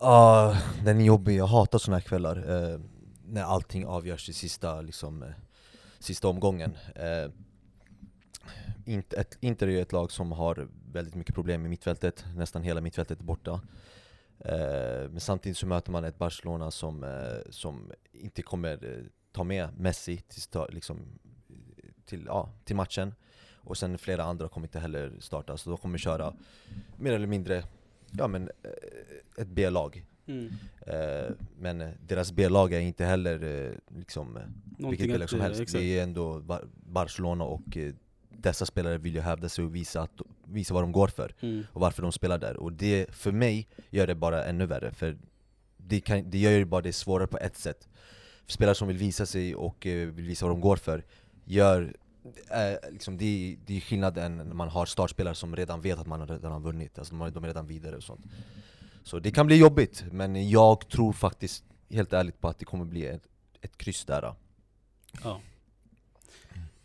Ah, 0.00 0.56
den 0.84 1.00
är 1.00 1.04
jobbig, 1.04 1.36
jag 1.36 1.46
hatar 1.46 1.78
såna 1.78 1.96
här 1.96 2.02
kvällar 2.04 2.36
eh, 2.72 2.80
När 3.26 3.42
allting 3.42 3.86
avgörs 3.86 4.28
i 4.28 4.32
sista, 4.32 4.80
liksom, 4.80 5.22
eh, 5.22 5.28
sista 5.98 6.28
omgången 6.28 6.76
eh, 6.94 7.30
ett, 8.86 9.38
Inter 9.40 9.66
är 9.66 9.70
ju 9.70 9.80
ett 9.80 9.92
lag 9.92 10.12
som 10.12 10.32
har 10.32 10.68
väldigt 10.92 11.14
mycket 11.14 11.34
problem 11.34 11.60
med 11.60 11.70
mittfältet, 11.70 12.24
nästan 12.36 12.62
hela 12.62 12.80
mittfältet 12.80 13.20
är 13.20 13.24
borta 13.24 13.60
eh, 14.38 15.10
Men 15.10 15.20
samtidigt 15.20 15.58
så 15.58 15.66
möter 15.66 15.92
man 15.92 16.04
ett 16.04 16.18
Barcelona 16.18 16.70
som, 16.70 17.04
eh, 17.04 17.50
som 17.50 17.92
inte 18.12 18.42
kommer 18.42 18.84
eh, 18.84 19.04
ta 19.32 19.44
med 19.44 19.68
Messi 19.78 20.16
till, 20.16 20.42
liksom, 20.68 20.98
till, 22.04 22.24
ja, 22.26 22.48
till 22.64 22.76
matchen 22.76 23.14
Och 23.56 23.76
sen 23.76 23.98
flera 23.98 24.22
andra 24.24 24.48
kommer 24.48 24.66
inte 24.66 24.78
heller 24.78 25.12
starta, 25.20 25.56
så 25.56 25.70
de 25.70 25.78
kommer 25.78 25.98
köra 25.98 26.34
mer 26.96 27.12
eller 27.12 27.26
mindre 27.26 27.64
ja, 28.10 28.28
men, 28.28 28.50
ett 29.38 29.48
B-lag 29.48 30.06
Eh, 30.86 31.30
Men 31.58 31.92
deras 32.06 32.32
B-lag 32.32 32.72
är 32.72 32.80
inte 32.80 33.04
heller 33.04 33.38
liksom, 33.96 34.38
vilket 34.78 35.06
B-lag 35.08 35.30
som 35.30 35.40
helst. 35.40 35.60
exakt. 35.60 35.80
Det 35.82 35.98
är 35.98 36.02
ändå 36.02 36.40
Bar- 36.40 36.64
Barcelona 36.74 37.44
och 37.44 37.76
dessa 38.38 38.66
spelare 38.66 38.98
vill 38.98 39.14
ju 39.14 39.20
hävda 39.20 39.48
sig 39.48 39.64
och 39.64 39.74
visa, 39.74 40.02
att, 40.02 40.20
visa 40.44 40.74
vad 40.74 40.82
de 40.82 40.92
går 40.92 41.08
för 41.08 41.34
Mm. 41.40 41.66
och 41.72 41.80
varför 41.80 42.02
de 42.02 42.12
spelar 42.12 42.38
där. 42.38 42.56
Och 42.56 42.72
det, 42.72 43.10
för 43.10 43.32
mig, 43.32 43.68
gör 43.90 44.06
det 44.06 44.14
bara 44.14 44.44
ännu 44.44 44.66
värre. 44.66 44.92
För 44.92 45.16
det, 45.76 46.00
kan, 46.00 46.30
det 46.30 46.38
gör 46.38 46.50
ju 46.50 46.64
bara 46.64 46.80
det 46.80 46.92
svårare 46.92 47.26
på 47.26 47.38
ett 47.38 47.56
sätt. 47.56 47.88
För 48.46 48.52
spelare 48.52 48.74
som 48.74 48.88
vill 48.88 48.96
visa 48.96 49.26
sig 49.26 49.54
och 49.54 49.86
eh, 49.86 50.08
vill 50.08 50.24
visa 50.26 50.46
vad 50.46 50.54
de 50.54 50.60
går 50.60 50.76
för, 50.76 51.04
gör 51.44 51.94
eh, 52.50 52.90
liksom 52.92 53.16
det, 53.18 53.56
det 53.66 53.76
är 53.76 53.80
skillnad 53.80 54.18
än 54.18 54.36
när 54.36 54.44
man 54.44 54.68
har 54.68 54.86
startspelare 54.86 55.34
som 55.34 55.56
redan 55.56 55.80
vet 55.80 55.98
att 55.98 56.06
man 56.06 56.28
redan 56.28 56.52
har 56.52 56.60
vunnit. 56.60 56.98
Alltså 56.98 57.14
de 57.14 57.30
de 57.30 57.44
är 57.44 57.48
redan 57.48 57.66
vidare 57.66 57.96
och 57.96 58.02
sånt. 58.02 58.26
Så 59.02 59.18
det 59.18 59.30
kan 59.30 59.46
bli 59.46 59.56
jobbigt, 59.56 60.04
men 60.12 60.48
jag 60.48 60.88
tror 60.88 61.12
faktiskt 61.12 61.64
helt 61.90 62.12
ärligt 62.12 62.40
på 62.40 62.48
att 62.48 62.58
det 62.58 62.64
kommer 62.64 62.84
bli 62.84 63.06
ett, 63.06 63.26
ett 63.60 63.76
kryss 63.76 64.04
där. 64.04 64.34
Ja. 65.24 65.40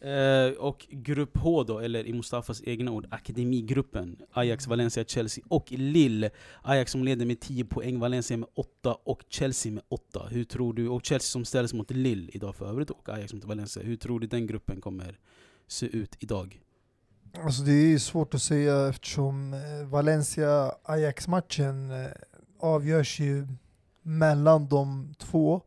Eh, 0.01 0.51
och 0.51 0.87
grupp 0.89 1.37
H 1.37 1.63
då, 1.63 1.79
eller 1.79 2.07
i 2.07 2.13
Mustafas 2.13 2.61
egna 2.65 2.91
ord, 2.91 3.07
Akademigruppen. 3.11 4.17
Ajax, 4.31 4.67
Valencia, 4.67 5.03
Chelsea 5.03 5.43
och 5.47 5.71
Lille. 5.71 6.29
Ajax 6.61 6.91
som 6.91 7.03
leder 7.03 7.25
med 7.25 7.39
10 7.39 7.65
poäng, 7.65 7.99
Valencia 7.99 8.37
med 8.37 8.49
8 8.55 8.93
och 9.03 9.23
Chelsea 9.29 9.71
med 9.71 9.83
8. 9.89 10.27
Hur 10.29 10.43
tror 10.43 10.73
du, 10.73 10.87
och 10.87 11.05
Chelsea 11.05 11.27
som 11.27 11.45
ställs 11.45 11.73
mot 11.73 11.91
Lille 11.91 12.31
idag 12.33 12.55
för 12.55 12.69
övrigt 12.69 12.89
och 12.89 13.09
Ajax 13.09 13.33
mot 13.33 13.43
Valencia. 13.43 13.83
Hur 13.83 13.95
tror 13.95 14.19
du 14.19 14.27
den 14.27 14.47
gruppen 14.47 14.81
kommer 14.81 15.19
se 15.67 15.85
ut 15.85 16.15
idag? 16.19 16.61
Alltså 17.43 17.63
det 17.63 17.93
är 17.93 17.97
svårt 17.97 18.33
att 18.33 18.41
säga 18.41 18.89
eftersom 18.89 19.53
eh, 19.53 19.87
Valencia-Ajax-matchen 19.87 21.91
eh, 21.91 22.07
avgörs 22.59 23.19
ju 23.19 23.47
mellan 24.01 24.67
de 24.67 25.13
två. 25.17 25.61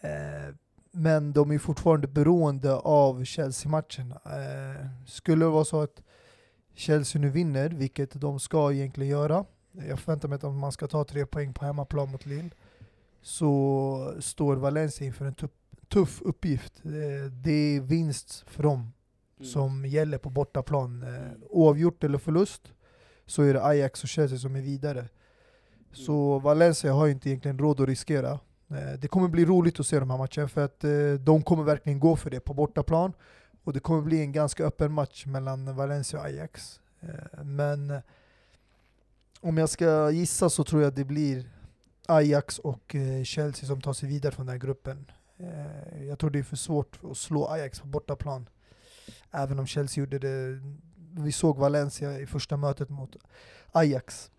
Eh, 0.00 0.54
men 0.92 1.32
de 1.32 1.50
är 1.50 1.58
fortfarande 1.58 2.08
beroende 2.08 2.74
av 2.74 3.24
Chelsea-matchen. 3.24 4.12
Eh, 4.24 4.86
Skulle 5.06 5.44
det 5.44 5.50
vara 5.50 5.64
så 5.64 5.80
att 5.82 6.02
Chelsea 6.74 7.20
nu 7.22 7.30
vinner, 7.30 7.68
vilket 7.70 8.12
de 8.20 8.40
ska 8.40 8.72
egentligen 8.72 9.10
göra, 9.10 9.44
jag 9.72 9.98
förväntar 9.98 10.28
mig 10.28 10.36
att 10.36 10.42
man 10.54 10.72
ska 10.72 10.86
ta 10.86 11.04
tre 11.04 11.26
poäng 11.26 11.54
på 11.54 11.64
hemmaplan 11.64 12.10
mot 12.10 12.26
Lille, 12.26 12.50
så 13.22 14.14
står 14.20 14.56
Valencia 14.56 15.06
inför 15.06 15.24
en 15.24 15.34
tuff, 15.34 15.50
tuff 15.88 16.22
uppgift. 16.22 16.82
Eh, 16.84 17.30
Det 17.32 17.52
är 17.76 17.80
vinst 17.80 18.44
för 18.46 18.62
dem 18.62 18.92
som 19.42 19.86
gäller 19.86 20.18
på 20.18 20.30
bortaplan. 20.30 21.02
Eh, 21.02 21.32
Oavgjort 21.50 22.04
eller 22.04 22.18
förlust 22.18 22.72
så 23.26 23.42
är 23.42 23.54
det 23.54 23.64
Ajax 23.64 24.02
och 24.02 24.08
Chelsea 24.08 24.38
som 24.38 24.56
är 24.56 24.60
vidare. 24.60 25.08
Så 25.92 26.38
Valencia 26.38 26.92
har 26.92 27.06
ju 27.06 27.12
inte 27.12 27.28
egentligen 27.28 27.58
råd 27.58 27.80
att 27.80 27.88
riskera. 27.88 28.38
Eh, 28.70 28.92
det 28.98 29.08
kommer 29.08 29.28
bli 29.28 29.44
roligt 29.44 29.80
att 29.80 29.86
se 29.86 30.00
de 30.00 30.10
här 30.10 30.18
matcherna 30.18 30.48
för 30.48 30.64
att 30.64 30.84
eh, 30.84 31.12
de 31.12 31.42
kommer 31.42 31.62
verkligen 31.62 32.00
gå 32.00 32.16
för 32.16 32.30
det 32.30 32.40
på 32.40 32.54
bortaplan. 32.54 33.12
Och 33.64 33.72
det 33.72 33.80
kommer 33.80 34.02
bli 34.02 34.20
en 34.20 34.32
ganska 34.32 34.64
öppen 34.64 34.92
match 34.92 35.26
mellan 35.26 35.76
Valencia 35.76 36.18
och 36.18 36.24
Ajax. 36.24 36.80
Eh, 37.00 37.44
men 37.44 38.00
om 39.40 39.58
jag 39.58 39.68
ska 39.68 40.10
gissa 40.10 40.50
så 40.50 40.64
tror 40.64 40.82
jag 40.82 40.94
det 40.94 41.04
blir 41.04 41.50
Ajax 42.06 42.58
och 42.58 42.96
Chelsea 43.24 43.66
som 43.66 43.80
tar 43.80 43.92
sig 43.92 44.08
vidare 44.08 44.32
från 44.32 44.46
den 44.46 44.52
här 44.52 44.60
gruppen. 44.60 45.10
Jag 46.08 46.18
tror 46.18 46.30
det 46.30 46.38
är 46.38 46.42
för 46.42 46.56
svårt 46.56 46.98
att 47.10 47.16
slå 47.16 47.48
Ajax 47.48 47.80
på 47.80 47.86
bortaplan. 47.86 48.48
Även 49.30 49.58
om 49.58 49.66
Chelsea 49.66 50.04
gjorde 50.04 50.18
det. 50.18 50.60
Vi 51.22 51.32
såg 51.32 51.56
Valencia 51.56 52.20
i 52.20 52.26
första 52.26 52.56
mötet 52.56 52.88
mot 52.88 53.16
Ajax. 53.72 54.30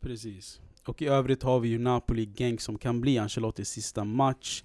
Precis. 0.00 0.60
Och 0.86 1.02
i 1.02 1.06
övrigt 1.06 1.42
har 1.42 1.60
vi 1.60 1.68
ju 1.68 1.78
Napoli-Genk 1.78 2.60
som 2.60 2.78
kan 2.78 3.00
bli 3.00 3.18
Ancelottis 3.18 3.68
sista 3.68 4.04
match. 4.04 4.64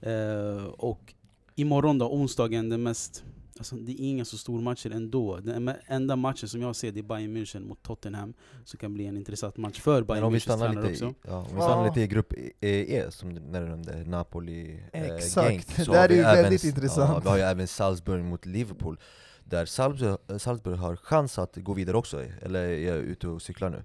Eh, 0.00 0.64
och 0.64 1.14
imorgon 1.54 1.98
då, 1.98 2.08
onsdagen, 2.12 2.68
den 2.68 2.82
mest 2.82 3.24
Alltså, 3.58 3.76
det 3.76 3.92
är 3.92 4.00
inga 4.00 4.24
så 4.24 4.38
stora 4.38 4.60
matcher 4.62 4.90
ändå. 4.90 5.36
Den 5.36 5.70
enda 5.86 6.16
matchen 6.16 6.48
som 6.48 6.60
jag 6.62 6.76
ser 6.76 6.92
det 6.92 7.00
är 7.00 7.02
Bayern 7.02 7.36
München 7.36 7.66
mot 7.68 7.82
Tottenham. 7.82 8.34
Som 8.64 8.78
kan 8.78 8.94
bli 8.94 9.06
en 9.06 9.16
intressant 9.16 9.56
match 9.56 9.80
för 9.80 10.02
Bayern 10.02 10.24
om 10.24 10.32
vi 10.32 10.38
Münchens 10.38 10.42
stannar 10.42 10.66
tränare 10.68 10.90
lite, 10.90 11.06
också. 11.06 11.18
ja, 11.28 11.36
om 11.38 11.46
vi 11.50 11.54
Ja. 11.56 11.62
stannar 11.62 11.88
lite 11.88 12.00
i 12.00 12.06
grupp 12.06 12.32
E, 12.60 12.96
e 12.96 13.10
som 13.10 13.34
du 13.34 13.40
nämnde, 13.40 14.04
Napoli, 14.04 14.80
eh, 14.92 15.02
Exakt. 15.02 15.48
Genk, 15.48 15.62
så 15.86 15.92
Det 15.92 15.98
är 15.98 16.08
ju 16.08 16.18
även- 16.18 16.42
väldigt 16.42 16.64
intressant. 16.64 17.10
Ja, 17.14 17.20
vi 17.24 17.28
har 17.28 17.36
ju 17.36 17.42
även 17.42 17.66
Salzburg 17.68 18.24
mot 18.24 18.46
Liverpool, 18.46 18.98
där 19.44 19.66
Salzburg, 19.66 20.40
Salzburg 20.40 20.76
har 20.76 20.96
chans 20.96 21.38
att 21.38 21.56
gå 21.56 21.74
vidare 21.74 21.96
också, 21.96 22.22
eller 22.42 22.60
är 22.62 22.78
jag 22.78 22.96
ute 22.98 23.28
och 23.28 23.42
cyklar 23.42 23.70
nu? 23.70 23.84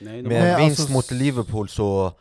Nej, 0.00 0.22
Med 0.22 0.40
har, 0.42 0.48
en 0.60 0.66
vinst 0.66 0.80
alltså- 0.80 0.92
mot 0.92 1.10
Liverpool 1.10 1.68
så 1.68 2.12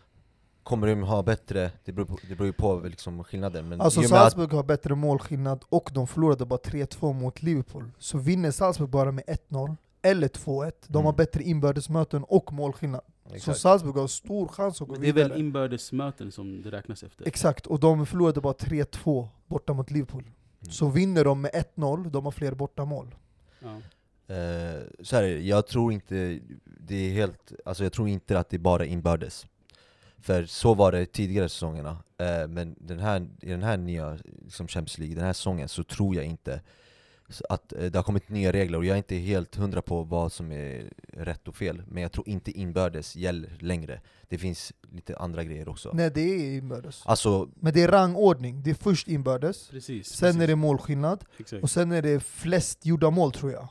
kommer 0.64 0.88
de 0.88 1.04
ha 1.04 1.24
bättre, 1.24 1.72
det 1.86 1.92
beror 1.92 2.06
på, 2.06 2.18
det 2.30 2.36
beror 2.36 2.46
ju 2.46 2.54
på 2.54 2.80
liksom 2.80 3.24
skillnaden 3.24 3.70
men 3.70 3.82
Alltså 3.82 4.00
med 4.00 4.06
att, 4.06 4.10
Salzburg 4.12 4.54
har 4.54 4.64
bättre 4.64 4.96
målskillnad 4.96 5.64
och 5.70 5.90
de 5.94 6.08
förlorade 6.08 6.46
bara 6.46 6.60
3-2 6.60 7.14
mot 7.14 7.42
Liverpool. 7.42 7.92
Så 8.00 8.18
vinner 8.18 8.52
Salzburg 8.52 8.90
bara 8.90 9.12
med 9.12 9.24
1-0 9.28 9.76
eller 10.02 10.28
2-1, 10.28 10.72
de 10.88 10.96
har 10.98 11.04
Mm. 11.12 11.16
bättre 11.16 11.44
inbördesmöten 11.44 12.24
och 12.24 12.54
målskillnad. 12.54 13.02
Så 13.30 13.36
exakt. 13.36 13.60
Salzburg 13.60 13.96
har 13.96 14.08
stor 14.08 14.48
chans 14.48 14.82
att 14.82 14.88
gå 14.88 14.94
men 14.94 15.02
det 15.02 15.08
är 15.10 15.14
vidare. 15.14 15.30
väl 15.30 15.40
inbördesmöten 15.40 16.32
som 16.32 16.62
det 16.62 16.72
räknas 16.72 17.04
efter? 17.04 17.28
Exakt, 17.28 17.68
och 17.68 17.80
de 17.80 18.06
förlorade 18.06 18.42
bara 18.42 18.54
3-2 18.54 19.28
borta 19.48 19.74
mot 19.74 19.92
Liverpool. 19.92 20.22
Mm. 20.24 20.72
Så 20.72 20.90
vinner 20.90 21.24
de 21.24 21.42
med 21.42 21.52
1-0, 21.54 22.10
de 22.12 22.26
har 22.26 22.32
fler 22.32 22.52
bortamål. 22.52 23.16
Ja. 23.60 23.78
Eh, 24.30 24.82
så 25.02 25.16
här 25.16 25.24
jag 25.24 25.68
tror 25.68 25.94
inte 25.94 26.40
det 26.88 26.96
är 26.96 27.12
helt, 27.12 27.52
alltså 27.66 27.84
jag 27.84 27.94
tror 27.94 28.08
inte 28.08 28.40
att 28.40 28.50
det 28.50 28.58
är 28.58 28.60
bara 28.60 28.86
inbördes 28.86 29.48
För 30.18 30.46
så 30.46 30.74
var 30.74 30.92
det 30.92 31.06
tidigare 31.06 31.50
säsongerna, 31.50 31.98
eh, 32.18 32.48
men 32.48 32.76
den 32.80 33.00
här, 33.00 33.28
i 33.42 33.50
den 33.50 33.64
här 33.64 33.78
nya 33.78 34.18
liksom 34.46 34.68
Champions 34.68 34.98
League, 34.98 35.16
den 35.16 35.26
här 35.26 35.34
säsongen 35.34 35.70
så 35.70 35.84
tror 35.84 36.16
jag 36.16 36.26
inte 36.26 36.62
att 37.50 37.74
eh, 37.74 37.86
det 37.86 37.96
har 37.96 38.04
kommit 38.04 38.30
nya 38.30 38.52
regler 38.52 38.78
och 38.78 38.86
jag 38.86 38.94
är 38.94 38.98
inte 38.98 39.16
helt 39.16 39.56
hundra 39.56 39.82
på 39.82 40.04
vad 40.04 40.32
som 40.32 40.52
är 40.52 40.94
rätt 41.14 41.48
och 41.48 41.56
fel 41.56 41.84
Men 41.88 42.04
jag 42.04 42.12
tror 42.12 42.30
inte 42.30 42.52
inbördes 42.52 43.16
gäller 43.16 43.58
längre 43.60 44.02
Det 44.28 44.38
finns 44.38 44.74
lite 44.92 45.18
andra 45.18 45.44
grejer 45.44 45.70
också 45.70 45.92
Nej 45.94 46.12
det 46.12 46.22
är 46.22 46.58
inbördes. 46.58 47.02
Alltså, 47.06 47.50
Men 47.56 47.74
det 47.74 47.84
är 47.84 47.88
rangordning, 47.88 48.64
det 48.64 48.70
är 48.70 48.76
först 48.76 49.08
inbördes, 49.08 49.68
Precis. 49.70 50.08
sen 50.08 50.28
precis. 50.28 50.42
är 50.42 50.48
det 50.48 50.56
målskillnad, 50.56 51.26
Exakt. 51.38 51.64
och 51.64 51.70
sen 51.70 51.92
är 51.92 52.02
det 52.02 52.24
flest 52.24 52.86
gjorda 52.86 53.10
mål 53.10 53.32
tror 53.32 53.52
jag. 53.52 53.68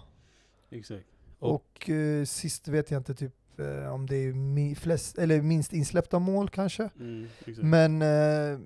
Exakt. 0.70 1.06
Och- 1.38 1.54
Och 1.54 1.90
eh, 1.90 2.24
sist 2.24 2.68
vet 2.68 2.90
jag 2.90 3.00
inte 3.00 3.14
typ 3.14 3.60
eh, 3.60 3.92
om 3.94 4.06
det 4.06 4.16
är 4.16 4.32
mi 4.32 4.74
flest, 4.74 5.18
eller 5.18 5.42
minst 5.42 5.72
insläppta 5.72 6.18
mål 6.18 6.48
kanske. 6.48 6.90
Mm. 7.00 7.28
Men 7.62 8.02
eh, 8.02 8.58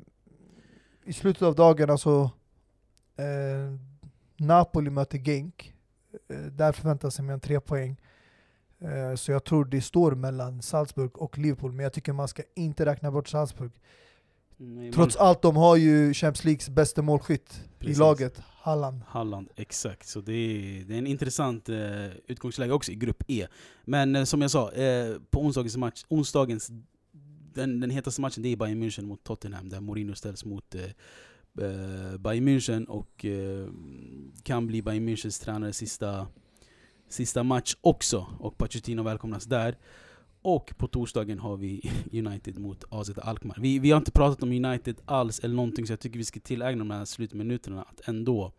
i 1.04 1.12
slutet 1.12 1.42
av 1.42 1.54
dagen 1.54 1.90
alltså, 1.90 2.30
eh, 3.16 3.76
Napoli 4.36 4.90
möter 4.90 5.18
Genk. 5.18 5.74
Eh, 6.28 6.36
där 6.38 6.72
förväntas 6.72 7.18
jag 7.18 7.24
mig 7.24 7.34
en 7.34 7.40
tre 7.40 7.60
poäng. 7.60 8.00
Eh, 8.80 9.14
så 9.16 9.32
jag 9.32 9.44
tror 9.44 9.64
det 9.64 9.80
står 9.80 10.12
mellan 10.14 10.62
Salzburg 10.62 11.18
och 11.18 11.38
Liverpool, 11.38 11.72
men 11.72 11.82
jag 11.82 11.92
tycker 11.92 12.12
man 12.12 12.28
ska 12.28 12.42
inte 12.54 12.86
räkna 12.86 13.10
bort 13.10 13.28
Salzburg. 13.28 13.72
Nej, 14.56 14.92
Trots 14.92 15.18
man- 15.18 15.26
allt, 15.28 15.42
de 15.42 15.56
har 15.56 15.76
ju 15.76 16.14
Champions 16.14 16.44
Leagues 16.44 16.68
bästa 16.68 17.02
målskytt 17.02 17.64
Precis. 17.78 17.96
i 17.96 18.00
laget, 18.00 18.42
Halland. 18.64 19.02
Halland, 19.06 19.48
exakt. 19.56 20.08
Så 20.08 20.20
det 20.20 20.32
är, 20.32 20.84
det 20.84 20.94
är 20.94 20.98
en 20.98 21.06
intressant 21.06 21.68
eh, 21.68 22.06
utgångsläge 22.26 22.72
också 22.72 22.92
i 22.92 22.94
grupp 22.94 23.22
E. 23.28 23.46
Men 23.84 24.16
eh, 24.16 24.24
som 24.24 24.42
jag 24.42 24.50
sa, 24.50 24.72
eh, 24.72 25.16
på 25.30 25.40
onsdagens 25.40 25.76
match, 25.76 26.04
onsdagens, 26.08 26.70
den, 27.54 27.80
den 27.80 27.90
hetaste 27.90 28.20
matchen 28.20 28.42
det 28.42 28.48
är 28.48 28.56
Bayern 28.56 28.82
München 28.82 29.02
mot 29.02 29.24
Tottenham, 29.24 29.68
där 29.68 29.80
Mourinho 29.80 30.14
ställs 30.14 30.44
mot 30.44 30.74
eh, 30.74 30.82
eh 30.84 32.18
Bayern 32.18 32.48
München 32.48 32.86
och 32.86 33.24
eh, 33.24 33.68
kan 34.42 34.66
bli 34.66 34.82
Bayern 34.82 35.08
Münchens 35.08 35.44
tränare 35.44 35.72
sista, 35.72 36.26
sista 37.08 37.42
match 37.42 37.74
också. 37.80 38.26
Och 38.38 38.58
Pochettino 38.58 39.02
välkomnas 39.02 39.44
där. 39.44 39.76
Och 40.42 40.72
på 40.76 40.88
torsdagen 40.88 41.38
har 41.38 41.56
vi 41.56 41.90
United 42.12 42.58
mot 42.58 42.84
AZ 42.88 43.10
Alkmaar. 43.18 43.58
Vi, 43.60 43.78
vi 43.78 43.90
har 43.90 43.98
inte 43.98 44.12
pratat 44.12 44.42
om 44.42 44.52
United 44.52 44.96
alls 45.04 45.38
eller 45.38 45.54
någonting 45.54 45.86
så 45.86 45.92
jag 45.92 46.00
tycker 46.00 46.18
vi 46.18 46.24
ska 46.24 46.40
tillägna 46.40 46.78
de 46.78 46.90
här 46.90 47.04
slutminuterna 47.04 47.82
att 47.82 48.08
ändå 48.08 48.52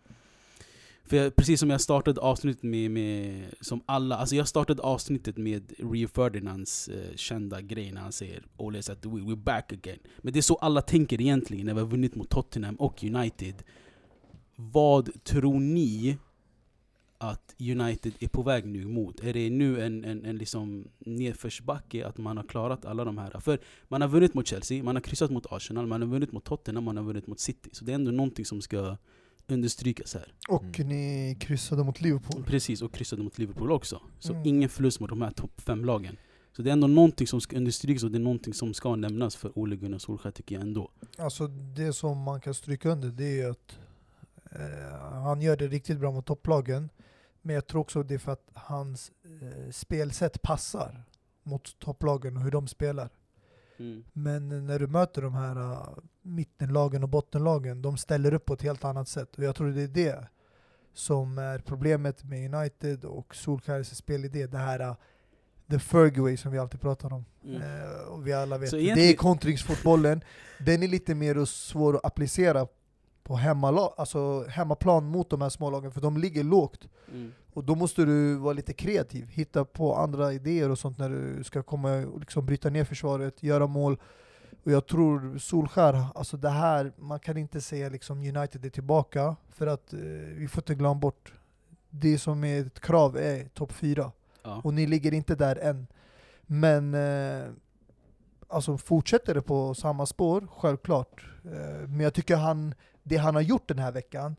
för 1.05 1.17
jag, 1.17 1.35
precis 1.35 1.59
som 1.59 1.69
jag 1.69 1.81
startade 1.81 2.21
avsnittet 2.21 2.63
med, 2.63 2.91
med, 2.91 3.45
som 3.61 3.81
alla, 3.85 4.17
alltså 4.17 4.35
jag 4.35 4.47
startade 4.47 4.81
avsnittet 4.81 5.37
med 5.37 5.73
Rio 5.91 6.07
Ferdinands 6.07 6.87
eh, 6.87 7.15
kända 7.15 7.61
grej 7.61 7.91
när 7.91 8.01
han 8.01 8.11
säger 8.11 8.43
always 8.59 8.89
at 8.89 9.01
the 9.01 9.09
wheel, 9.09 9.25
we're 9.25 9.43
back 9.43 9.73
again. 9.73 9.99
Men 10.17 10.33
det 10.33 10.39
är 10.39 10.41
så 10.41 10.55
alla 10.55 10.81
tänker 10.81 11.21
egentligen 11.21 11.65
när 11.65 11.73
vi 11.73 11.79
har 11.79 11.87
vunnit 11.87 12.15
mot 12.15 12.29
Tottenham 12.29 12.75
och 12.75 13.03
United. 13.03 13.63
Vad 14.55 15.23
tror 15.23 15.59
ni 15.59 16.17
att 17.31 17.55
United 17.59 18.13
är 18.19 18.27
på 18.27 18.41
väg 18.43 18.65
nu 18.65 18.85
mot? 18.85 19.19
Är 19.23 19.33
det 19.33 19.49
nu 19.49 19.81
en, 19.81 20.03
en, 20.05 20.25
en 20.25 20.37
liksom 20.37 20.87
nedförsbacke 20.99 22.07
att 22.07 22.17
man 22.17 22.37
har 22.37 22.43
klarat 22.43 22.85
alla 22.85 23.03
de 23.05 23.17
här? 23.17 23.39
För 23.39 23.59
man 23.87 24.01
har 24.01 24.07
vunnit 24.07 24.33
mot 24.33 24.47
Chelsea, 24.47 24.83
man 24.83 24.95
har 24.95 25.01
kryssat 25.01 25.31
mot 25.31 25.45
Arsenal, 25.51 25.87
man 25.87 26.01
har 26.01 26.07
vunnit 26.09 26.31
mot 26.31 26.43
Tottenham, 26.43 26.83
man 26.83 26.97
har 26.97 27.03
vunnit 27.03 27.27
mot 27.27 27.39
City. 27.39 27.69
Så 27.73 27.85
det 27.85 27.91
är 27.91 27.95
ändå 27.95 28.11
någonting 28.11 28.45
som 28.45 28.61
ska 28.61 28.97
understrykas 29.47 30.13
här. 30.13 30.33
Och 30.49 30.79
Mm. 30.79 30.89
ni 30.89 31.37
kryssade 31.39 31.83
mot 31.83 32.01
Liverpool. 32.01 32.43
Precis, 32.43 32.81
och 32.81 32.93
kryssade 32.93 33.23
mot 33.23 33.37
Liverpool 33.37 33.71
också. 33.71 34.01
Så 34.19 34.33
Mm. 34.33 34.47
ingen 34.47 34.69
förlust 34.69 34.99
mot 34.99 35.09
de 35.09 35.21
här 35.21 35.31
topp 35.31 35.61
fem 35.61 35.85
lagen. 35.85 36.17
Så 36.55 36.61
det 36.61 36.69
är 36.69 36.73
ändå 36.73 36.87
någonting 36.87 37.27
som 37.27 37.41
ska 37.41 37.57
understrykas 37.57 38.03
och 38.03 38.11
det 38.11 38.17
är 38.17 38.19
någonting 38.19 38.53
som 38.53 38.73
ska 38.73 38.95
nämnas 38.95 39.35
för 39.35 39.59
Ole 39.59 39.75
Gunnar 39.75 39.97
Solskjaer 39.97 40.31
tycker 40.33 40.55
jag 40.55 40.61
ändå. 40.61 40.91
Alltså 41.17 41.47
det 41.47 41.93
som 41.93 42.17
man 42.17 42.41
kan 42.41 42.53
stryka 42.53 42.89
under 42.89 43.09
det 43.09 43.41
är 43.41 43.49
att 43.49 43.77
eh, 44.51 45.21
han 45.23 45.41
gör 45.41 45.57
det 45.57 45.67
riktigt 45.67 45.99
bra 45.99 46.11
mot 46.11 46.25
topplagen. 46.25 46.89
Men 47.45 47.55
jag 47.55 47.67
tror 47.67 47.81
också 47.81 48.03
det 48.03 48.13
är 48.13 48.17
för 48.17 48.31
att 48.31 48.49
hans 48.53 49.11
eh, 49.41 49.71
spelsätt 49.71 50.41
passar 50.41 51.03
mot 51.43 51.79
topplagen 51.79 52.37
och 52.37 52.43
hur 52.43 52.51
de 52.51 52.67
spelar. 52.67 53.09
Men 54.13 54.67
när 54.67 54.79
du 54.79 54.87
möter 54.87 55.21
de 55.21 55.33
här 55.33 55.57
uh, 55.57 55.97
mittenlagen 56.21 57.03
och 57.03 57.09
bottenlagen, 57.09 57.81
de 57.81 57.97
ställer 57.97 58.33
upp 58.33 58.45
på 58.45 58.53
ett 58.53 58.61
helt 58.61 58.83
annat 58.85 59.07
sätt. 59.07 59.37
Och 59.37 59.43
jag 59.43 59.55
tror 59.55 59.67
det 59.71 59.81
är 59.81 59.87
det 59.87 60.27
som 60.93 61.37
är 61.37 61.59
problemet 61.59 62.23
med 62.23 62.55
United 62.55 63.05
och 63.05 63.35
Solskjaers 63.35 63.87
spelidé. 63.87 64.47
Det 64.47 64.57
här 64.57 64.81
uh, 64.81 64.95
the 65.69 65.79
Fergie 65.79 66.37
som 66.37 66.51
vi 66.51 66.57
alltid 66.59 66.81
pratar 66.81 67.13
om. 67.13 67.25
Mm. 67.43 67.61
Eh, 67.61 67.91
och 68.07 68.27
vi 68.27 68.33
alla 68.33 68.57
vet. 68.57 68.69
Så 68.69 68.75
Det 68.75 68.81
är 68.81 68.83
egentligen- 68.83 69.17
kontringsfotbollen. 69.17 70.21
Den 70.59 70.83
är 70.83 70.87
lite 70.87 71.15
mer 71.15 71.45
svår 71.45 71.95
att 71.95 72.05
applicera 72.05 72.67
på 73.23 73.35
hemmala, 73.35 73.89
alltså 73.97 74.45
hemmaplan 74.49 75.05
mot 75.05 75.29
de 75.29 75.41
här 75.41 75.49
smålagen, 75.49 75.91
för 75.91 76.01
de 76.01 76.17
ligger 76.17 76.43
lågt. 76.43 76.87
Mm. 77.11 77.31
Och 77.53 77.63
då 77.63 77.75
måste 77.75 78.05
du 78.05 78.35
vara 78.35 78.53
lite 78.53 78.73
kreativ, 78.73 79.27
hitta 79.27 79.65
på 79.65 79.95
andra 79.95 80.33
idéer 80.33 80.69
och 80.69 80.79
sånt 80.79 80.97
när 80.97 81.09
du 81.09 81.43
ska 81.43 81.63
komma 81.63 82.05
och 82.05 82.19
liksom 82.19 82.45
bryta 82.45 82.69
ner 82.69 82.83
försvaret, 82.83 83.43
göra 83.43 83.67
mål. 83.67 83.97
Och 84.63 84.71
jag 84.71 84.87
tror 84.87 85.37
Solskär, 85.37 86.05
alltså 86.15 86.37
det 86.37 86.49
här, 86.49 86.91
man 86.97 87.19
kan 87.19 87.37
inte 87.37 87.61
säga 87.61 87.89
liksom 87.89 88.17
United 88.17 88.65
är 88.65 88.69
tillbaka, 88.69 89.35
för 89.49 89.67
att 89.67 89.93
eh, 89.93 89.99
vi 90.35 90.47
får 90.47 90.61
inte 90.61 90.75
glömma 90.75 90.95
bort, 90.95 91.33
det 91.89 92.17
som 92.17 92.43
är 92.43 92.61
ett 92.61 92.79
krav 92.79 93.17
är 93.17 93.47
topp 93.47 93.71
fyra. 93.71 94.11
Ja. 94.43 94.61
Och 94.63 94.73
ni 94.73 94.87
ligger 94.87 95.13
inte 95.13 95.35
där 95.35 95.55
än. 95.55 95.87
Men 96.45 96.93
eh, 96.93 97.43
alltså 98.47 98.77
fortsätter 98.77 99.33
det 99.33 99.41
på 99.41 99.73
samma 99.73 100.05
spår, 100.05 100.47
självklart. 100.55 101.25
Eh, 101.45 101.87
men 101.87 101.99
jag 101.99 102.13
tycker 102.13 102.35
han, 102.35 102.73
det 103.03 103.17
han 103.17 103.35
har 103.35 103.41
gjort 103.41 103.67
den 103.67 103.79
här 103.79 103.91
veckan, 103.91 104.35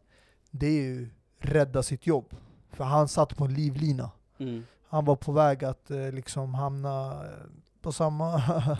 det 0.50 0.66
är 0.66 0.82
ju 0.82 1.08
rädda 1.38 1.82
sitt 1.82 2.06
jobb. 2.06 2.34
För 2.70 2.84
han 2.84 3.08
satt 3.08 3.36
på 3.36 3.44
en 3.44 3.54
livlina. 3.54 4.10
Mm. 4.38 4.64
Han 4.88 5.04
var 5.04 5.16
på 5.16 5.32
väg 5.32 5.64
att 5.64 5.90
eh, 5.90 6.12
liksom 6.12 6.54
hamna 6.54 7.24
eh, 7.24 7.46
på 7.80 7.92
samma, 7.92 8.34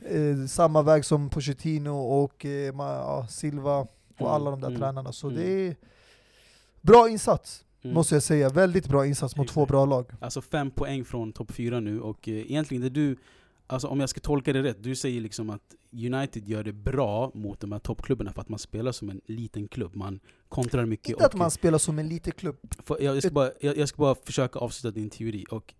eh, 0.00 0.46
samma 0.48 0.82
väg 0.82 1.04
som 1.04 1.30
Pochettino 1.30 1.90
och 1.90 2.44
eh, 2.44 2.74
ja, 2.78 3.26
Silva 3.30 3.76
och 3.78 3.96
Mm, 4.20 4.32
alla 4.32 4.50
de 4.50 4.60
där 4.60 4.68
mm, 4.68 4.80
tränarna. 4.80 5.12
Så 5.12 5.28
mm. 5.28 5.40
det 5.40 5.50
är 5.50 5.76
bra 6.80 7.08
insats, 7.08 7.64
Mm. 7.82 7.94
måste 7.94 8.14
jag 8.14 8.22
säga. 8.22 8.48
Väldigt 8.48 8.88
bra 8.88 9.06
insats 9.06 9.36
mot 9.36 9.48
två 9.48 9.66
bra 9.66 9.84
lag. 9.84 10.06
Alltså 10.20 10.42
fem 10.42 10.70
poäng 10.70 11.04
från 11.04 11.32
topp 11.32 11.52
fyra 11.52 11.80
nu 11.80 12.00
och 12.00 12.28
eh, 12.28 12.34
egentligen 12.34 12.82
det 12.82 12.90
du, 12.90 13.16
alltså 13.70 13.88
om 13.88 14.00
jag 14.00 14.08
ska 14.08 14.20
tolka 14.20 14.52
det 14.52 14.62
rätt, 14.62 14.82
du 14.82 14.94
säger 14.94 15.20
liksom 15.20 15.50
att 15.50 15.74
United 15.92 16.48
gör 16.48 16.64
det 16.64 16.72
bra 16.72 17.30
mot 17.34 17.60
de 17.60 17.72
här 17.72 17.78
toppklubbarna 17.78 18.32
för 18.32 18.40
att 18.40 18.48
man 18.48 18.58
spelar 18.58 18.92
som 18.92 19.10
en 19.10 19.20
liten 19.26 19.68
klubb, 19.68 19.96
man 19.96 20.20
kontrar 20.48 20.86
mycket 20.86 21.08
Inte 21.08 21.26
att 21.26 21.34
man 21.34 21.50
spelar 21.50 21.78
som 21.78 21.98
en 21.98 22.08
liten 22.08 22.32
klubb. 22.32 22.56
För 22.84 23.02
jag, 23.02 23.16
jag, 23.16 23.22
ska 23.22 23.32
bara, 23.32 23.50
jag, 23.60 23.76
jag 23.76 23.88
ska 23.88 23.96
bara 23.96 24.14
försöka 24.14 24.58
avsluta 24.58 24.94
din 24.94 25.10
teori. 25.10 25.44
Och 25.50 25.74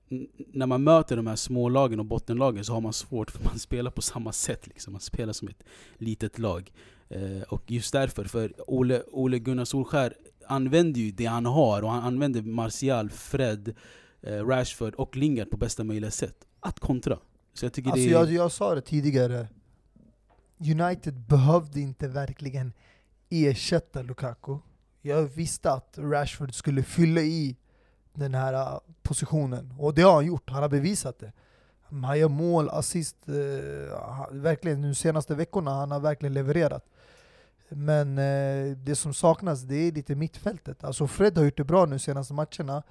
när 0.53 0.67
man 0.67 0.85
möter 0.85 1.17
de 1.17 1.27
här 1.27 1.37
smålagen 1.37 2.01
och 2.01 2.07
bottenlagen 2.07 2.65
så 2.65 2.73
har 2.73 2.81
man 2.81 2.93
svårt 2.93 3.31
för 3.31 3.45
man 3.45 3.59
spelar 3.59 3.91
på 3.91 4.03
samma 4.03 4.33
sätt. 4.33 4.67
Liksom. 4.67 4.93
Man 4.93 5.01
spelar 5.01 5.33
som 5.33 5.49
ett 5.49 5.63
litet 5.99 6.39
lag. 6.39 6.73
Eh, 7.09 7.43
och 7.49 7.71
just 7.71 7.93
därför, 7.93 8.25
för 8.25 8.71
Ole, 8.71 9.03
Ole 9.13 9.39
Gunnar 9.39 9.65
Solskär 9.65 10.15
använder 10.47 11.01
ju 11.01 11.11
det 11.11 11.25
han 11.25 11.47
har 11.47 11.83
och 11.83 11.91
han 11.91 12.03
använder 12.03 12.43
Martial, 12.43 13.11
Fred, 13.11 13.75
eh, 14.23 14.47
Rashford 14.47 14.95
och 14.95 15.17
Lingard 15.17 15.51
på 15.51 15.57
bästa 15.57 15.85
möjliga 15.85 16.11
sätt. 16.11 16.47
Att 16.61 16.81
kontra. 16.81 17.19
Så 17.61 17.67
jag 17.67 17.73
tycker 17.73 17.91
Alltså 17.91 18.05
det 18.05 18.11
jag, 18.11 18.33
jag 18.33 18.53
sa 18.53 18.75
det 18.75 18.81
tidigare, 18.81 19.49
United 20.59 21.15
behövde 21.15 21.81
inte 21.81 22.09
verkligen 22.09 22.73
ersätta 23.31 24.03
Lukaku. 24.03 24.59
Jag 25.03 25.23
visste 25.23 25.73
att 25.73 25.99
Rashford 25.99 26.55
skulle 26.55 26.83
fylla 26.83 27.21
i 27.21 27.57
den 28.15 28.35
här 28.35 28.55
uh, 28.55 28.79
positionen. 29.03 29.75
Och 29.79 29.95
det 29.95 30.03
har 30.03 30.15
han 30.15 30.27
gjort, 30.27 30.51
han 30.51 30.63
har 30.63 30.69
bevisat 30.69 31.19
det. 31.19 31.33
Han 31.81 32.19
gör 32.19 32.29
mål, 32.29 32.69
assist, 32.69 33.17
eh, 33.29 34.27
verkligen 34.31 34.81
nu 34.81 34.95
senaste 34.95 35.35
veckorna 35.35 35.71
han 35.71 35.91
har 35.91 36.01
verkligen 36.01 36.35
levererat. 36.35 36.85
Men 37.69 38.19
eh, 38.19 38.77
det 38.77 38.97
som 38.97 39.15
saknas 39.15 39.63
det 39.63 39.77
är 39.77 39.93
lite 39.93 40.15
mittfältet. 40.15 40.85
Alltså 40.85 41.07
Fred 41.07 41.39
har 41.39 41.45
gjort 41.45 41.57
det 41.57 41.65
bra 41.65 41.87
nu 41.87 41.99
senaste 41.99 42.35
matcherna. 42.35 42.83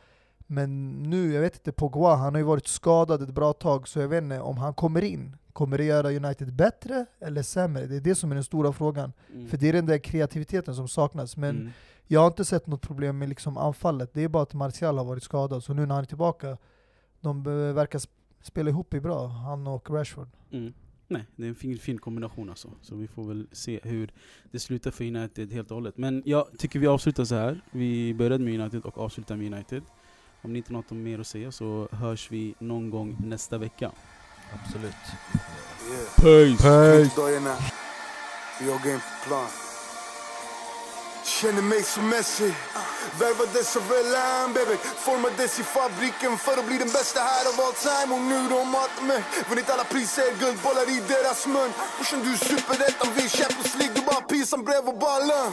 Men 0.51 0.89
nu, 1.03 1.33
jag 1.33 1.41
vet 1.41 1.55
inte, 1.55 1.71
Pogba, 1.71 2.15
han 2.15 2.33
har 2.33 2.39
ju 2.39 2.45
varit 2.45 2.67
skadad 2.67 3.21
ett 3.21 3.33
bra 3.33 3.53
tag, 3.53 3.87
så 3.87 3.99
jag 3.99 4.07
vet 4.07 4.23
inte 4.23 4.39
om 4.39 4.57
han 4.57 4.73
kommer 4.73 5.01
in. 5.03 5.35
Kommer 5.53 5.77
det 5.77 5.83
göra 5.83 6.11
United 6.11 6.53
bättre 6.53 7.05
eller 7.19 7.41
sämre? 7.41 7.85
Det 7.85 7.95
är 7.95 8.01
det 8.01 8.15
som 8.15 8.31
är 8.31 8.35
den 8.35 8.43
stora 8.43 8.73
frågan. 8.73 9.13
Mm. 9.33 9.47
För 9.47 9.57
det 9.57 9.69
är 9.69 9.73
den 9.73 9.85
där 9.85 9.97
kreativiteten 9.97 10.75
som 10.75 10.87
saknas. 10.87 11.37
Men 11.37 11.55
Mm. 11.57 11.69
jag 12.07 12.19
har 12.19 12.27
inte 12.27 12.45
sett 12.45 12.67
något 12.67 12.81
problem 12.81 13.17
med 13.17 13.29
liksom 13.29 13.57
anfallet. 13.57 14.13
Det 14.13 14.23
är 14.23 14.27
bara 14.27 14.43
att 14.43 14.53
Martial 14.53 14.97
har 14.97 15.05
varit 15.05 15.23
skadad, 15.23 15.63
så 15.63 15.73
nu 15.73 15.85
när 15.85 15.95
han 15.95 16.03
är 16.03 16.07
tillbaka, 16.07 16.57
de 17.21 17.43
verkar 17.73 17.99
sp- 17.99 18.09
spela 18.41 18.69
ihop 18.69 18.93
i 18.93 18.99
bra, 18.99 19.27
han 19.27 19.67
och 19.67 19.89
Rashford. 19.89 20.27
Mm. 20.51 20.73
Nej, 21.07 21.25
det 21.35 21.43
är 21.43 21.49
en 21.49 21.55
fin, 21.55 21.77
fin 21.77 21.97
kombination 21.97 22.49
alltså. 22.49 22.69
Så 22.81 22.95
vi 22.95 23.07
får 23.07 23.23
väl 23.23 23.47
se 23.51 23.79
hur 23.83 24.11
det 24.51 24.59
slutar 24.59 24.91
för 24.91 25.03
United 25.03 25.51
helt 25.51 25.71
och 25.71 25.75
hållet. 25.75 25.97
Men 25.97 26.23
jag 26.25 26.45
tycker 26.57 26.79
vi 26.79 26.87
avslutar 26.87 27.25
så 27.25 27.35
här. 27.35 27.61
Vi 27.71 28.13
började 28.13 28.43
med 28.43 28.59
United 28.59 28.81
och 28.81 28.97
avslutar 28.97 29.35
med 29.35 29.53
United. 29.53 29.83
Om 30.41 30.53
ni 30.53 30.57
inte 30.57 30.73
har 30.73 30.77
något 30.77 30.91
mer 30.91 31.19
att 31.19 31.27
säga 31.27 31.51
så 31.51 31.87
hörs 31.91 32.31
vi 32.31 32.55
någon 32.59 32.89
gång 32.89 33.17
nästa 33.23 33.57
vecka. 33.57 33.91
Absolut. 34.53 34.95
Peace! 36.15 37.15
Dagarna, 37.15 37.55
vi 38.61 38.71
har 38.71 38.79
gameplan. 38.79 39.47
Känner 41.41 41.61
mig 41.61 41.83
som 41.83 42.09
Messi. 42.09 42.53
Värvades 43.19 43.75
av 43.75 43.91
Elan, 43.99 44.53
baby. 44.53 44.75
Formades 45.05 45.59
i 45.59 45.63
fabriken 45.63 46.37
för 46.37 46.55
att 46.59 46.67
bli 46.69 46.77
den 46.77 46.91
bästa 46.97 47.19
här 47.19 47.43
av 47.51 47.55
all 47.65 47.75
time. 47.87 48.09
Och 48.15 48.23
nu 48.31 48.39
de 48.53 48.59
matar 48.77 49.03
mig. 49.11 49.21
Vunnit 49.49 49.69
alla 49.69 49.83
priser, 49.83 50.29
guldbollar 50.39 50.87
i 50.95 50.97
deras 51.13 51.39
mun. 51.47 51.71
Brorsan 51.95 52.19
du 52.23 52.29
är 52.33 52.41
superettan, 52.51 53.07
vi 53.15 53.23
är 53.27 53.31
Champions 53.39 53.73
League. 53.79 53.95
Du 53.95 54.01
bara 54.09 54.21
pisan 54.31 54.61
bredvid 54.67 54.97
ballen. 55.05 55.51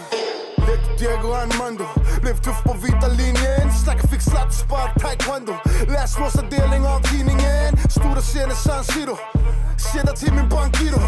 Lekte 0.67 0.93
Diego 0.99 1.29
Armando. 1.43 1.87
Blev 2.23 2.37
tuff 2.45 2.61
på 2.69 2.73
vita 2.85 3.09
linjen. 3.21 3.67
Snackar 3.85 4.07
fick 4.13 4.23
slatt, 4.31 4.51
spark, 4.63 4.93
taekwondo. 5.03 5.55
Läs 5.95 6.19
rosa 6.19 6.43
delning 6.43 6.83
av 6.93 7.01
tidningen. 7.11 7.71
Stora 7.97 8.23
scener, 8.29 8.55
San 8.65 8.85
Siro. 8.85 9.17
Sedlar 9.93 10.17
till 10.21 10.33
min 10.33 10.49
bankgiro. 10.49 11.01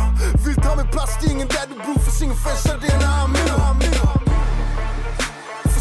Vill 0.44 0.56
ta 0.64 0.76
min 0.76 0.90
plats, 0.94 1.12
det 1.20 1.26
är 1.26 1.30
ingen 1.30 1.48
där 1.48 1.66
du 1.70 1.74
bor. 1.74 1.98
Finns 2.04 2.22
ingen 2.22 2.36
fest, 2.36 2.66
det 2.82 2.88
är 2.92 2.96
en 2.96 4.27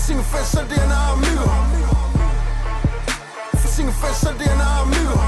amigo. 0.10 0.20
Finns 0.20 0.20
ingen 0.20 0.24
fest, 0.24 0.58
det 0.70 0.76
är 0.76 0.84
en 0.84 0.92
amigo. 0.92 1.50
Finns 3.62 3.80
ingen 3.80 3.94
fest, 3.94 4.28
det 4.40 4.46
är 4.46 4.54
en 4.54 4.62
amigo. 4.62 5.20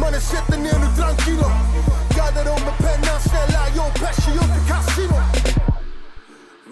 Mannen 0.00 0.20
sätt 0.20 0.46
dig 0.48 0.58
ner 0.60 0.78
nu 0.78 0.96
tranquilo. 0.96 1.50
Gaddar 2.16 2.52
om 2.52 2.62
med 2.64 2.76
pennan, 2.78 3.20
snälla. 3.20 3.62
Jag 3.76 3.86
och 3.86 3.94
Pesci 3.94 4.30
upp 4.30 4.54
i 4.58 4.68
kasino. 4.68 5.20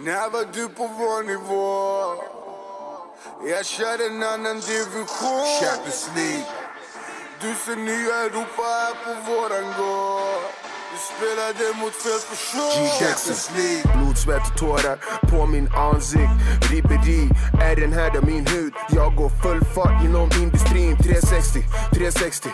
När 0.05 0.31
var 0.31 0.47
du 0.53 0.69
på 0.69 0.87
vår 0.87 1.23
nivå? 1.23 2.23
Jag 3.51 3.67
kör 3.67 4.07
en 4.07 4.23
annan 4.23 4.61
division. 4.61 5.47
Champions 5.61 6.11
League. 6.17 6.45
Du 7.41 7.55
ser 7.55 7.77
nya 7.77 8.15
Europa 8.27 8.63
här 8.63 8.95
på 9.05 9.33
våran 9.33 9.67
gård. 9.79 10.22
Du 10.93 10.99
spelade 10.99 11.73
mot 11.81 11.95
fel 11.95 12.21
person. 12.31 12.87
Champions 13.01 13.51
League 13.57 13.97
Blod, 13.97 14.19
svett 14.19 14.51
och 14.51 14.59
tårar 14.59 14.97
på 15.31 15.47
min 15.47 15.69
ansikt. 15.69 16.33
Ribberi 16.71 17.29
är 17.63 17.77
den 17.77 17.93
här 17.93 18.11
där 18.11 18.23
min 18.23 18.47
hud. 18.47 18.73
Jag 18.91 19.17
går 19.17 19.29
full 19.29 19.65
fart 19.75 20.05
inom 20.05 20.31
industrin. 20.43 20.97
360, 20.97 21.61
360 21.95 22.49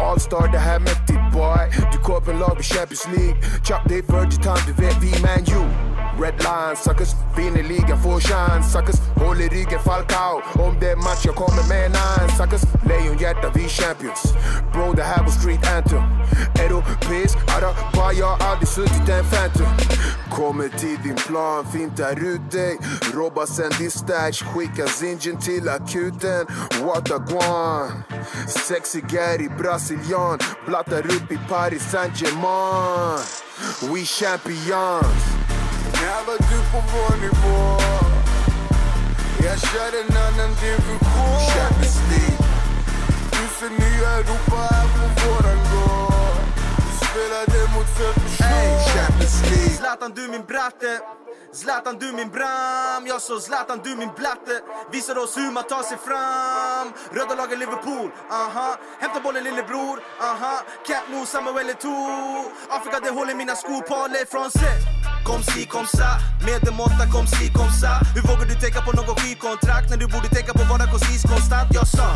All-star, 0.00 0.48
det 0.52 0.58
här 0.58 0.80
mäktigt 0.80 1.32
boy. 1.32 1.64
Du 1.92 1.98
lag 2.32 2.56
vid 2.56 2.64
Champions 2.64 3.06
League. 3.16 3.36
Chop 3.68 3.88
dig 3.88 4.02
för 4.02 4.26
time, 4.42 4.62
du 4.66 4.72
vet 4.82 4.96
vi 5.02 5.22
man 5.22 5.44
you 5.48 5.87
Red 6.18 6.42
line 6.42 6.76
suckers, 6.76 7.14
vinner 7.36 7.62
ligan, 7.62 8.02
får 8.02 8.20
chans 8.20 8.72
suckers. 8.72 9.00
Håll 9.16 9.40
i 9.40 9.48
ryggen 9.48 9.80
Falcao. 9.80 10.42
Om 10.54 10.76
det 10.80 10.90
är 10.90 10.96
match 10.96 11.22
jag 11.24 11.34
kommer 11.34 11.68
med 11.68 11.86
en 11.86 11.92
nine 11.92 12.30
suckers. 12.36 12.62
Lejonhjärta, 12.88 13.50
vi 13.54 13.68
champions. 13.68 14.22
Bro 14.72 14.92
det 14.92 15.02
här 15.02 15.22
var 15.22 15.30
street 15.30 15.66
anthem. 15.76 16.02
Europeisk 16.64 17.36
Araba, 17.56 18.12
jag 18.12 18.26
har 18.26 18.50
aldrig 18.50 18.68
suttit 18.68 19.08
en 19.08 19.24
phantom. 19.24 19.66
Kommer 20.30 20.68
till 20.68 20.98
din 21.02 21.16
plan, 21.16 21.66
fintar 21.72 22.24
ut 22.24 22.50
dig 22.50 22.78
Robbar 23.14 23.46
sen 23.46 23.70
din 23.78 23.90
stash, 23.90 24.44
skickar 24.44 24.86
zingen 24.86 25.40
till 25.40 25.68
akuten. 25.68 26.46
What 26.82 27.10
a 27.10 27.18
guan 27.28 28.02
Sexy 28.48 29.00
Gary, 29.00 29.48
brasilian 29.58 30.38
Blattar 30.66 31.06
upp 31.06 31.32
i 31.32 31.38
Paris 31.48 31.90
Saint-Germain. 31.90 33.18
We 33.92 34.04
champions. 34.04 35.47
När 36.08 36.24
var 36.26 36.38
du 36.50 36.58
på 36.72 36.78
vår 36.92 37.16
nivå? 37.26 37.58
Jag 39.46 39.58
kör 39.60 39.92
en 40.00 40.16
annan 40.26 40.52
division. 40.62 41.38
Champions 41.54 41.98
League 42.10 42.38
Du 43.32 43.42
ser 43.58 43.70
nya 43.84 44.10
Europa 44.20 44.56
här 44.70 44.86
på 44.94 45.04
våran 45.20 45.60
gård. 45.70 46.38
Du 46.86 47.06
spelade 47.06 47.58
mot 47.74 47.88
fel 47.96 48.14
person. 48.22 48.68
Champions 48.94 49.50
League 49.50 49.70
Zlatan 49.70 50.12
du 50.16 50.28
min 50.28 50.44
bratte 50.50 50.92
Zlatan 51.52 51.98
du 51.98 52.12
min 52.12 52.30
bram. 52.30 53.06
Jag 53.06 53.22
så 53.22 53.40
Zlatan 53.40 53.80
du 53.84 53.96
min 53.96 54.10
blatte. 54.16 54.60
Visar 54.92 55.18
oss 55.18 55.36
hur 55.36 55.50
man 55.52 55.64
tar 55.64 55.82
sig 55.82 55.98
fram. 55.98 56.92
Röda 57.12 57.34
laget 57.34 57.58
Liverpool, 57.58 58.10
aha. 58.30 58.76
Hämta 59.00 59.20
bollen 59.20 59.44
lillebror, 59.44 59.96
aha. 60.20 60.56
Cap 60.86 61.04
nu 61.10 61.26
Samuel 61.26 61.70
Eto'o. 61.70 62.44
Afrika 62.68 63.00
det 63.00 63.10
håller 63.10 63.34
mina 63.34 63.56
skor 63.56 63.82
Parley 63.82 64.26
Francais. 64.26 64.82
Kom 65.28 65.42
si, 65.42 65.66
kom 65.66 65.86
sa. 65.86 66.10
Medelmåtta, 66.46 67.04
kom 67.14 67.26
si, 67.26 67.46
kom 67.58 67.70
sa. 67.80 67.92
Hur 68.14 68.22
vågar 68.28 68.46
du 68.50 68.54
tänka 68.64 68.80
på 68.86 68.92
något 68.98 69.20
skivkontrakt 69.20 69.90
När 69.90 69.96
du 69.96 70.06
borde 70.06 70.28
tänka 70.28 70.52
på 70.52 70.62
vara 70.72 70.86
koncis 70.92 71.22
konstant? 71.32 71.68
Jag 71.78 71.86
sa 71.96 72.08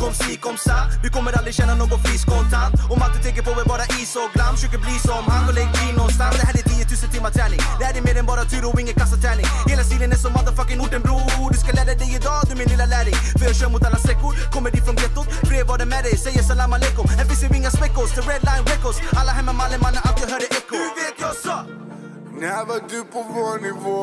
Kom 0.00 0.14
si, 0.14 0.36
kom 0.36 0.56
sa. 0.56 0.76
Du 1.02 1.08
kommer 1.10 1.32
aldrig 1.38 1.54
känna 1.54 1.74
någon 1.74 2.00
frisk 2.06 2.26
kontant. 2.34 2.74
Om 2.92 3.02
allt 3.04 3.14
du 3.16 3.20
tänker 3.26 3.42
på 3.42 3.50
är 3.62 3.68
bara 3.74 3.86
is 4.00 4.12
och 4.20 4.30
glam 4.34 4.52
Försöker 4.56 4.80
bli 4.86 4.96
som 5.08 5.22
han 5.32 5.44
och 5.48 5.54
lägg 5.58 5.70
G 5.76 5.78
någonstans. 6.00 6.32
Det 6.38 6.46
här 6.48 6.56
är 6.60 6.64
10 6.74 6.84
000 7.02 7.12
timmar 7.14 7.32
träning. 7.36 7.60
Det 7.78 7.84
här 7.88 7.94
är 7.98 8.02
mer 8.08 8.16
än 8.20 8.26
bara 8.32 8.44
tur 8.52 8.64
och 8.68 8.71
ingen 8.80 8.94
kassatärning 8.94 9.46
Hela 9.70 9.82
stilen 9.88 10.12
är 10.12 10.20
som 10.24 10.32
motherfucking 10.32 10.80
orten 10.84 11.02
bror 11.06 11.48
Du 11.54 11.58
ska 11.62 11.70
lära 11.78 11.94
dig 12.02 12.10
idag 12.18 12.40
du 12.48 12.54
min 12.60 12.68
lilla 12.72 12.86
lärling 12.94 13.16
För 13.38 13.44
jag 13.48 13.56
kör 13.60 13.70
mot 13.74 13.84
alla 13.88 14.00
säckor 14.08 14.32
Kommer 14.54 14.70
ifrån 14.78 14.96
gettot 15.02 15.28
Brev 15.48 15.64
var 15.70 15.78
det 15.82 15.88
med 15.94 16.02
dig 16.06 16.14
Säger 16.24 16.42
salam 16.50 16.72
aleikum 16.76 17.06
Här 17.18 17.26
finns 17.28 17.42
ju 17.44 17.48
inga 17.60 17.70
späckos 17.78 18.10
The 18.16 18.22
red 18.30 18.42
line 18.48 18.64
records 18.72 18.98
Alla 19.20 19.32
hemma 19.38 19.52
mallen, 19.60 19.80
mannen 19.84 20.02
allt 20.06 20.18
jag 20.22 20.28
hör 20.32 20.42
är 20.46 20.50
eko 20.58 20.78
Du 20.96 21.00
vet 21.00 21.18
jag 21.24 21.34
sa 21.44 21.56
När 22.42 22.64
var 22.68 22.80
du 22.90 23.00
på 23.12 23.20
vår 23.34 23.54
nivå? 23.68 24.02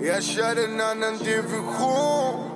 Jag 0.00 0.22
kör 0.22 0.64
en 0.64 0.80
annan 0.80 1.18
division. 1.18 2.50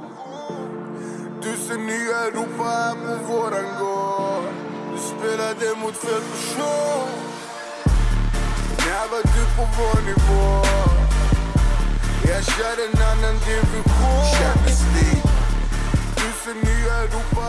Du 1.43 1.57
ser 1.57 1.78
nya 1.78 2.18
Europa 2.18 2.64
här 2.64 2.95
på 2.95 3.32
våran 3.32 3.78
gård. 3.80 4.45
Du 4.93 4.99
spelade 4.99 5.80
mot 5.80 5.97
fel 5.97 6.20
person. 6.20 7.27
Never 8.89 9.22
du 9.22 9.45
på 9.57 9.68
vår 9.78 10.03
nivå 10.03 10.64
Jag 12.28 12.45
kör 12.45 12.76
en 12.86 13.03
annan 13.11 13.34
division 13.47 14.24
Champions 14.39 14.82
League 14.95 15.30
Tusen 16.16 16.57
nya 16.61 16.95
Europa 16.95 17.49